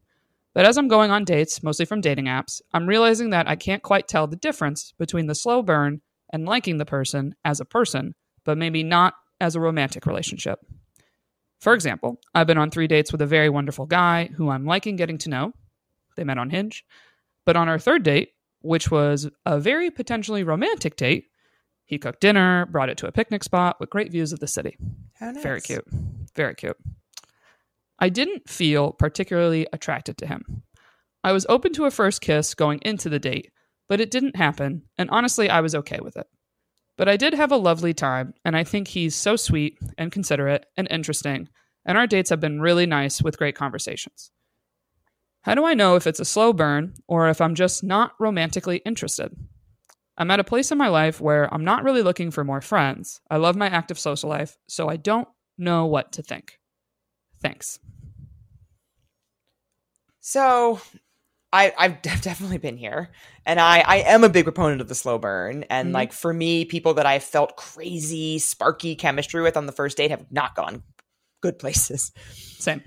But 0.55 0.65
as 0.65 0.79
I'm 0.79 0.89
going 0.89 1.11
on 1.11 1.25
dates, 1.25 1.63
mostly 1.63 1.85
from 1.85 2.01
dating 2.01 2.25
apps, 2.25 2.63
I'm 2.73 2.87
realizing 2.87 3.31
that 3.31 3.49
I 3.49 3.57
can't 3.57 3.83
quite 3.83 4.09
tell 4.09 4.27
the 4.27 4.37
difference 4.37 4.95
between 4.99 5.27
the 5.27 5.35
slow 5.35 5.63
burn 5.63 6.01
and 6.33 6.47
liking 6.47 6.79
the 6.79 6.87
person 6.87 7.35
as 7.45 7.61
a 7.61 7.65
person, 7.65 8.15
but 8.45 8.57
maybe 8.57 8.83
not 8.83 9.15
as 9.41 9.55
a 9.55 9.61
romantic 9.61 10.07
relationship. 10.07 10.61
For 11.65 11.73
example, 11.73 12.21
I've 12.35 12.47
been 12.47 12.59
on 12.59 12.71
three 12.71 12.87
dates 12.87 13.11
with 13.11 13.23
a 13.23 13.27
very 13.27 13.49
wonderful 13.49 13.87
guy 13.87 14.29
who 14.37 14.51
I'm 14.51 14.67
liking 14.67 14.97
getting 14.97 15.17
to 15.17 15.31
know. 15.31 15.55
They 16.15 16.23
met 16.23 16.37
on 16.37 16.51
Hinge. 16.51 16.85
But 17.47 17.57
on 17.57 17.71
our 17.71 17.79
third 17.79 18.03
date, 18.03 18.33
which 18.61 18.91
was 18.91 19.31
a 19.47 19.59
very 19.59 19.91
potentially 19.91 20.45
romantic 20.45 20.95
date, 20.97 21.29
he 21.87 21.97
cooked 21.97 22.21
dinner, 22.21 22.67
brought 22.67 22.91
it 22.91 22.99
to 22.99 23.07
a 23.07 23.13
picnic 23.13 23.43
spot 23.43 23.81
with 23.81 23.89
great 23.89 24.13
views 24.13 24.31
of 24.31 24.41
the 24.41 24.47
city. 24.47 24.77
How 25.15 25.31
nice. 25.31 25.43
Very 25.43 25.63
cute. 25.63 25.87
Very 26.37 26.55
cute. 26.55 26.77
I 27.99 28.11
didn't 28.11 28.47
feel 28.47 28.93
particularly 28.93 29.67
attracted 29.73 30.19
to 30.19 30.27
him. 30.27 30.65
I 31.23 31.33
was 31.33 31.47
open 31.49 31.73
to 31.73 31.87
a 31.87 31.91
first 31.91 32.21
kiss 32.21 32.55
going 32.55 32.81
into 32.83 33.09
the 33.09 33.19
date, 33.19 33.51
but 33.89 34.03
it 34.03 34.11
didn't 34.11 34.37
happen, 34.37 34.83
and 34.99 35.09
honestly, 35.09 35.49
I 35.49 35.63
was 35.63 35.75
okay 35.75 36.01
with 36.03 36.19
it. 36.19 36.27
But 36.97 37.09
I 37.09 37.17
did 37.17 37.35
have 37.35 37.51
a 37.51 37.57
lovely 37.57 37.93
time, 37.93 38.35
and 38.45 38.57
I 38.57 38.65
think 38.65 38.89
he's 38.89 39.15
so 39.15 39.37
sweet 39.37 39.79
and 39.99 40.13
considerate 40.13 40.67
and 40.77 40.87
interesting, 40.91 41.49
and 41.85 41.99
our 41.99 42.07
dates 42.07 42.31
have 42.31 42.41
been 42.41 42.61
really 42.61 42.87
nice 42.87 43.21
with 43.21 43.39
great 43.39 43.57
conversations. 43.57 44.31
How 45.43 45.55
do 45.55 45.65
I 45.65 45.75
know 45.75 45.97
if 45.97 46.07
it's 46.07 46.21
a 46.21 46.25
slow 46.25 46.53
burn 46.53 46.95
or 47.07 47.29
if 47.29 47.41
I'm 47.41 47.55
just 47.55 47.85
not 47.85 48.13
romantically 48.19 48.79
interested? 48.79 49.37
I'm 50.17 50.31
at 50.31 50.41
a 50.41 50.45
place 50.45 50.71
in 50.71 50.79
my 50.79 50.89
life 50.89 51.21
where 51.21 51.53
I'm 51.53 51.65
not 51.65 51.85
really 51.85 52.03
looking 52.03 52.31
for 52.31 52.45
more 52.45 52.61
friends. 52.61 53.21
I 53.29 53.37
love 53.37 53.57
my 53.57 53.67
active 53.67 53.99
social 53.99 54.31
life, 54.31 54.57
so 54.69 54.89
I 54.89 54.97
don't 54.97 55.29
know 55.59 55.87
what 55.87 56.13
to 56.13 56.23
think. 56.23 56.59
Thanks. 57.43 57.79
So 60.21 60.81
I, 61.55 61.73
I've 61.79 62.03
de- 62.03 62.21
definitely 62.21 62.59
been 62.59 62.77
here, 62.77 63.11
and 63.47 63.61
I, 63.61 63.79
I 63.81 63.97
am 63.99 64.25
a 64.25 64.29
big 64.29 64.45
proponent 64.45 64.81
of 64.81 64.89
the 64.89 64.95
slow 64.97 65.19
burn. 65.19 65.63
And 65.71 65.91
Mhm. 65.91 65.95
like 65.95 66.13
for 66.13 66.35
me, 66.35 66.65
people 66.65 66.95
that 66.95 67.07
I 67.07 67.21
felt 67.21 67.57
crazy, 67.57 68.41
sparky 68.41 68.97
chemistry 68.97 69.41
with 69.41 69.57
on 69.57 69.67
the 69.67 69.73
first 69.73 69.97
date 69.97 70.11
have 70.11 70.27
not 70.33 70.57
gone 70.57 70.83
good 71.41 71.59
places. 71.61 72.11
Same. 72.33 72.83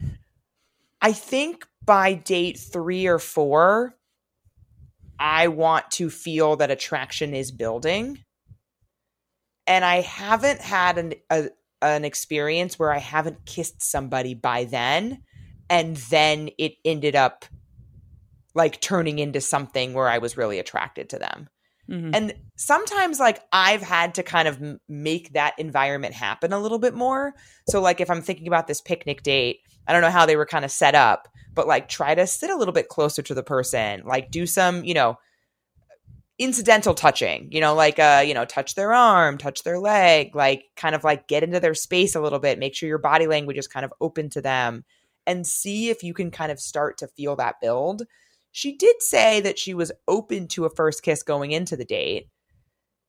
I 1.01 1.13
think 1.13 1.65
by 1.85 2.13
date 2.13 2.59
three 2.59 3.07
or 3.07 3.19
four, 3.19 3.95
I 5.17 5.47
want 5.47 5.89
to 5.91 6.09
feel 6.09 6.57
that 6.57 6.69
attraction 6.69 7.33
is 7.33 7.51
building. 7.51 8.19
And 9.65 9.85
I 9.85 10.01
haven't 10.01 10.59
had 10.59 10.97
an 10.97 11.13
a, 11.29 11.49
an 11.81 12.03
experience 12.03 12.77
where 12.77 12.91
I 12.91 12.97
haven't 12.97 13.45
kissed 13.45 13.81
somebody 13.81 14.33
by 14.33 14.65
then, 14.65 15.23
and 15.69 15.95
then 15.95 16.49
it 16.57 16.73
ended 16.83 17.15
up 17.15 17.45
like 18.57 18.81
turning 18.81 19.19
into 19.19 19.41
something 19.41 19.93
where 19.93 20.09
I 20.09 20.19
was 20.19 20.37
really 20.37 20.59
attracted 20.59 21.09
to 21.11 21.19
them. 21.19 21.49
Mhm. 21.89 22.11
And 22.13 22.33
sometimes, 22.57 23.19
like, 23.19 23.41
I've 23.53 23.81
had 23.81 24.15
to 24.15 24.23
kind 24.23 24.47
of 24.47 24.61
m- 24.61 24.79
make 24.89 25.33
that 25.33 25.53
environment 25.57 26.13
happen 26.13 26.51
a 26.53 26.59
little 26.59 26.79
bit 26.79 26.93
more. 26.93 27.33
So, 27.69 27.81
like, 27.81 28.01
if 28.01 28.09
I'm 28.09 28.21
thinking 28.21 28.47
about 28.47 28.67
this 28.67 28.81
picnic 28.81 29.23
date, 29.23 29.59
I 29.87 29.93
don't 29.93 30.01
know 30.01 30.09
how 30.09 30.25
they 30.25 30.35
were 30.35 30.45
kind 30.45 30.65
of 30.65 30.71
set 30.71 30.95
up, 30.95 31.29
but 31.55 31.67
like, 31.67 31.87
try 31.89 32.15
to 32.15 32.27
sit 32.27 32.49
a 32.49 32.57
little 32.57 32.73
bit 32.73 32.89
closer 32.89 33.21
to 33.23 33.33
the 33.33 33.43
person, 33.43 34.03
like, 34.05 34.31
do 34.31 34.45
some, 34.45 34.83
you 34.83 34.93
know, 34.93 35.17
incidental 36.39 36.93
touching, 36.93 37.47
you 37.51 37.59
know, 37.59 37.73
like, 37.73 37.97
uh, 37.97 38.23
you 38.25 38.33
know, 38.33 38.45
touch 38.45 38.75
their 38.75 38.93
arm, 38.93 39.37
touch 39.37 39.63
their 39.63 39.79
leg, 39.79 40.35
like, 40.35 40.65
kind 40.75 40.93
of 40.93 41.03
like 41.03 41.27
get 41.27 41.43
into 41.43 41.59
their 41.59 41.73
space 41.73 42.15
a 42.15 42.21
little 42.21 42.37
bit, 42.39 42.59
make 42.59 42.75
sure 42.75 42.87
your 42.87 42.99
body 42.99 43.25
language 43.25 43.57
is 43.57 43.67
kind 43.67 43.83
of 43.85 43.93
open 44.01 44.29
to 44.29 44.41
them, 44.41 44.85
and 45.25 45.47
see 45.47 45.89
if 45.89 46.03
you 46.03 46.13
can 46.13 46.29
kind 46.29 46.51
of 46.51 46.59
start 46.59 46.97
to 46.99 47.07
feel 47.07 47.35
that 47.37 47.55
build 47.61 48.03
she 48.57 48.75
did 48.75 49.03
say 49.03 49.39
that 49.41 49.59
she 49.59 49.75
was 49.75 49.91
open 50.07 50.47
to 50.47 50.65
a 50.65 50.69
first 50.71 51.03
kiss 51.03 51.21
going 51.21 51.51
into 51.51 51.77
the 51.77 51.85
date. 51.85 52.27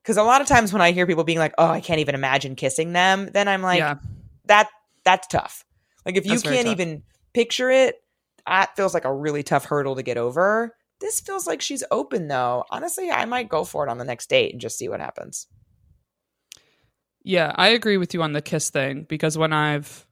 Because 0.03 0.19
a 0.19 0.23
lot 0.23 0.43
of 0.43 0.47
times 0.47 0.75
when 0.75 0.83
I 0.83 0.93
hear 0.93 1.07
people 1.07 1.25
being 1.25 1.39
like, 1.39 1.55
"Oh, 1.57 1.69
I 1.69 1.81
can't 1.81 2.01
even 2.01 2.15
imagine 2.15 2.55
kissing 2.55 2.93
them," 2.93 3.31
then 3.33 3.49
I'm 3.49 3.63
like, 3.63 3.79
yeah, 3.79 3.95
"That 4.45 4.69
that's 5.05 5.27
tough." 5.27 5.65
Like 6.05 6.19
if 6.19 6.27
you 6.27 6.33
That's 6.33 6.43
can't 6.43 6.67
even 6.67 7.03
picture 7.33 7.71
it, 7.71 7.97
that 8.47 8.77
feels 8.77 8.93
like 8.93 9.07
a 9.07 9.13
really 9.15 9.43
tough 9.43 9.65
hurdle 9.65 9.97
to 9.97 10.03
get 10.03 10.19
over. 10.19 10.77
This 11.01 11.21
feels 11.21 11.47
like 11.47 11.63
she's 11.63 11.83
open 11.91 12.29
though. 12.29 12.65
Honestly, 12.71 13.11
I 13.11 13.25
might 13.25 13.49
go 13.49 13.65
for 13.65 13.87
it 13.87 13.91
on 13.91 13.97
the 13.97 14.05
next 14.05 14.29
date 14.29 14.53
and 14.53 14.61
just 14.61 14.77
see 14.77 14.91
what 14.91 15.01
happens. 15.01 15.47
yeah, 17.25 17.53
I 17.57 17.69
agree 17.69 17.97
with 17.97 18.13
you 18.13 18.23
on 18.23 18.35
the 18.35 18.43
kiss 18.43 18.69
thing 18.69 19.05
because 19.09 19.39
when 19.39 19.55
I've 19.55 20.07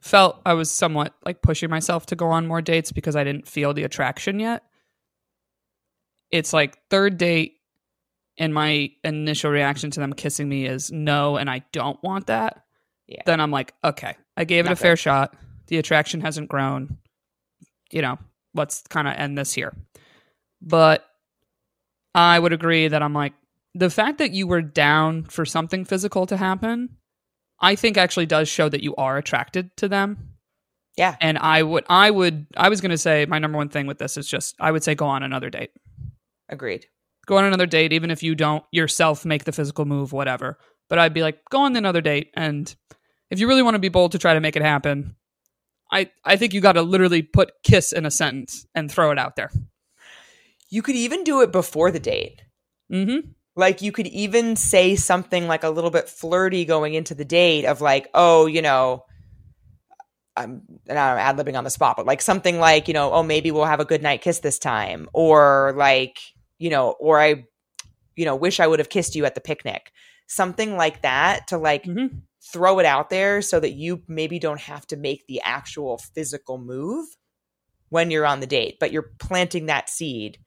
felt 0.00 0.40
I 0.46 0.54
was 0.54 0.70
somewhat 0.70 1.14
like 1.26 1.42
pushing 1.42 1.68
myself 1.70 2.06
to 2.06 2.16
go 2.16 2.28
on 2.30 2.46
more 2.46 2.62
dates 2.62 2.92
because 2.92 3.16
I 3.16 3.24
didn't 3.24 3.48
feel 3.48 3.74
the 3.74 3.84
attraction 3.84 4.40
yet. 4.40 4.62
It's 6.30 6.52
like 6.52 6.78
third 6.90 7.18
date 7.18 7.56
and 8.38 8.54
my 8.54 8.90
initial 9.04 9.50
reaction 9.50 9.90
to 9.90 10.00
them 10.00 10.12
kissing 10.12 10.48
me 10.48 10.66
is 10.66 10.92
no 10.92 11.36
and 11.36 11.50
I 11.50 11.62
don't 11.72 12.02
want 12.02 12.26
that. 12.28 12.64
Yeah. 13.06 13.22
Then 13.26 13.40
I'm 13.40 13.50
like, 13.50 13.74
okay, 13.82 14.16
I 14.36 14.44
gave 14.44 14.66
it 14.66 14.68
Not 14.68 14.74
a 14.74 14.76
fair 14.76 14.96
shot. 14.96 15.34
The 15.68 15.78
attraction 15.78 16.20
hasn't 16.20 16.48
grown. 16.48 16.98
You 17.90 18.02
know, 18.02 18.18
let's 18.54 18.82
kind 18.88 19.08
of 19.08 19.14
end 19.14 19.36
this 19.36 19.52
here. 19.52 19.74
But 20.60 21.06
I 22.14 22.38
would 22.38 22.52
agree 22.52 22.88
that 22.88 23.02
I'm 23.02 23.14
like 23.14 23.32
the 23.74 23.90
fact 23.90 24.18
that 24.18 24.32
you 24.32 24.46
were 24.46 24.62
down 24.62 25.24
for 25.24 25.44
something 25.44 25.84
physical 25.84 26.26
to 26.26 26.36
happen, 26.36 26.96
I 27.60 27.74
think 27.74 27.96
actually 27.96 28.26
does 28.26 28.48
show 28.48 28.68
that 28.68 28.82
you 28.82 28.94
are 28.96 29.16
attracted 29.16 29.76
to 29.78 29.88
them. 29.88 30.34
Yeah. 30.96 31.16
And 31.20 31.38
I 31.38 31.62
would 31.62 31.84
I 31.88 32.10
would 32.10 32.46
I 32.56 32.68
was 32.68 32.80
going 32.80 32.90
to 32.90 32.98
say 32.98 33.24
my 33.26 33.38
number 33.38 33.56
one 33.56 33.68
thing 33.68 33.86
with 33.86 33.98
this 33.98 34.16
is 34.16 34.26
just 34.26 34.56
I 34.58 34.70
would 34.70 34.82
say 34.82 34.94
go 34.94 35.06
on 35.06 35.22
another 35.22 35.48
date. 35.48 35.70
Agreed. 36.48 36.86
Go 37.26 37.36
on 37.36 37.44
another 37.44 37.66
date 37.66 37.92
even 37.92 38.10
if 38.10 38.22
you 38.22 38.34
don't 38.34 38.64
yourself 38.72 39.24
make 39.24 39.44
the 39.44 39.52
physical 39.52 39.84
move 39.84 40.12
whatever. 40.12 40.58
But 40.88 40.98
I'd 40.98 41.14
be 41.14 41.22
like 41.22 41.40
go 41.50 41.60
on 41.60 41.76
another 41.76 42.00
date 42.00 42.30
and 42.34 42.74
if 43.30 43.38
you 43.38 43.46
really 43.46 43.62
want 43.62 43.74
to 43.74 43.78
be 43.80 43.90
bold 43.90 44.12
to 44.12 44.18
try 44.18 44.32
to 44.34 44.40
make 44.40 44.56
it 44.56 44.62
happen, 44.62 45.14
I 45.92 46.10
I 46.24 46.36
think 46.36 46.54
you 46.54 46.60
got 46.60 46.72
to 46.72 46.82
literally 46.82 47.22
put 47.22 47.52
kiss 47.62 47.92
in 47.92 48.06
a 48.06 48.10
sentence 48.10 48.66
and 48.74 48.90
throw 48.90 49.10
it 49.10 49.18
out 49.18 49.36
there. 49.36 49.50
You 50.70 50.82
could 50.82 50.96
even 50.96 51.24
do 51.24 51.42
it 51.42 51.52
before 51.52 51.90
the 51.90 52.00
date. 52.00 52.42
Mhm. 52.90 53.34
Like 53.56 53.82
you 53.82 53.92
could 53.92 54.06
even 54.06 54.56
say 54.56 54.96
something 54.96 55.48
like 55.48 55.64
a 55.64 55.70
little 55.70 55.90
bit 55.90 56.08
flirty 56.08 56.64
going 56.64 56.94
into 56.94 57.14
the 57.14 57.24
date 57.24 57.64
of 57.64 57.80
like, 57.80 58.08
oh, 58.14 58.46
you 58.46 58.62
know, 58.62 59.04
I'm 60.36 60.62
and 60.86 60.98
I'm 60.98 61.18
ad 61.18 61.36
libbing 61.36 61.58
on 61.58 61.64
the 61.64 61.70
spot, 61.70 61.96
but 61.96 62.06
like 62.06 62.22
something 62.22 62.60
like, 62.60 62.86
you 62.86 62.94
know, 62.94 63.12
oh, 63.12 63.22
maybe 63.22 63.50
we'll 63.50 63.64
have 63.64 63.80
a 63.80 63.84
good 63.84 64.02
night 64.02 64.22
kiss 64.22 64.38
this 64.38 64.58
time, 64.58 65.08
or 65.12 65.74
like, 65.76 66.18
you 66.58 66.70
know, 66.70 66.90
or 66.98 67.20
I, 67.20 67.46
you 68.16 68.24
know, 68.24 68.36
wish 68.36 68.60
I 68.60 68.66
would 68.66 68.78
have 68.78 68.88
kissed 68.88 69.14
you 69.14 69.24
at 69.24 69.34
the 69.34 69.40
picnic, 69.40 69.92
something 70.26 70.76
like 70.76 71.02
that 71.02 71.46
to 71.48 71.58
like 71.58 71.84
Mhm. 71.84 72.22
throw 72.52 72.78
it 72.78 72.86
out 72.86 73.10
there 73.10 73.42
so 73.42 73.60
that 73.60 73.72
you 73.72 74.02
maybe 74.08 74.38
don't 74.38 74.60
have 74.60 74.86
to 74.88 74.96
make 74.96 75.26
the 75.26 75.40
actual 75.42 75.98
physical 75.98 76.58
move 76.58 77.06
when 77.90 78.10
you're 78.10 78.26
on 78.26 78.40
the 78.40 78.46
date, 78.46 78.76
but 78.80 78.92
you're 78.92 79.10
planting 79.18 79.66
that 79.66 79.88
seed 79.88 80.38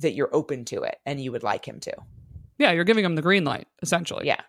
that 0.00 0.12
you're 0.12 0.34
open 0.34 0.64
to 0.66 0.82
it 0.82 0.96
and 1.06 1.20
you 1.20 1.32
would 1.32 1.42
like 1.42 1.66
him 1.66 1.80
to. 1.80 1.92
Yeah, 2.58 2.72
you're 2.72 2.84
giving 2.84 3.04
him 3.04 3.14
the 3.14 3.22
green 3.22 3.44
light 3.44 3.66
essentially. 3.82 4.26
Yeah. 4.26 4.40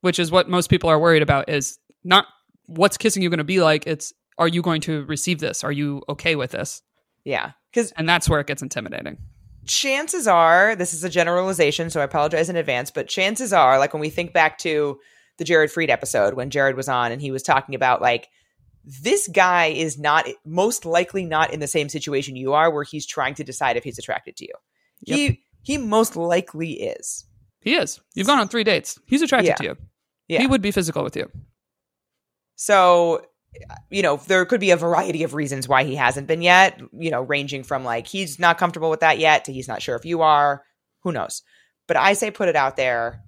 which 0.00 0.18
is 0.18 0.32
what 0.32 0.48
most 0.48 0.68
people 0.68 0.90
are 0.90 0.98
worried 0.98 1.22
about 1.22 1.48
is 1.48 1.78
not 2.02 2.26
what's 2.66 2.96
kissing 2.96 3.22
you 3.22 3.30
going 3.30 3.38
to 3.38 3.44
be 3.44 3.60
like 3.60 3.86
it's 3.86 4.12
are 4.36 4.48
you 4.48 4.60
going 4.62 4.80
to 4.80 5.04
receive 5.04 5.38
this 5.38 5.62
are 5.62 5.70
you 5.70 6.02
okay 6.08 6.34
with 6.34 6.50
this 6.50 6.82
Yeah. 7.24 7.52
Because 7.70 7.92
and 7.92 8.08
that's 8.08 8.28
where 8.28 8.40
it 8.40 8.48
gets 8.48 8.62
intimidating 8.62 9.18
chances 9.66 10.26
are, 10.26 10.74
this 10.76 10.92
is 10.94 11.04
a 11.04 11.08
generalization, 11.10 11.90
so 11.90 12.00
I 12.00 12.04
apologize 12.04 12.48
in 12.48 12.56
advance, 12.56 12.90
but 12.90 13.08
chances 13.08 13.52
are, 13.52 13.78
like 13.78 13.92
when 13.92 14.00
we 14.00 14.10
think 14.10 14.32
back 14.32 14.58
to 14.58 14.98
the 15.38 15.44
Jared 15.44 15.70
Freid 15.70 15.88
episode 15.90 16.34
when 16.34 16.50
Jared 16.50 16.76
was 16.76 16.88
on 16.88 17.10
and 17.12 17.20
he 17.22 17.30
was 17.30 17.42
talking 17.42 17.74
about 17.74 18.02
like, 18.02 18.28
this 18.84 19.28
guy 19.28 19.66
is 19.66 19.98
not 19.98 20.26
most 20.44 20.84
likely 20.84 21.24
not 21.24 21.52
in 21.52 21.60
the 21.60 21.66
same 21.68 21.88
situation 21.88 22.34
you 22.36 22.52
are 22.52 22.70
where 22.70 22.82
he's 22.84 23.06
trying 23.06 23.34
to 23.34 23.44
decide 23.44 23.76
if 23.76 23.84
he's 23.84 23.98
attracted 23.98 24.36
to 24.36 24.44
you. 24.44 24.52
He 25.04 25.42
he 25.62 25.78
most 25.78 26.16
likely 26.16 26.72
is. 26.82 27.24
he 27.60 27.74
is 27.74 28.00
you've 28.14 28.26
gone 28.26 28.40
on 28.40 28.48
three 28.48 28.64
dates 28.64 28.98
he's 29.06 29.22
attracted 29.22 29.48
Yeah. 29.50 29.54
to 29.54 29.64
you 29.64 29.76
Yeah. 30.28 30.40
he 30.40 30.46
would 30.48 30.62
be 30.62 30.72
physical 30.72 31.04
with 31.04 31.14
you 31.16 31.30
So, 32.56 33.24
you 33.90 34.02
know, 34.02 34.16
there 34.26 34.44
could 34.46 34.60
be 34.60 34.70
a 34.70 34.76
variety 34.76 35.22
of 35.24 35.34
reasons 35.34 35.68
why 35.68 35.84
he 35.84 35.94
hasn't 35.94 36.26
been 36.26 36.42
yet, 36.42 36.80
you 36.92 37.10
know, 37.10 37.22
ranging 37.22 37.62
from 37.62 37.84
like 37.84 38.06
he's 38.06 38.38
not 38.38 38.58
comfortable 38.58 38.90
with 38.90 39.00
that 39.00 39.18
yet 39.18 39.44
to 39.46 39.52
he's 39.52 39.68
not 39.68 39.82
sure 39.82 39.96
if 39.96 40.04
you 40.04 40.22
are. 40.22 40.64
Who 41.02 41.12
knows? 41.12 41.42
But 41.88 41.96
I 41.96 42.14
say 42.14 42.30
put 42.30 42.48
it 42.48 42.56
out 42.56 42.76
there 42.76 43.22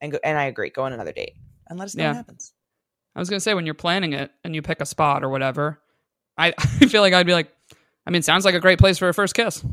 and 0.00 0.12
go, 0.12 0.18
and 0.22 0.38
I 0.38 0.44
agree, 0.44 0.70
go 0.70 0.82
on 0.84 0.92
another 0.92 1.12
date 1.12 1.34
and 1.66 1.78
let 1.78 1.86
us 1.86 1.94
know 1.94 2.04
Yeah. 2.04 2.08
what 2.10 2.16
happens. 2.16 2.52
i 3.14 3.18
was 3.18 3.28
going 3.30 3.36
to 3.38 3.42
say 3.42 3.54
when 3.54 3.64
you're 3.66 3.74
planning 3.74 4.12
it 4.12 4.30
and 4.44 4.54
you 4.54 4.62
pick 4.62 4.80
a 4.80 4.86
spot 4.86 5.22
or 5.24 5.28
whatever 5.28 5.80
i, 6.38 6.48
I 6.58 6.86
feel 6.86 7.00
like 7.02 7.12
i'd 7.14 7.26
be 7.26 7.32
like 7.32 7.52
i 8.06 8.10
mean 8.10 8.22
sounds 8.22 8.44
like 8.44 8.54
a 8.54 8.60
great 8.60 8.78
place 8.78 8.98
for 8.98 9.08
a 9.08 9.14
first 9.14 9.34
kiss 9.34 9.64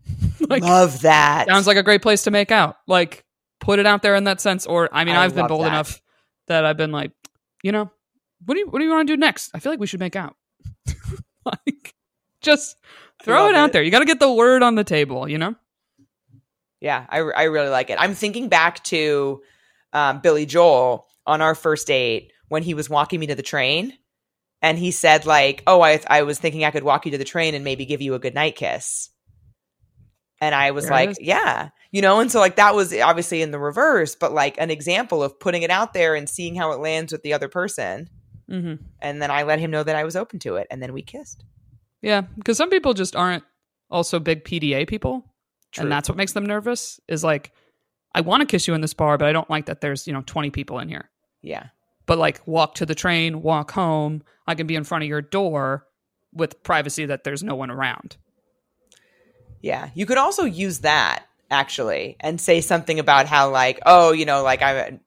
like 0.48 0.62
Love 0.62 1.00
that. 1.02 1.46
sounds 1.48 1.66
like 1.66 1.76
a 1.76 1.82
great 1.82 2.02
place 2.02 2.22
to 2.24 2.30
make 2.30 2.50
out 2.50 2.76
like 2.86 3.24
put 3.60 3.78
it 3.78 3.86
out 3.86 4.02
there 4.02 4.14
in 4.16 4.24
that 4.24 4.40
sense 4.40 4.66
or 4.66 4.88
i 4.92 5.04
mean 5.04 5.14
I 5.16 5.22
have 5.22 5.34
been 5.34 5.46
bold 5.46 5.62
that. 5.64 5.68
enough 5.68 6.00
that 6.48 6.64
i've 6.64 6.76
been 6.76 6.92
like 6.92 7.12
you 7.62 7.72
know 7.72 7.90
what 8.44 8.54
do 8.54 8.60
you 8.60 8.66
what 8.68 8.78
do 8.78 8.84
you 8.84 8.90
want 8.90 9.06
to 9.06 9.12
do 9.12 9.16
next 9.16 9.50
i 9.54 9.58
feel 9.58 9.72
like 9.72 9.80
we 9.80 9.86
should 9.86 10.00
make 10.00 10.16
out 10.16 10.36
like 11.44 11.94
just 12.40 12.76
throw 13.22 13.48
it 13.48 13.54
out 13.54 13.70
it. 13.70 13.72
there 13.72 13.82
you 13.82 13.90
got 13.90 14.00
to 14.00 14.04
get 14.04 14.20
the 14.20 14.32
word 14.32 14.62
on 14.62 14.74
the 14.74 14.84
table 14.84 15.28
you 15.28 15.38
know 15.38 15.54
Yeah, 16.80 17.06
I, 17.08 17.20
I 17.20 17.42
really 17.44 17.70
like 17.70 17.88
it. 17.88 17.96
I'm 17.98 18.12
thinking 18.12 18.50
back 18.50 18.84
to 18.84 19.40
um, 19.94 20.20
Billy 20.20 20.44
Joel 20.44 21.06
on 21.26 21.40
our 21.40 21.54
first 21.54 21.86
date 21.86 22.30
when 22.48 22.62
he 22.62 22.74
was 22.74 22.90
walking 22.90 23.20
me 23.20 23.28
to 23.28 23.34
the 23.34 23.42
train, 23.42 23.94
and 24.60 24.76
he 24.78 24.90
said 24.90 25.24
like, 25.24 25.62
"Oh, 25.66 25.80
I 25.80 26.00
I 26.08 26.24
was 26.24 26.38
thinking 26.38 26.62
I 26.62 26.70
could 26.70 26.84
walk 26.84 27.06
you 27.06 27.12
to 27.12 27.18
the 27.18 27.24
train 27.24 27.54
and 27.54 27.64
maybe 27.64 27.86
give 27.86 28.02
you 28.02 28.12
a 28.12 28.18
good 28.18 28.34
night 28.34 28.56
kiss," 28.56 29.08
and 30.42 30.54
I 30.54 30.72
was 30.72 30.84
There 30.84 30.92
like, 30.92 31.16
"Yeah." 31.20 31.70
You 31.90 32.02
know, 32.02 32.20
and 32.20 32.30
so 32.30 32.38
like 32.38 32.56
that 32.56 32.74
was 32.74 32.92
obviously 32.92 33.40
in 33.40 33.50
the 33.50 33.58
reverse, 33.58 34.14
but 34.14 34.34
like 34.34 34.56
an 34.58 34.70
example 34.70 35.22
of 35.22 35.40
putting 35.40 35.62
it 35.62 35.70
out 35.70 35.94
there 35.94 36.14
and 36.14 36.28
seeing 36.28 36.54
how 36.54 36.72
it 36.72 36.80
lands 36.80 37.12
with 37.12 37.22
the 37.22 37.32
other 37.32 37.48
person. 37.48 38.10
Hmm 38.48 38.74
And 39.00 39.20
then 39.22 39.30
I 39.30 39.42
let 39.44 39.58
him 39.58 39.70
know 39.70 39.82
that 39.82 39.96
I 39.96 40.04
was 40.04 40.16
open 40.16 40.38
to 40.40 40.56
it, 40.56 40.66
and 40.70 40.82
then 40.82 40.92
we 40.92 41.02
kissed. 41.02 41.44
yeah 42.02 42.22
because 42.36 42.56
some 42.56 42.70
people 42.70 42.94
just 42.94 43.16
aren't 43.16 43.44
also 43.90 44.18
big 44.18 44.44
pda 44.44 44.86
people 44.88 45.24
True. 45.72 45.82
and 45.82 45.92
that's 45.92 46.08
what 46.08 46.16
makes 46.18 46.32
them 46.32 46.46
nervous 46.46 47.00
is 47.08 47.22
like 47.24 47.52
i 48.14 48.20
want 48.20 48.40
to 48.40 48.46
kiss 48.46 48.66
you 48.68 48.74
in 48.74 48.80
this 48.80 48.94
bar 48.94 49.16
but 49.18 49.28
i 49.28 49.32
don't 49.32 49.48
like 49.50 49.66
that 49.66 49.80
there's 49.80 50.06
you 50.06 50.12
know 50.12 50.22
20 50.26 50.50
people 50.50 50.78
in 50.80 50.88
here 50.88 51.08
Yeah, 51.42 51.66
but 52.06 52.18
like 52.18 52.40
walk 52.46 52.74
to 52.76 52.86
the 52.86 52.94
train, 52.94 53.40
walk 53.42 53.70
home. 53.72 54.22
I 54.46 54.54
can 54.54 54.66
be 54.66 54.74
in 54.76 54.84
front 54.84 55.04
of 55.04 55.08
your 55.08 55.22
door 55.22 55.86
with 56.32 56.62
privacy 56.62 57.06
that 57.06 57.24
there's 57.24 57.42
no 57.42 57.54
one 57.54 57.70
around. 57.70 58.16
Yeah, 59.62 59.88
you 59.94 60.04
could 60.06 60.18
also 60.18 60.44
use 60.44 60.80
that 60.80 61.24
actually 61.50 62.16
and 62.20 62.40
say 62.40 62.60
something 62.60 62.98
about 62.98 63.26
how 63.26 63.50
like, 63.50 63.80
oh, 63.86 64.12
you 64.12 64.24
know, 64.26 64.42
like 64.42 64.60
I 64.62 64.98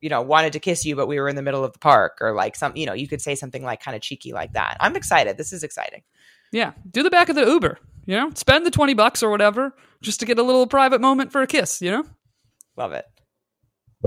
you 0.00 0.08
know, 0.08 0.22
wanted 0.22 0.52
to 0.54 0.60
kiss 0.60 0.84
you 0.84 0.96
but 0.96 1.06
we 1.06 1.18
were 1.20 1.28
in 1.28 1.36
the 1.36 1.42
middle 1.42 1.64
of 1.64 1.72
the 1.72 1.78
park 1.78 2.18
or 2.20 2.34
like 2.34 2.56
some, 2.56 2.76
you 2.76 2.86
know, 2.86 2.92
you 2.92 3.08
could 3.08 3.20
say 3.20 3.34
something 3.34 3.62
like 3.62 3.82
kind 3.82 3.96
of 3.96 4.02
cheeky 4.02 4.32
like 4.32 4.52
that. 4.54 4.76
I'm 4.80 4.96
excited. 4.96 5.36
This 5.36 5.52
is 5.52 5.62
exciting. 5.62 6.02
Yeah, 6.52 6.72
do 6.90 7.02
the 7.02 7.10
back 7.10 7.28
of 7.28 7.36
the 7.36 7.46
Uber. 7.46 7.78
You 8.06 8.16
know, 8.16 8.30
spend 8.34 8.66
the 8.66 8.70
twenty 8.70 8.94
bucks 8.94 9.22
or 9.22 9.30
whatever 9.30 9.74
just 10.02 10.20
to 10.20 10.26
get 10.26 10.38
a 10.38 10.42
little 10.42 10.66
private 10.66 11.00
moment 11.00 11.32
for 11.32 11.42
a 11.42 11.46
kiss. 11.46 11.80
You 11.80 11.90
know. 11.92 12.04
Love 12.76 12.92
it. 12.92 13.04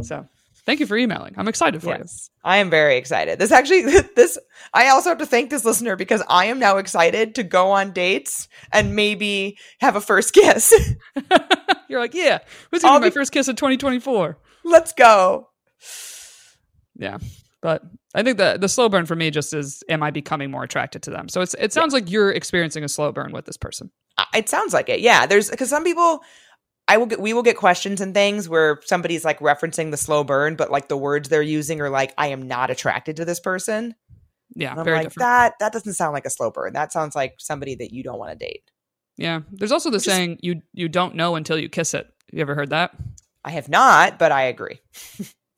So 0.02 0.28
thank 0.66 0.80
you 0.80 0.86
for 0.86 0.98
emailing. 0.98 1.36
I'm 1.38 1.48
excited 1.48 1.82
for 1.82 1.90
Yes. 1.90 2.30
I 2.44 2.58
am 2.58 2.70
very 2.70 2.98
excited. 2.98 3.40
This 3.40 3.52
actually 3.52 3.84
this 4.16 4.38
I 4.74 4.90
also 4.90 5.10
have 5.10 5.20
to 5.20 5.26
thank 5.26 5.50
this 5.50 5.64
listener 5.64 5.96
because 5.96 6.24
I 6.28 6.46
am 6.46 6.60
now 6.60 6.78
excited 6.78 7.36
to 7.36 7.44
go 7.44 7.72
on 7.72 7.92
dates 7.92 8.48
and 8.72 8.96
maybe 8.96 9.58
have 9.80 9.96
a 9.96 10.02
first 10.02 10.34
kiss. 10.34 10.74
you. 11.16 11.22
You're 11.90 12.00
like, 12.00 12.14
yeah, 12.16 12.40
who's 12.72 12.84
I'll 12.84 12.94
gonna 12.94 13.06
be 13.06 13.10
my 13.10 13.14
first 13.14 13.32
kiss 13.32 13.48
in 13.48 13.56
2024? 13.56 14.38
Let's 14.64 14.94
go. 14.94 15.50
Yeah, 16.96 17.18
but 17.62 17.82
I 18.14 18.22
think 18.22 18.38
the 18.38 18.58
the 18.62 18.70
slow 18.70 18.88
burn 18.88 19.08
for 19.08 19.16
me 19.16 19.32
just 19.32 19.52
is, 19.52 19.84
am 19.90 20.04
I 20.04 20.12
becoming 20.12 20.52
more 20.52 20.64
attracted 20.64 21.02
to 21.04 21.10
them? 21.10 21.28
So 21.28 21.42
it's 21.42 21.56
it 21.56 21.74
sounds 21.74 21.92
like 21.92 22.12
you're 22.12 22.32
experiencing 22.32 22.84
a 22.84 22.88
slow 22.88 23.12
burn 23.12 23.32
with 23.32 23.46
this 23.46 23.58
person. 23.58 23.90
It 24.36 24.48
sounds 24.48 24.74
like 24.76 24.90
it. 24.90 25.00
Yeah, 25.00 25.26
there's 25.26 25.50
because 25.50 25.70
some 25.72 25.84
people 25.84 26.22
I 26.88 26.98
will 26.98 27.08
get 27.08 27.20
we 27.20 27.34
will 27.34 27.42
get 27.42 27.58
questions 27.58 28.00
and 28.00 28.14
things 28.14 28.48
where 28.48 28.80
somebody's 28.86 29.26
like 29.26 29.40
referencing 29.40 29.90
the 29.90 29.98
slow 29.98 30.24
burn, 30.24 30.56
but 30.56 30.70
like 30.70 30.88
the 30.88 30.96
words 30.98 31.30
they're 31.30 31.42
using 31.42 31.82
are 31.82 31.90
like, 31.90 32.14
I 32.16 32.28
am 32.28 32.48
not 32.48 32.70
attracted 32.70 33.16
to 33.16 33.26
this 33.26 33.40
person. 33.40 33.96
Yeah, 34.56 34.72
And 34.74 34.82
I'm 34.82 34.86
like, 34.86 35.04
different. 35.06 35.18
that 35.26 35.54
that 35.60 35.74
doesn't 35.74 35.94
sound 35.94 36.14
like 36.14 36.28
a 36.28 36.30
slow 36.30 36.52
burn. 36.52 36.74
That 36.74 36.92
sounds 36.94 37.16
like 37.16 37.38
somebody 37.40 37.74
that 37.74 37.92
you 37.92 38.04
don't 38.04 38.20
want 38.20 38.38
to 38.38 38.46
date. 38.46 38.70
Yeah, 39.18 39.40
there's 39.52 39.72
also 39.72 39.90
the 39.90 39.98
Just- 39.98 40.06
saying 40.16 40.38
you 40.44 40.62
you 40.74 40.90
don't 40.90 41.16
know 41.16 41.34
until 41.36 41.58
you 41.58 41.70
kiss 41.70 41.96
it. 41.96 42.06
You 42.32 42.42
ever 42.42 42.54
heard 42.54 42.70
that? 42.70 42.92
I 43.44 43.50
have 43.50 43.68
not, 43.68 44.20
but 44.20 44.32
I 44.32 44.44
agree. 44.44 44.80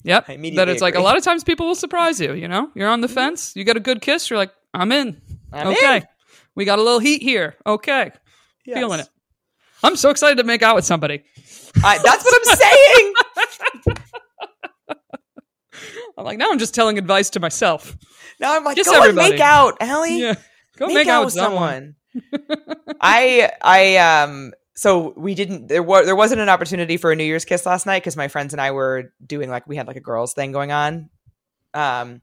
Yep. 0.05 0.25
I 0.29 0.37
that 0.55 0.69
it's 0.69 0.83
like 0.83 0.93
a 0.93 1.01
lot 1.01 1.17
of 1.17 1.23
times 1.23 1.43
people 1.43 1.65
will 1.65 1.73
surprise 1.75 2.21
you. 2.21 2.33
You 2.33 2.47
know, 2.47 2.69
you're 2.75 2.87
on 2.89 3.01
the 3.01 3.07
fence. 3.07 3.55
You 3.55 3.63
get 3.63 3.75
a 3.75 3.79
good 3.79 4.01
kiss. 4.01 4.29
You're 4.29 4.37
like, 4.37 4.51
I'm 4.71 4.91
in. 4.91 5.19
I'm 5.51 5.69
okay, 5.69 5.97
in. 5.97 6.03
we 6.53 6.63
got 6.63 6.77
a 6.77 6.83
little 6.83 6.99
heat 6.99 7.23
here. 7.23 7.55
Okay, 7.65 8.11
Yes. 8.65 8.77
feeling 8.77 8.99
it. 8.99 9.09
I'm 9.83 9.95
so 9.95 10.11
excited 10.11 10.37
to 10.37 10.43
make 10.43 10.61
out 10.61 10.75
with 10.75 10.85
somebody. 10.85 11.23
I, 11.83 11.97
that's 12.03 12.23
what 12.23 12.35
I'm 12.37 12.55
saying. 12.55 13.13
I'm 16.17 16.23
like, 16.23 16.37
now 16.37 16.51
I'm 16.51 16.59
just 16.59 16.75
telling 16.75 16.97
advice 16.97 17.31
to 17.31 17.39
myself. 17.39 17.97
Now 18.39 18.55
I'm 18.55 18.63
like, 18.63 18.75
Kiss 18.77 18.87
go 18.87 19.01
everybody. 19.01 19.31
make 19.31 19.39
out, 19.39 19.75
Ali. 19.81 20.21
Yeah, 20.21 20.35
go 20.77 20.87
make, 20.87 21.07
out, 21.07 21.25
with 21.25 21.33
someone. 21.33 21.95
I 23.01 23.51
I 23.61 23.97
um 23.97 24.53
so 24.75 25.13
we 25.17 25.35
didn't 25.35 25.67
there 25.67 25.83
was 25.83 26.05
there 26.05 26.15
wasn't 26.15 26.41
an 26.41 26.49
opportunity 26.49 26.97
for 26.97 27.11
a 27.11 27.15
New 27.15 27.23
Year's 27.23 27.45
kiss 27.45 27.65
last 27.65 27.85
night 27.85 28.01
because 28.01 28.17
my 28.17 28.27
friends 28.27 28.53
and 28.53 28.61
I 28.61 28.71
were 28.71 29.13
doing 29.25 29.49
like 29.49 29.67
we 29.67 29.75
had 29.75 29.87
like 29.87 29.95
a 29.95 30.01
girls 30.01 30.33
thing 30.33 30.51
going 30.51 30.71
on. 30.71 31.09
Um 31.73 32.21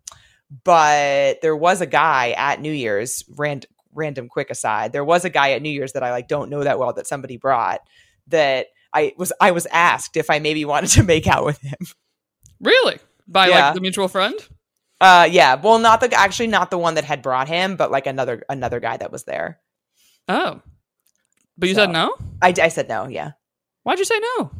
but 0.64 1.40
there 1.40 1.56
was 1.56 1.80
a 1.80 1.86
guy 1.86 2.32
at 2.32 2.60
New 2.60 2.72
Year's, 2.72 3.24
rand, 3.38 3.64
random 3.94 4.28
quick 4.28 4.50
aside. 4.50 4.92
There 4.92 5.04
was 5.04 5.24
a 5.24 5.30
guy 5.30 5.52
at 5.52 5.62
New 5.62 5.70
Year's 5.70 5.92
that 5.94 6.02
I 6.02 6.10
like 6.10 6.28
don't 6.28 6.50
know 6.50 6.62
that 6.62 6.78
well 6.78 6.92
that 6.92 7.06
somebody 7.06 7.38
brought 7.38 7.80
that 8.28 8.66
I 8.92 9.14
was 9.16 9.32
I 9.40 9.52
was 9.52 9.66
asked 9.72 10.16
if 10.18 10.28
I 10.28 10.38
maybe 10.38 10.64
wanted 10.66 10.90
to 10.90 11.02
make 11.02 11.26
out 11.26 11.44
with 11.44 11.58
him. 11.60 11.78
Really? 12.60 12.98
By 13.26 13.48
Yeah. 13.48 13.66
like 13.66 13.74
the 13.74 13.80
mutual 13.80 14.08
friend? 14.08 14.34
Uh 15.00 15.26
yeah, 15.30 15.54
well 15.54 15.78
not 15.78 16.00
the 16.00 16.12
actually 16.12 16.48
not 16.48 16.70
the 16.70 16.78
one 16.78 16.94
that 16.94 17.04
had 17.04 17.22
brought 17.22 17.48
him, 17.48 17.76
but 17.76 17.90
like 17.90 18.06
another 18.06 18.42
another 18.48 18.78
guy 18.78 18.96
that 18.98 19.10
was 19.10 19.24
there. 19.24 19.58
Oh, 20.28 20.60
but 21.58 21.68
you 21.68 21.74
So- 21.74 21.82
said 21.82 21.90
no. 21.90 22.14
I, 22.40 22.52
I 22.60 22.68
said 22.68 22.88
no, 22.88 23.06
yeah. 23.08 23.32
Why'd 23.84 23.98
you 23.98 24.04
say 24.04 24.18
no? 24.38 24.50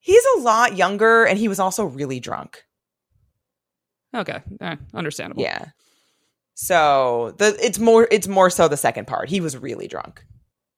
He's 0.00 0.24
a 0.36 0.40
lot 0.40 0.76
younger 0.76 1.24
and 1.24 1.38
he 1.38 1.48
was 1.48 1.58
also 1.58 1.84
really 1.84 2.20
drunk. 2.20 2.64
Okay, 4.14 4.40
eh, 4.60 4.76
understandable. 4.94 5.42
Yeah. 5.42 5.66
So 6.54 7.34
the 7.38 7.56
it's 7.60 7.78
more 7.78 8.08
it's 8.10 8.26
more 8.28 8.50
so 8.50 8.68
the 8.68 8.76
second 8.76 9.06
part. 9.06 9.28
He 9.28 9.40
was 9.40 9.56
really 9.56 9.86
drunk. 9.86 10.24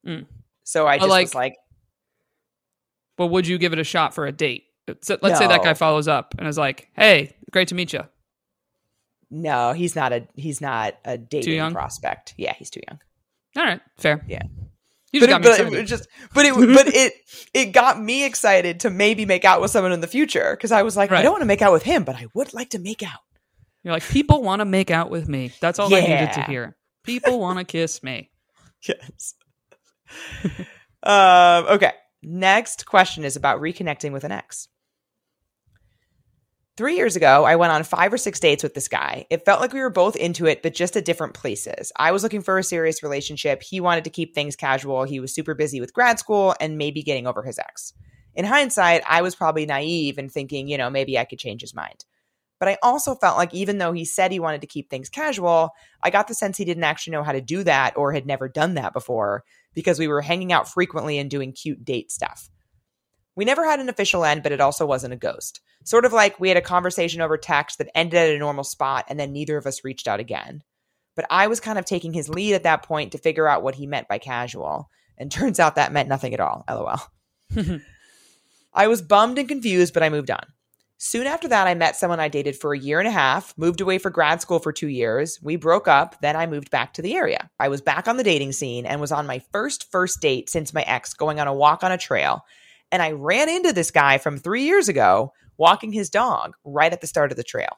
Mm. 0.05 0.25
So 0.63 0.85
I 0.85 0.97
But, 0.97 1.03
just 1.05 1.09
like- 1.09 1.23
was 1.25 1.35
like, 1.35 1.55
But 3.17 3.27
would 3.27 3.47
you 3.47 3.57
give 3.57 3.73
it 3.73 3.79
a 3.79 3.83
shot 3.83 4.13
for 4.13 4.25
a 4.25 4.31
date? 4.31 4.65
So- 5.01 5.17
let's 5.21 5.37
say 5.39 5.47
that 5.47 5.63
guy 5.63 5.73
follows 5.73 6.07
up 6.07 6.35
and 6.37 6.47
is 6.47 6.57
like, 6.57 6.89
"Hey, 6.95 7.35
great 7.51 7.67
to 7.69 7.75
meet 7.75 7.93
you." 7.93 8.01
no, 9.33 9.71
he's 9.71 9.95
not 9.95 10.11
a 10.11 10.27
he's 10.35 10.59
not 10.59 10.95
a 11.05 11.17
dating 11.17 11.71
prospect. 11.71 12.33
Yeah, 12.37 12.53
he's 12.53 12.69
too 12.69 12.81
young. 12.89 12.99
All 13.57 13.63
right, 13.63 13.81
fair. 13.97 14.25
Yeah. 14.27 14.43
But 15.13 15.29
it, 15.29 15.41
but 15.41 15.73
it 15.73 15.85
just 15.87 16.07
but 16.33 16.45
it 16.45 16.55
but 16.55 16.87
it 16.87 17.13
it 17.53 17.65
got 17.73 18.01
me 18.01 18.23
excited 18.23 18.79
to 18.81 18.89
maybe 18.89 19.25
make 19.25 19.43
out 19.43 19.59
with 19.59 19.71
someone 19.71 19.91
in 19.91 19.99
the 19.99 20.07
future 20.07 20.55
because 20.55 20.71
I 20.71 20.83
was 20.83 20.95
like, 20.95 21.11
I 21.11 21.21
don't 21.21 21.33
want 21.33 21.41
to 21.41 21.47
make 21.47 21.61
out 21.61 21.73
with 21.73 21.83
him, 21.83 22.05
but 22.05 22.15
I 22.15 22.27
would 22.33 22.53
like 22.53 22.69
to 22.69 22.79
make 22.79 23.03
out. 23.03 23.19
You're 23.83 23.93
like, 23.93 24.07
people 24.07 24.41
want 24.41 24.59
to 24.61 24.65
make 24.65 24.91
out 24.91 25.09
with 25.09 25.27
me. 25.27 25.51
That's 25.59 25.79
all 25.79 25.93
I 25.93 26.01
needed 26.01 26.33
to 26.33 26.43
hear. 26.43 26.77
People 27.03 27.39
want 27.39 27.59
to 27.59 27.65
kiss 27.65 28.01
me. 28.03 28.29
Yes. 28.83 29.35
um, 31.03 31.65
okay. 31.75 31.91
Next 32.23 32.87
question 32.87 33.23
is 33.23 33.35
about 33.35 33.61
reconnecting 33.61 34.11
with 34.11 34.23
an 34.23 34.31
ex. 34.31 34.69
Three 36.77 36.95
years 36.95 37.17
ago, 37.17 37.43
I 37.43 37.57
went 37.57 37.73
on 37.73 37.83
five 37.83 38.13
or 38.13 38.17
six 38.17 38.39
dates 38.39 38.63
with 38.63 38.73
this 38.73 38.87
guy. 38.87 39.25
It 39.29 39.43
felt 39.43 39.59
like 39.59 39.73
we 39.73 39.81
were 39.81 39.89
both 39.89 40.15
into 40.15 40.45
it, 40.45 40.63
but 40.63 40.73
just 40.73 40.95
at 40.95 41.03
different 41.03 41.33
places. 41.33 41.91
I 41.97 42.13
was 42.13 42.23
looking 42.23 42.41
for 42.41 42.57
a 42.57 42.63
serious 42.63 43.03
relationship. 43.03 43.61
He 43.61 43.81
wanted 43.81 44.05
to 44.05 44.09
keep 44.09 44.33
things 44.33 44.55
casual. 44.55 45.03
He 45.03 45.19
was 45.19 45.35
super 45.35 45.53
busy 45.53 45.81
with 45.81 45.93
grad 45.93 46.17
school 46.17 46.55
and 46.61 46.77
maybe 46.77 47.03
getting 47.03 47.27
over 47.27 47.43
his 47.43 47.59
ex. 47.59 47.93
In 48.35 48.45
hindsight, 48.45 49.03
I 49.07 49.21
was 49.21 49.35
probably 49.35 49.65
naive 49.65 50.17
and 50.17 50.31
thinking, 50.31 50.69
you 50.69 50.77
know, 50.77 50.89
maybe 50.89 51.19
I 51.19 51.25
could 51.25 51.39
change 51.39 51.59
his 51.59 51.75
mind. 51.75 52.05
But 52.57 52.69
I 52.69 52.77
also 52.81 53.15
felt 53.15 53.37
like 53.37 53.53
even 53.53 53.77
though 53.79 53.91
he 53.91 54.05
said 54.05 54.31
he 54.31 54.39
wanted 54.39 54.61
to 54.61 54.67
keep 54.67 54.89
things 54.89 55.09
casual, 55.09 55.71
I 56.01 56.09
got 56.09 56.29
the 56.29 56.33
sense 56.33 56.57
he 56.57 56.63
didn't 56.63 56.85
actually 56.85 57.11
know 57.11 57.23
how 57.23 57.33
to 57.33 57.41
do 57.41 57.63
that 57.63 57.97
or 57.97 58.13
had 58.13 58.25
never 58.25 58.47
done 58.47 58.75
that 58.75 58.93
before 58.93 59.43
because 59.73 59.99
we 59.99 60.07
were 60.07 60.21
hanging 60.21 60.53
out 60.53 60.69
frequently 60.69 61.17
and 61.17 61.29
doing 61.29 61.51
cute 61.51 61.83
date 61.83 62.11
stuff. 62.11 62.49
We 63.35 63.45
never 63.45 63.65
had 63.65 63.79
an 63.79 63.89
official 63.89 64.25
end, 64.25 64.43
but 64.43 64.51
it 64.51 64.61
also 64.61 64.85
wasn't 64.85 65.13
a 65.13 65.17
ghost. 65.17 65.61
Sort 65.83 66.05
of 66.05 66.13
like 66.13 66.39
we 66.39 66.49
had 66.49 66.57
a 66.57 66.61
conversation 66.61 67.21
over 67.21 67.37
text 67.37 67.77
that 67.77 67.89
ended 67.95 68.19
at 68.19 68.35
a 68.35 68.39
normal 68.39 68.63
spot 68.63 69.05
and 69.07 69.19
then 69.19 69.31
neither 69.31 69.57
of 69.57 69.65
us 69.65 69.83
reached 69.83 70.07
out 70.07 70.19
again. 70.19 70.63
But 71.15 71.25
I 71.29 71.47
was 71.47 71.59
kind 71.59 71.79
of 71.79 71.85
taking 71.85 72.13
his 72.13 72.29
lead 72.29 72.53
at 72.53 72.63
that 72.63 72.83
point 72.83 73.11
to 73.11 73.17
figure 73.17 73.47
out 73.47 73.63
what 73.63 73.75
he 73.75 73.87
meant 73.87 74.07
by 74.07 74.17
casual. 74.17 74.89
And 75.17 75.31
turns 75.31 75.59
out 75.59 75.75
that 75.75 75.93
meant 75.93 76.09
nothing 76.09 76.33
at 76.33 76.39
all. 76.39 76.63
LOL. 76.69 76.99
I 78.73 78.87
was 78.87 79.01
bummed 79.01 79.37
and 79.37 79.49
confused, 79.49 79.93
but 79.93 80.03
I 80.03 80.09
moved 80.09 80.31
on. 80.31 80.45
Soon 81.03 81.25
after 81.25 81.47
that, 81.47 81.65
I 81.65 81.73
met 81.73 81.95
someone 81.95 82.19
I 82.19 82.27
dated 82.27 82.55
for 82.55 82.73
a 82.73 82.79
year 82.79 82.99
and 82.99 83.07
a 83.07 83.11
half, 83.11 83.57
moved 83.57 83.81
away 83.81 83.97
for 83.97 84.11
grad 84.11 84.39
school 84.39 84.59
for 84.59 84.71
two 84.71 84.87
years. 84.87 85.39
We 85.41 85.55
broke 85.55 85.87
up. 85.87 86.21
Then 86.21 86.35
I 86.35 86.45
moved 86.45 86.69
back 86.69 86.93
to 86.93 87.01
the 87.01 87.15
area. 87.15 87.49
I 87.59 87.69
was 87.69 87.81
back 87.81 88.07
on 88.07 88.17
the 88.17 88.23
dating 88.23 88.51
scene 88.51 88.85
and 88.85 89.01
was 89.01 89.11
on 89.11 89.25
my 89.25 89.41
first 89.51 89.91
first 89.91 90.21
date 90.21 90.47
since 90.47 90.75
my 90.75 90.83
ex 90.83 91.15
going 91.15 91.39
on 91.39 91.47
a 91.47 91.53
walk 91.55 91.83
on 91.83 91.91
a 91.91 91.97
trail. 91.97 92.45
And 92.91 93.01
I 93.01 93.11
ran 93.11 93.49
into 93.49 93.73
this 93.73 93.91
guy 93.91 94.17
from 94.17 94.37
three 94.37 94.63
years 94.63 94.89
ago 94.89 95.33
walking 95.57 95.91
his 95.91 96.09
dog 96.09 96.55
right 96.63 96.91
at 96.91 97.01
the 97.01 97.07
start 97.07 97.31
of 97.31 97.37
the 97.37 97.43
trail. 97.43 97.77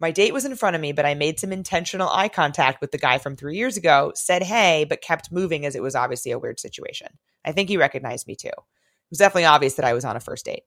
My 0.00 0.12
date 0.12 0.32
was 0.32 0.44
in 0.44 0.54
front 0.54 0.76
of 0.76 0.82
me, 0.82 0.92
but 0.92 1.04
I 1.04 1.14
made 1.14 1.40
some 1.40 1.52
intentional 1.52 2.08
eye 2.08 2.28
contact 2.28 2.80
with 2.80 2.92
the 2.92 2.98
guy 2.98 3.18
from 3.18 3.34
three 3.34 3.56
years 3.56 3.76
ago, 3.76 4.12
said 4.14 4.44
hey, 4.44 4.86
but 4.88 5.02
kept 5.02 5.32
moving 5.32 5.66
as 5.66 5.74
it 5.74 5.82
was 5.82 5.96
obviously 5.96 6.30
a 6.30 6.38
weird 6.38 6.60
situation. 6.60 7.08
I 7.44 7.50
think 7.50 7.68
he 7.68 7.76
recognized 7.76 8.28
me 8.28 8.36
too. 8.36 8.48
It 8.48 9.10
was 9.10 9.18
definitely 9.18 9.46
obvious 9.46 9.74
that 9.74 9.84
I 9.84 9.94
was 9.94 10.04
on 10.04 10.16
a 10.16 10.20
first 10.20 10.44
date. 10.44 10.62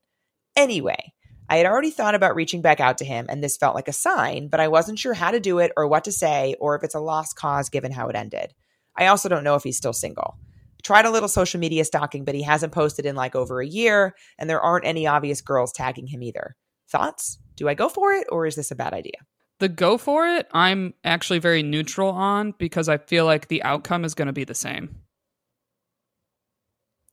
Anyway, 0.57 1.13
I 1.47 1.57
had 1.57 1.65
already 1.65 1.91
thought 1.91 2.15
about 2.15 2.35
reaching 2.35 2.61
back 2.61 2.81
out 2.81 2.97
to 2.97 3.05
him, 3.05 3.25
and 3.29 3.41
this 3.41 3.55
felt 3.55 3.75
like 3.75 3.87
a 3.87 3.93
sign, 3.93 4.49
but 4.49 4.59
I 4.59 4.67
wasn't 4.67 4.99
sure 4.99 5.13
how 5.13 5.31
to 5.31 5.39
do 5.39 5.59
it 5.59 5.71
or 5.77 5.87
what 5.87 6.03
to 6.05 6.11
say, 6.11 6.55
or 6.59 6.75
if 6.75 6.83
it's 6.83 6.95
a 6.95 6.99
lost 6.99 7.37
cause 7.37 7.69
given 7.69 7.91
how 7.91 8.09
it 8.09 8.15
ended. 8.15 8.53
I 8.97 9.07
also 9.07 9.29
don't 9.29 9.45
know 9.45 9.55
if 9.55 9.63
he's 9.63 9.77
still 9.77 9.93
single. 9.93 10.37
Tried 10.83 11.05
a 11.05 11.11
little 11.11 11.29
social 11.29 11.59
media 11.59 11.85
stalking, 11.85 12.25
but 12.25 12.35
he 12.35 12.41
hasn't 12.41 12.73
posted 12.73 13.05
in 13.05 13.15
like 13.15 13.35
over 13.35 13.61
a 13.61 13.67
year, 13.67 14.15
and 14.39 14.49
there 14.49 14.61
aren't 14.61 14.85
any 14.85 15.05
obvious 15.07 15.41
girls 15.41 15.71
tagging 15.71 16.07
him 16.07 16.23
either. 16.23 16.55
Thoughts? 16.89 17.39
Do 17.55 17.69
I 17.69 17.73
go 17.73 17.87
for 17.89 18.13
it, 18.13 18.27
or 18.31 18.45
is 18.47 18.55
this 18.55 18.71
a 18.71 18.75
bad 18.75 18.93
idea? 18.93 19.13
The 19.59 19.69
go 19.69 19.97
for 19.99 20.27
it, 20.27 20.47
I'm 20.51 20.93
actually 21.03 21.37
very 21.39 21.61
neutral 21.61 22.09
on 22.09 22.53
because 22.57 22.89
I 22.89 22.97
feel 22.97 23.25
like 23.25 23.47
the 23.47 23.61
outcome 23.63 24.03
is 24.05 24.15
going 24.15 24.25
to 24.25 24.33
be 24.33 24.43
the 24.43 24.55
same. 24.55 24.95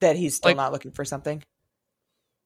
That 0.01 0.17
he's 0.17 0.37
still 0.37 0.51
Like- 0.51 0.57
not 0.57 0.73
looking 0.73 0.93
for 0.93 1.05
something? 1.05 1.43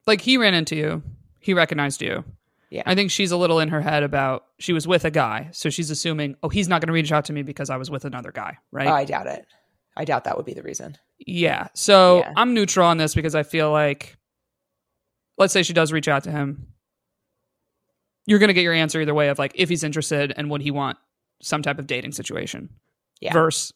Like 0.06 0.20
he 0.20 0.36
ran 0.36 0.54
into 0.54 0.74
you, 0.74 1.02
he 1.38 1.54
recognized 1.54 2.02
you. 2.02 2.24
Yeah. 2.70 2.82
I 2.86 2.94
think 2.94 3.10
she's 3.10 3.30
a 3.30 3.36
little 3.36 3.60
in 3.60 3.68
her 3.68 3.82
head 3.82 4.02
about 4.02 4.46
she 4.58 4.72
was 4.72 4.88
with 4.88 5.04
a 5.04 5.10
guy, 5.10 5.50
so 5.52 5.68
she's 5.70 5.90
assuming, 5.90 6.36
oh, 6.42 6.48
he's 6.48 6.66
not 6.68 6.80
going 6.80 6.86
to 6.88 6.92
reach 6.94 7.12
out 7.12 7.26
to 7.26 7.32
me 7.32 7.42
because 7.42 7.68
I 7.70 7.76
was 7.76 7.90
with 7.90 8.04
another 8.06 8.32
guy, 8.32 8.56
right? 8.72 8.88
Oh, 8.88 8.92
I 8.94 9.04
doubt 9.04 9.26
it. 9.26 9.46
I 9.96 10.04
doubt 10.04 10.24
that 10.24 10.36
would 10.36 10.46
be 10.46 10.54
the 10.54 10.62
reason. 10.62 10.96
Yeah. 11.18 11.68
So 11.74 12.18
Yeah. 12.18 12.32
I'm 12.36 12.54
neutral 12.54 12.86
on 12.86 12.96
this 12.98 13.14
because 13.14 13.34
I 13.34 13.42
feel 13.42 13.70
like, 13.70 14.16
let's 15.38 15.52
say 15.52 15.62
she 15.62 15.72
does 15.72 15.92
reach 15.92 16.08
out 16.08 16.24
to 16.24 16.30
him, 16.30 16.68
you're 18.26 18.38
going 18.38 18.48
to 18.48 18.54
get 18.54 18.62
your 18.62 18.72
answer 18.72 19.00
either 19.00 19.14
way 19.14 19.28
of 19.28 19.38
like 19.38 19.52
if 19.54 19.68
he's 19.68 19.84
interested 19.84 20.32
and 20.36 20.50
would 20.50 20.62
he 20.62 20.70
want 20.70 20.96
some 21.42 21.62
type 21.62 21.78
of 21.78 21.86
dating 21.86 22.12
situation. 22.12 22.70
Yeah. 23.20 23.32
Versus 23.32 23.72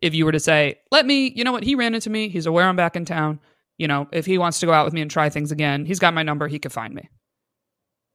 if 0.00 0.14
you 0.14 0.24
were 0.24 0.32
to 0.32 0.40
say, 0.40 0.78
let 0.90 1.06
me, 1.06 1.32
you 1.34 1.42
know 1.42 1.52
what, 1.52 1.64
he 1.64 1.74
ran 1.74 1.94
into 1.94 2.10
me. 2.10 2.28
He's 2.28 2.46
aware 2.46 2.66
I'm 2.66 2.76
back 2.76 2.96
in 2.96 3.04
town. 3.04 3.40
You 3.78 3.88
know, 3.88 4.08
if 4.12 4.26
he 4.26 4.38
wants 4.38 4.60
to 4.60 4.66
go 4.66 4.72
out 4.72 4.84
with 4.84 4.94
me 4.94 5.00
and 5.00 5.10
try 5.10 5.28
things 5.28 5.52
again, 5.52 5.84
he's 5.84 5.98
got 5.98 6.14
my 6.14 6.22
number. 6.22 6.48
He 6.48 6.58
could 6.58 6.72
find 6.72 6.94
me. 6.94 7.08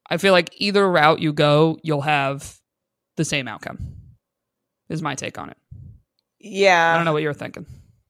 I 0.10 0.18
feel 0.18 0.34
like 0.34 0.50
either 0.58 0.90
route 0.90 1.20
you 1.20 1.34
go, 1.34 1.80
you'll 1.84 2.02
have 2.02 2.60
the 3.16 3.26
same 3.26 3.48
outcome, 3.48 3.96
is 4.90 5.02
my 5.02 5.16
take 5.16 5.38
on 5.38 5.50
it. 5.50 5.58
Yeah. 6.44 6.92
I 6.94 6.96
don't 6.98 7.06
know 7.06 7.14
what 7.14 7.24
you're 7.24 7.34
thinking. 7.34 7.66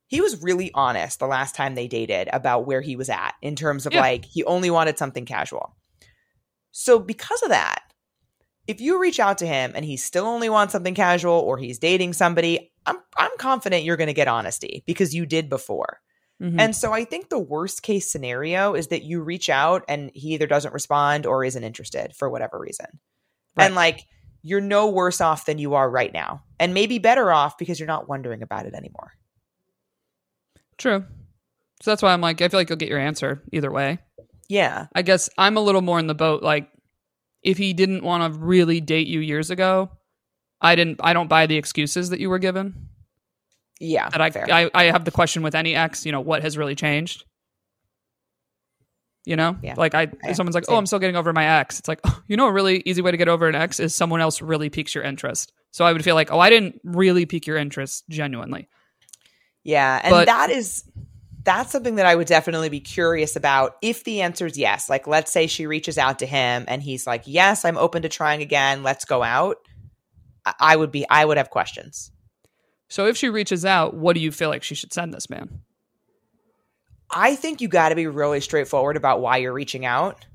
he 0.07 0.21
was 0.21 0.43
really 0.43 0.69
honest 0.75 1.17
the 1.19 1.25
last 1.27 1.55
time 1.55 1.73
they 1.75 1.87
dated 1.87 2.29
about 2.33 2.67
where 2.67 2.81
he 2.81 2.95
was 2.95 3.09
at 3.09 3.33
in 3.41 3.55
terms 3.55 3.85
of 3.87 3.93
Yeah. 3.93 4.01
like 4.01 4.25
he 4.25 4.43
only 4.43 4.69
wanted 4.69 4.97
something 4.99 5.25
casual. 5.25 5.75
So 6.71 6.99
because 6.99 7.41
of 7.43 7.49
that, 7.49 7.79
if 8.67 8.79
you 8.79 8.99
reach 8.99 9.19
out 9.19 9.39
to 9.39 9.47
him 9.47 9.71
and 9.75 9.83
he 9.83 9.97
still 9.97 10.25
only 10.25 10.49
wants 10.49 10.71
something 10.71 10.93
casual 10.95 11.33
or 11.33 11.57
he's 11.57 11.79
dating 11.79 12.13
somebody, 12.13 12.71
I'm 12.85 12.97
I'm 13.17 13.31
confident 13.39 13.83
you're 13.85 13.97
going 13.97 14.07
to 14.07 14.13
get 14.13 14.27
honesty 14.27 14.83
because 14.85 15.13
you 15.15 15.25
did 15.25 15.49
before. 15.49 15.99
Mhm. 16.41 16.59
And 16.59 16.75
so 16.75 16.91
I 16.93 17.05
think 17.05 17.29
the 17.29 17.39
worst 17.39 17.81
case 17.83 18.11
scenario 18.11 18.73
is 18.75 18.87
that 18.87 19.03
you 19.03 19.21
reach 19.21 19.49
out 19.49 19.83
and 19.87 20.11
he 20.13 20.33
either 20.33 20.47
doesn't 20.47 20.73
respond 20.73 21.25
or 21.25 21.43
isn't 21.43 21.63
interested 21.63 22.13
for 22.15 22.29
whatever 22.29 22.59
reason. 22.59 22.99
And 23.57 23.75
like 23.75 24.05
you're 24.43 24.61
no 24.61 24.89
worse 24.89 25.21
off 25.21 25.45
than 25.45 25.57
you 25.57 25.73
are 25.73 25.89
right 25.89 26.13
now. 26.13 26.43
And 26.59 26.73
maybe 26.73 26.99
better 26.99 27.31
off 27.31 27.57
because 27.57 27.79
you're 27.79 27.87
not 27.87 28.07
wondering 28.07 28.43
about 28.43 28.65
it 28.65 28.73
anymore. 28.73 29.13
True. 30.77 31.05
So 31.81 31.91
that's 31.91 32.01
why 32.01 32.13
I'm 32.13 32.21
like, 32.21 32.41
I 32.41 32.49
feel 32.49 32.59
like 32.59 32.69
you'll 32.69 32.77
get 32.77 32.89
your 32.89 32.99
answer 32.99 33.41
either 33.51 33.71
way. 33.71 33.99
Yeah. 34.49 34.87
I 34.93 35.01
guess 35.01 35.29
I'm 35.37 35.57
a 35.57 35.61
little 35.61 35.81
more 35.81 35.99
in 35.99 36.07
the 36.07 36.15
boat. 36.15 36.43
Like, 36.43 36.69
if 37.41 37.57
he 37.57 37.73
didn't 37.73 38.03
want 38.03 38.33
to 38.33 38.39
really 38.39 38.79
date 38.81 39.07
you 39.07 39.19
years 39.19 39.49
ago, 39.49 39.89
I 40.61 40.75
didn't. 40.75 40.99
I 41.03 41.13
don't 41.13 41.27
buy 41.27 41.45
the 41.45 41.57
excuses 41.57 42.09
that 42.09 42.19
you 42.19 42.29
were 42.29 42.39
given. 42.39 42.89
Yeah. 43.79 44.09
That 44.09 44.21
I, 44.21 44.29
fair. 44.29 44.47
I, 44.49 44.69
I 44.73 44.83
have 44.85 45.03
the 45.03 45.11
question 45.11 45.43
with 45.43 45.55
any 45.55 45.75
ex. 45.75 46.05
You 46.05 46.13
know, 46.13 46.21
what 46.21 46.41
has 46.41 46.57
really 46.57 46.75
changed? 46.75 47.25
You 49.25 49.35
know, 49.37 49.55
Yeah. 49.61 49.75
like 49.77 49.95
I, 49.95 50.09
Yeah, 50.23 50.33
someone's 50.33 50.53
like. 50.55 50.65
"Oh, 50.67 50.75
I'm 50.75 50.85
still 50.85 50.99
getting 50.99 51.15
over 51.15 51.31
my 51.31 51.59
ex." 51.59 51.79
It's 51.79 51.87
like, 51.87 52.01
oh, 52.03 52.21
you 52.27 52.35
know, 52.35 52.47
a 52.47 52.51
really 52.51 52.83
easy 52.85 53.01
way 53.01 53.11
to 53.11 53.17
get 53.17 53.29
over 53.29 53.47
an 53.47 53.55
ex 53.55 53.79
is 53.79 53.95
someone 53.95 54.19
else 54.19 54.41
really 54.41 54.69
piques 54.69 54.93
your 54.93 55.03
interest. 55.03 55.53
So 55.71 55.85
I 55.85 55.93
would 55.93 56.03
feel 56.03 56.15
like, 56.15 56.31
oh, 56.31 56.39
I 56.39 56.49
didn't 56.49 56.81
really 56.83 57.25
pique 57.25 57.47
your 57.47 57.55
interest 57.57 58.03
genuinely. 58.09 58.67
Yeah, 59.63 60.01
and 60.03 60.11
But- 60.11 60.25
that 60.25 60.49
is 60.49 60.83
that's 61.45 61.71
something 61.71 61.95
that 61.95 62.05
I 62.05 62.15
would 62.15 62.27
definitely 62.27 62.69
be 62.69 62.79
curious 62.79 63.35
about 63.35 63.75
if 63.81 64.05
the 64.05 64.21
answer 64.21 64.45
is 64.45 64.57
yes. 64.57 64.89
Like 64.89 65.07
let's 65.07 65.29
say 65.31 65.47
she 65.47 65.67
reaches 65.67 65.97
out 65.97 66.19
to 66.19 66.25
him 66.25 66.63
and 66.67 66.81
he's 66.81 67.05
like, 67.07 67.23
"Yes, 67.25 67.65
I'm 67.65 67.77
open 67.77 68.01
to 68.03 68.09
trying 68.09 68.41
again. 68.41 68.81
Let's 68.83 69.05
go 69.05 69.23
out." 69.23 69.57
I 70.59 70.75
would 70.75 70.91
be 70.91 71.05
I 71.09 71.23
would 71.23 71.37
have 71.37 71.49
questions. 71.49 72.11
So 72.89 73.07
if 73.07 73.15
she 73.17 73.29
reaches 73.29 73.63
out, 73.65 73.93
what 73.93 74.13
do 74.13 74.19
you 74.21 74.31
feel 74.31 74.49
like 74.49 74.63
she 74.63 74.75
should 74.75 74.91
send 74.93 75.13
this 75.13 75.29
man? 75.29 75.61
I 77.09 77.35
think 77.35 77.61
you 77.61 77.67
got 77.67 77.89
to 77.89 77.95
be 77.95 78.07
really 78.07 78.41
straightforward 78.41 78.97
about 78.97 79.21
why 79.21 79.37
you're 79.37 79.53
reaching 79.53 79.85
out. 79.85 80.25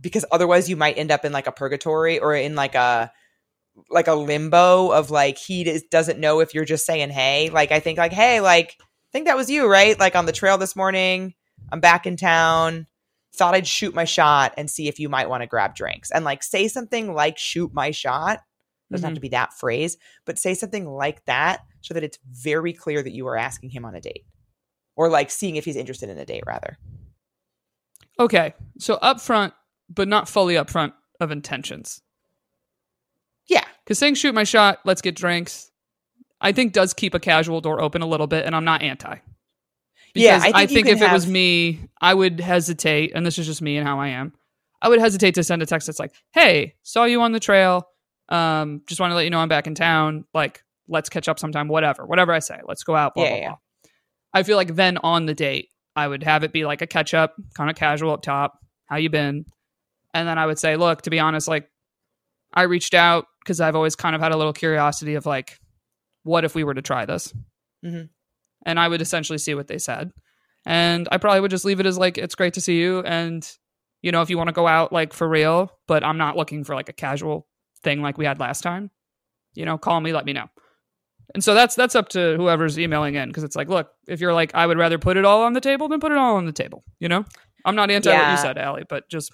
Because 0.00 0.24
otherwise 0.30 0.68
you 0.70 0.76
might 0.76 0.96
end 0.98 1.10
up 1.10 1.24
in 1.24 1.32
like 1.32 1.46
a 1.46 1.52
purgatory 1.52 2.18
or 2.18 2.34
in 2.34 2.54
like 2.54 2.74
a 2.74 3.10
like 3.90 4.08
a 4.08 4.14
limbo 4.14 4.90
of 4.90 5.10
like 5.10 5.38
he 5.38 5.62
does- 5.64 5.84
doesn't 5.84 6.18
know 6.18 6.40
if 6.40 6.52
you're 6.54 6.64
just 6.64 6.84
saying 6.86 7.10
hey. 7.10 7.50
Like 7.50 7.72
I 7.72 7.80
think 7.80 7.98
like 7.98 8.12
hey, 8.12 8.40
like 8.40 8.76
I 8.80 9.10
think 9.12 9.26
that 9.26 9.36
was 9.36 9.50
you, 9.50 9.66
right? 9.66 9.98
Like 9.98 10.14
on 10.14 10.26
the 10.26 10.32
trail 10.32 10.58
this 10.58 10.76
morning, 10.76 11.34
I'm 11.72 11.80
back 11.80 12.06
in 12.06 12.16
town. 12.16 12.86
Thought 13.34 13.54
I'd 13.54 13.66
shoot 13.66 13.94
my 13.94 14.04
shot 14.04 14.54
and 14.56 14.70
see 14.70 14.88
if 14.88 14.98
you 14.98 15.08
might 15.08 15.28
want 15.28 15.42
to 15.42 15.46
grab 15.46 15.74
drinks. 15.74 16.10
And 16.10 16.24
like 16.24 16.42
say 16.42 16.68
something 16.68 17.12
like 17.14 17.38
shoot 17.38 17.72
my 17.72 17.90
shot. 17.90 18.40
Doesn't 18.90 19.04
have 19.04 19.12
Mhm. 19.12 19.16
to 19.16 19.20
be 19.20 19.28
that 19.30 19.52
phrase, 19.52 19.96
but 20.24 20.38
say 20.38 20.54
something 20.54 20.86
like 20.88 21.24
that 21.26 21.60
so 21.82 21.92
that 21.94 22.02
it's 22.04 22.18
very 22.30 22.72
clear 22.72 23.02
that 23.02 23.12
you 23.12 23.26
are 23.28 23.36
asking 23.36 23.70
him 23.70 23.84
on 23.84 23.94
a 23.94 24.00
date. 24.00 24.24
Or 24.98 25.08
like 25.08 25.30
seeing 25.30 25.56
if 25.56 25.64
he's 25.64 25.76
interested 25.76 26.10
in 26.10 26.18
a 26.18 26.26
date 26.26 26.42
rather. 26.46 26.76
Okay, 28.20 28.52
so 28.80 28.98
upfront, 29.00 29.52
but 29.88 30.08
not 30.08 30.28
fully 30.28 30.56
upfront 30.56 30.92
of 31.20 31.30
intentions. 31.30 32.02
Yeah. 33.46 33.64
Because 33.84 33.98
saying 33.98 34.16
shoot 34.16 34.34
my 34.34 34.42
shot, 34.42 34.80
let's 34.84 35.00
get 35.00 35.14
drinks, 35.14 35.70
I 36.40 36.50
think 36.50 36.72
does 36.72 36.94
keep 36.94 37.14
a 37.14 37.20
casual 37.20 37.60
door 37.60 37.80
open 37.80 38.02
a 38.02 38.06
little 38.06 38.26
bit, 38.26 38.44
and 38.44 38.56
I'm 38.56 38.64
not 38.64 38.82
anti. 38.82 39.16
Yeah, 40.14 40.38
Because 40.38 40.52
I 40.52 40.62
I 40.62 40.66
think 40.66 40.70
you 40.70 40.84
think, 40.84 40.96
if 41.02 41.08
it 41.08 41.12
was 41.12 41.26
me, 41.28 41.88
I 42.00 42.12
would 42.12 42.40
hesitate, 42.40 43.12
and 43.14 43.24
this 43.24 43.38
is 43.38 43.46
just 43.46 43.62
me 43.62 43.76
and 43.76 43.86
how 43.86 44.00
I 44.00 44.08
am. 44.08 44.32
I 44.82 44.88
would 44.88 44.98
hesitate 44.98 45.34
to 45.36 45.44
send 45.44 45.62
a 45.62 45.66
text 45.66 45.86
that's 45.86 46.00
like, 46.00 46.12
"Hey, 46.32 46.74
saw 46.82 47.04
you 47.04 47.22
on 47.22 47.30
the 47.32 47.40
trail. 47.40 47.86
Um, 48.28 48.82
just 48.88 49.00
want 49.00 49.12
to 49.12 49.14
let 49.14 49.24
you 49.24 49.30
know 49.30 49.38
I'm 49.38 49.48
back 49.48 49.66
in 49.68 49.74
town. 49.76 50.24
Like, 50.34 50.62
let's 50.88 51.08
catch 51.08 51.28
up 51.28 51.38
sometime. 51.38 51.68
Whatever, 51.68 52.04
whatever 52.04 52.32
I 52.32 52.40
say. 52.40 52.58
Let's 52.66 52.82
go 52.82 52.96
out. 52.96 53.14
Blah 53.14 53.24
Yeah, 53.24 53.30
blah 53.30 53.38
yeah. 53.38 53.48
blah." 53.48 53.56
I 54.38 54.44
feel 54.44 54.56
like 54.56 54.76
then 54.76 54.98
on 54.98 55.26
the 55.26 55.34
date, 55.34 55.68
I 55.96 56.06
would 56.06 56.22
have 56.22 56.44
it 56.44 56.52
be 56.52 56.64
like 56.64 56.80
a 56.80 56.86
catch 56.86 57.12
up, 57.12 57.34
kind 57.54 57.68
of 57.68 57.74
casual 57.74 58.12
up 58.12 58.22
top. 58.22 58.58
How 58.86 58.96
you 58.96 59.10
been? 59.10 59.46
And 60.14 60.28
then 60.28 60.38
I 60.38 60.46
would 60.46 60.60
say, 60.60 60.76
look, 60.76 61.02
to 61.02 61.10
be 61.10 61.18
honest, 61.18 61.48
like 61.48 61.68
I 62.54 62.62
reached 62.62 62.94
out 62.94 63.26
because 63.42 63.60
I've 63.60 63.74
always 63.74 63.96
kind 63.96 64.14
of 64.14 64.22
had 64.22 64.30
a 64.30 64.36
little 64.36 64.52
curiosity 64.52 65.16
of 65.16 65.26
like, 65.26 65.58
what 66.22 66.44
if 66.44 66.54
we 66.54 66.62
were 66.62 66.74
to 66.74 66.82
try 66.82 67.04
this? 67.04 67.34
Mhm. 67.84 68.10
And 68.64 68.78
I 68.78 68.86
would 68.86 69.02
essentially 69.02 69.38
see 69.38 69.54
what 69.54 69.66
they 69.66 69.78
said. 69.78 70.12
And 70.64 71.08
I 71.10 71.18
probably 71.18 71.40
would 71.40 71.50
just 71.50 71.64
leave 71.64 71.80
it 71.80 71.86
as 71.86 71.98
like, 71.98 72.16
it's 72.16 72.36
great 72.36 72.54
to 72.54 72.60
see 72.60 72.78
you. 72.78 73.00
And, 73.00 73.48
you 74.02 74.12
know, 74.12 74.22
if 74.22 74.30
you 74.30 74.38
want 74.38 74.48
to 74.48 74.54
go 74.54 74.68
out 74.68 74.92
like 74.92 75.12
for 75.12 75.28
real, 75.28 75.72
but 75.88 76.04
I'm 76.04 76.18
not 76.18 76.36
looking 76.36 76.62
for 76.62 76.76
like 76.76 76.88
a 76.88 76.92
casual 76.92 77.48
thing 77.82 78.02
like 78.02 78.18
we 78.18 78.24
had 78.24 78.38
last 78.38 78.60
time, 78.60 78.90
you 79.54 79.64
know, 79.64 79.78
call 79.78 80.00
me, 80.00 80.12
let 80.12 80.26
me 80.26 80.32
know. 80.32 80.48
And 81.34 81.44
so 81.44 81.54
that's 81.54 81.74
that's 81.74 81.94
up 81.94 82.08
to 82.10 82.36
whoever's 82.36 82.78
emailing 82.78 83.14
in 83.14 83.28
because 83.28 83.44
it's 83.44 83.56
like, 83.56 83.68
look, 83.68 83.90
if 84.06 84.20
you're 84.20 84.32
like, 84.32 84.54
I 84.54 84.66
would 84.66 84.78
rather 84.78 84.98
put 84.98 85.16
it 85.16 85.24
all 85.24 85.42
on 85.42 85.52
the 85.52 85.60
table 85.60 85.88
than 85.88 86.00
put 86.00 86.12
it 86.12 86.18
all 86.18 86.36
on 86.36 86.46
the 86.46 86.52
table. 86.52 86.84
You 87.00 87.08
know, 87.08 87.24
I'm 87.64 87.76
not 87.76 87.90
anti 87.90 88.10
what 88.10 88.30
you 88.30 88.36
said, 88.38 88.58
Ali, 88.58 88.84
but 88.88 89.08
just 89.08 89.32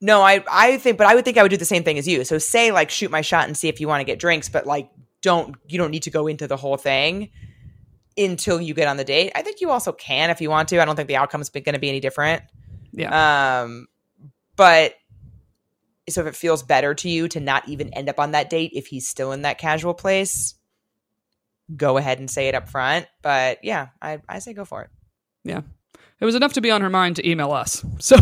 No, 0.00 0.20
I 0.22 0.44
I 0.50 0.76
think 0.76 0.98
but 0.98 1.06
I 1.06 1.14
would 1.14 1.24
think 1.24 1.38
I 1.38 1.42
would 1.42 1.50
do 1.50 1.56
the 1.56 1.64
same 1.64 1.84
thing 1.84 1.98
as 1.98 2.06
you. 2.06 2.24
So 2.24 2.38
say 2.38 2.70
like 2.70 2.90
shoot 2.90 3.10
my 3.10 3.22
shot 3.22 3.46
and 3.46 3.56
see 3.56 3.68
if 3.68 3.80
you 3.80 3.88
want 3.88 4.00
to 4.00 4.04
get 4.04 4.18
drinks, 4.18 4.48
but 4.48 4.66
like 4.66 4.90
don't 5.22 5.56
you 5.66 5.78
don't 5.78 5.90
need 5.90 6.02
to 6.02 6.10
go 6.10 6.26
into 6.26 6.46
the 6.46 6.56
whole 6.56 6.76
thing 6.76 7.30
until 8.18 8.60
you 8.60 8.74
get 8.74 8.88
on 8.88 8.98
the 8.98 9.04
date. 9.04 9.32
I 9.34 9.40
think 9.40 9.62
you 9.62 9.70
also 9.70 9.92
can 9.92 10.28
if 10.28 10.40
you 10.42 10.50
want 10.50 10.68
to. 10.68 10.82
I 10.82 10.84
don't 10.84 10.96
think 10.96 11.08
the 11.08 11.16
outcome 11.16 11.40
is 11.40 11.48
going 11.48 11.64
to 11.72 11.78
be 11.78 11.88
any 11.88 12.00
different. 12.00 12.42
yeah, 12.92 13.62
Um 13.62 13.86
but 14.56 14.94
so 16.10 16.20
if 16.20 16.26
it 16.26 16.36
feels 16.36 16.62
better 16.62 16.94
to 16.94 17.08
you 17.08 17.28
to 17.28 17.40
not 17.40 17.68
even 17.68 17.94
end 17.94 18.08
up 18.08 18.18
on 18.18 18.32
that 18.32 18.50
date 18.50 18.72
if 18.74 18.88
he's 18.88 19.08
still 19.08 19.32
in 19.32 19.42
that 19.42 19.56
casual 19.56 19.94
place, 19.94 20.54
go 21.76 21.96
ahead 21.96 22.18
and 22.18 22.30
say 22.30 22.48
it 22.48 22.54
up 22.54 22.68
front. 22.68 23.06
But 23.22 23.58
yeah, 23.64 23.88
I 24.00 24.20
I 24.28 24.38
say 24.38 24.52
go 24.52 24.64
for 24.64 24.82
it. 24.82 24.90
Yeah. 25.44 25.62
It 26.20 26.24
was 26.24 26.34
enough 26.36 26.52
to 26.52 26.60
be 26.60 26.70
on 26.70 26.80
her 26.82 26.90
mind 26.90 27.16
to 27.16 27.28
email 27.28 27.52
us. 27.52 27.84
So 27.98 28.16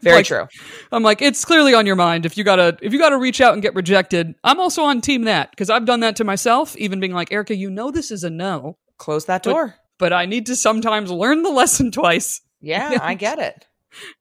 Very 0.00 0.16
like, 0.18 0.26
true. 0.26 0.46
I'm 0.92 1.02
like, 1.02 1.20
it's 1.20 1.44
clearly 1.44 1.74
on 1.74 1.86
your 1.86 1.96
mind. 1.96 2.24
If 2.24 2.36
you 2.38 2.44
gotta, 2.44 2.78
if 2.80 2.92
you 2.92 2.98
gotta 3.00 3.18
reach 3.18 3.40
out 3.40 3.52
and 3.52 3.60
get 3.60 3.74
rejected, 3.74 4.34
I'm 4.44 4.58
also 4.60 4.82
on 4.84 5.00
team 5.00 5.24
that 5.24 5.50
because 5.50 5.68
I've 5.70 5.84
done 5.84 6.00
that 6.00 6.16
to 6.16 6.24
myself. 6.24 6.76
Even 6.76 6.98
being 7.00 7.12
like, 7.12 7.30
Erica, 7.32 7.54
you 7.56 7.68
know 7.68 7.90
this 7.90 8.10
is 8.10 8.22
a 8.24 8.30
no, 8.30 8.78
Close 8.96 9.26
that 9.26 9.42
but- 9.42 9.50
door. 9.50 9.74
but 9.98 10.12
I 10.12 10.24
need 10.26 10.46
to 10.46 10.56
sometimes 10.56 11.10
learn 11.10 11.42
the 11.42 11.50
lesson 11.50 11.90
twice. 11.90 12.40
Yeah, 12.60 12.96
I 13.02 13.14
get 13.14 13.38
it. 13.38 13.66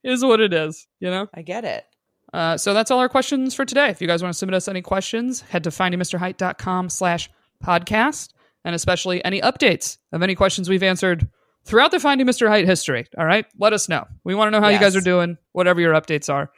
Is 0.03 0.25
what 0.25 0.39
it 0.41 0.51
is, 0.51 0.87
you 0.99 1.09
know. 1.09 1.27
I 1.33 1.43
get 1.43 1.63
it. 1.63 1.85
Uh, 2.33 2.57
so 2.57 2.73
that's 2.73 2.91
all 2.91 2.99
our 2.99 3.09
questions 3.09 3.53
for 3.53 3.63
today. 3.63 3.89
If 3.89 4.01
you 4.01 4.07
guys 4.07 4.21
want 4.23 4.33
to 4.33 4.37
submit 4.37 4.55
us 4.55 4.67
any 4.67 4.81
questions, 4.81 5.41
head 5.41 5.63
to 5.65 5.69
findingmrheight.com 5.69 6.89
slash 6.89 7.29
podcast, 7.63 8.29
and 8.65 8.75
especially 8.75 9.23
any 9.23 9.41
updates 9.41 9.97
of 10.11 10.21
any 10.21 10.35
questions 10.35 10.69
we've 10.69 10.83
answered 10.83 11.27
throughout 11.65 11.91
the 11.91 11.99
Finding 11.99 12.27
Mr. 12.27 12.47
Height 12.47 12.65
history. 12.65 13.05
All 13.17 13.25
right, 13.25 13.45
let 13.59 13.73
us 13.73 13.87
know. 13.89 14.05
We 14.23 14.35
want 14.35 14.47
to 14.47 14.51
know 14.51 14.63
how 14.63 14.69
you 14.69 14.79
guys 14.79 14.95
are 14.95 15.01
doing, 15.01 15.37
whatever 15.51 15.79
your 15.81 15.93
updates 15.93 16.31
are, 16.33 16.51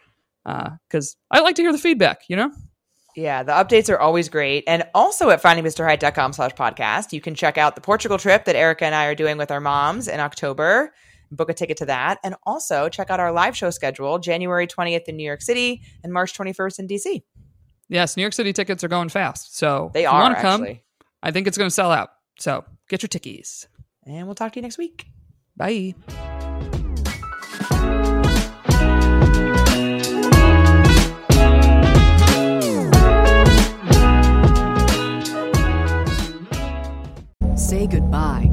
uh, 0.46 0.72
because 0.88 1.16
I 1.32 1.42
like 1.42 1.56
to 1.56 1.62
hear 1.62 1.72
the 1.72 1.78
feedback. 1.78 2.22
You 2.30 2.36
know, 2.38 2.52
Yeah, 3.16 3.44
the 3.44 3.52
updates 3.52 3.94
are 3.94 4.00
always 4.00 4.30
great. 4.30 4.64
And 4.68 4.84
also 4.94 5.30
at 5.30 5.42
findingmrheight.com 5.42 6.34
slash 6.34 6.52
podcast, 6.52 7.14
you 7.14 7.22
can 7.22 7.36
check 7.36 7.58
out 7.58 7.76
the 7.76 7.82
Portugal 7.82 8.18
trip 8.18 8.46
that 8.46 8.56
Erica 8.56 8.86
and 8.86 8.96
I 8.96 9.06
are 9.06 9.16
doing 9.16 9.38
with 9.38 9.52
our 9.52 9.60
moms 9.62 10.08
in 10.08 10.20
October. 10.20 10.94
Book 11.32 11.50
a 11.50 11.54
ticket 11.54 11.78
to 11.78 11.86
that. 11.88 12.20
And 12.24 12.36
also 12.46 12.90
check 12.90 13.10
out 13.10 13.20
our 13.20 13.32
live 13.32 13.58
show 13.58 13.70
schedule 13.72 14.20
January 14.20 14.68
20th 14.68 15.04
in 15.06 15.16
New 15.18 15.26
York 15.26 15.42
City 15.42 15.82
and 16.04 16.14
March 16.14 16.34
21st 16.38 16.80
in 16.80 16.88
DC. 16.88 17.24
yes, 17.90 18.16
New 18.18 18.24
York 18.24 18.34
City 18.34 18.54
tickets 18.54 18.84
are 18.84 18.88
going 18.88 19.10
fast, 19.10 19.58
so 19.58 19.92
They 19.94 20.02
if 20.02 20.04
you 20.04 20.10
are 20.10 20.22
want 20.22 20.36
to 20.36 20.42
come, 20.42 20.62
actually. 20.64 20.84
I 21.24 21.32
think 21.32 21.48
it's 21.48 21.58
going 21.58 21.70
to 21.70 21.74
sell 21.74 21.92
out. 21.92 22.10
So 22.38 22.66
get 22.90 23.02
your 23.02 23.08
tickies. 23.08 23.68
And 24.06 24.28
we'll 24.28 24.36
talk 24.36 24.52
to 24.54 24.60
you 24.60 24.62
next 24.62 24.78
week. 24.78 25.08
Bye. 25.56 25.96
Say 37.56 37.88
goodbye 37.88 38.50
to 38.50 38.53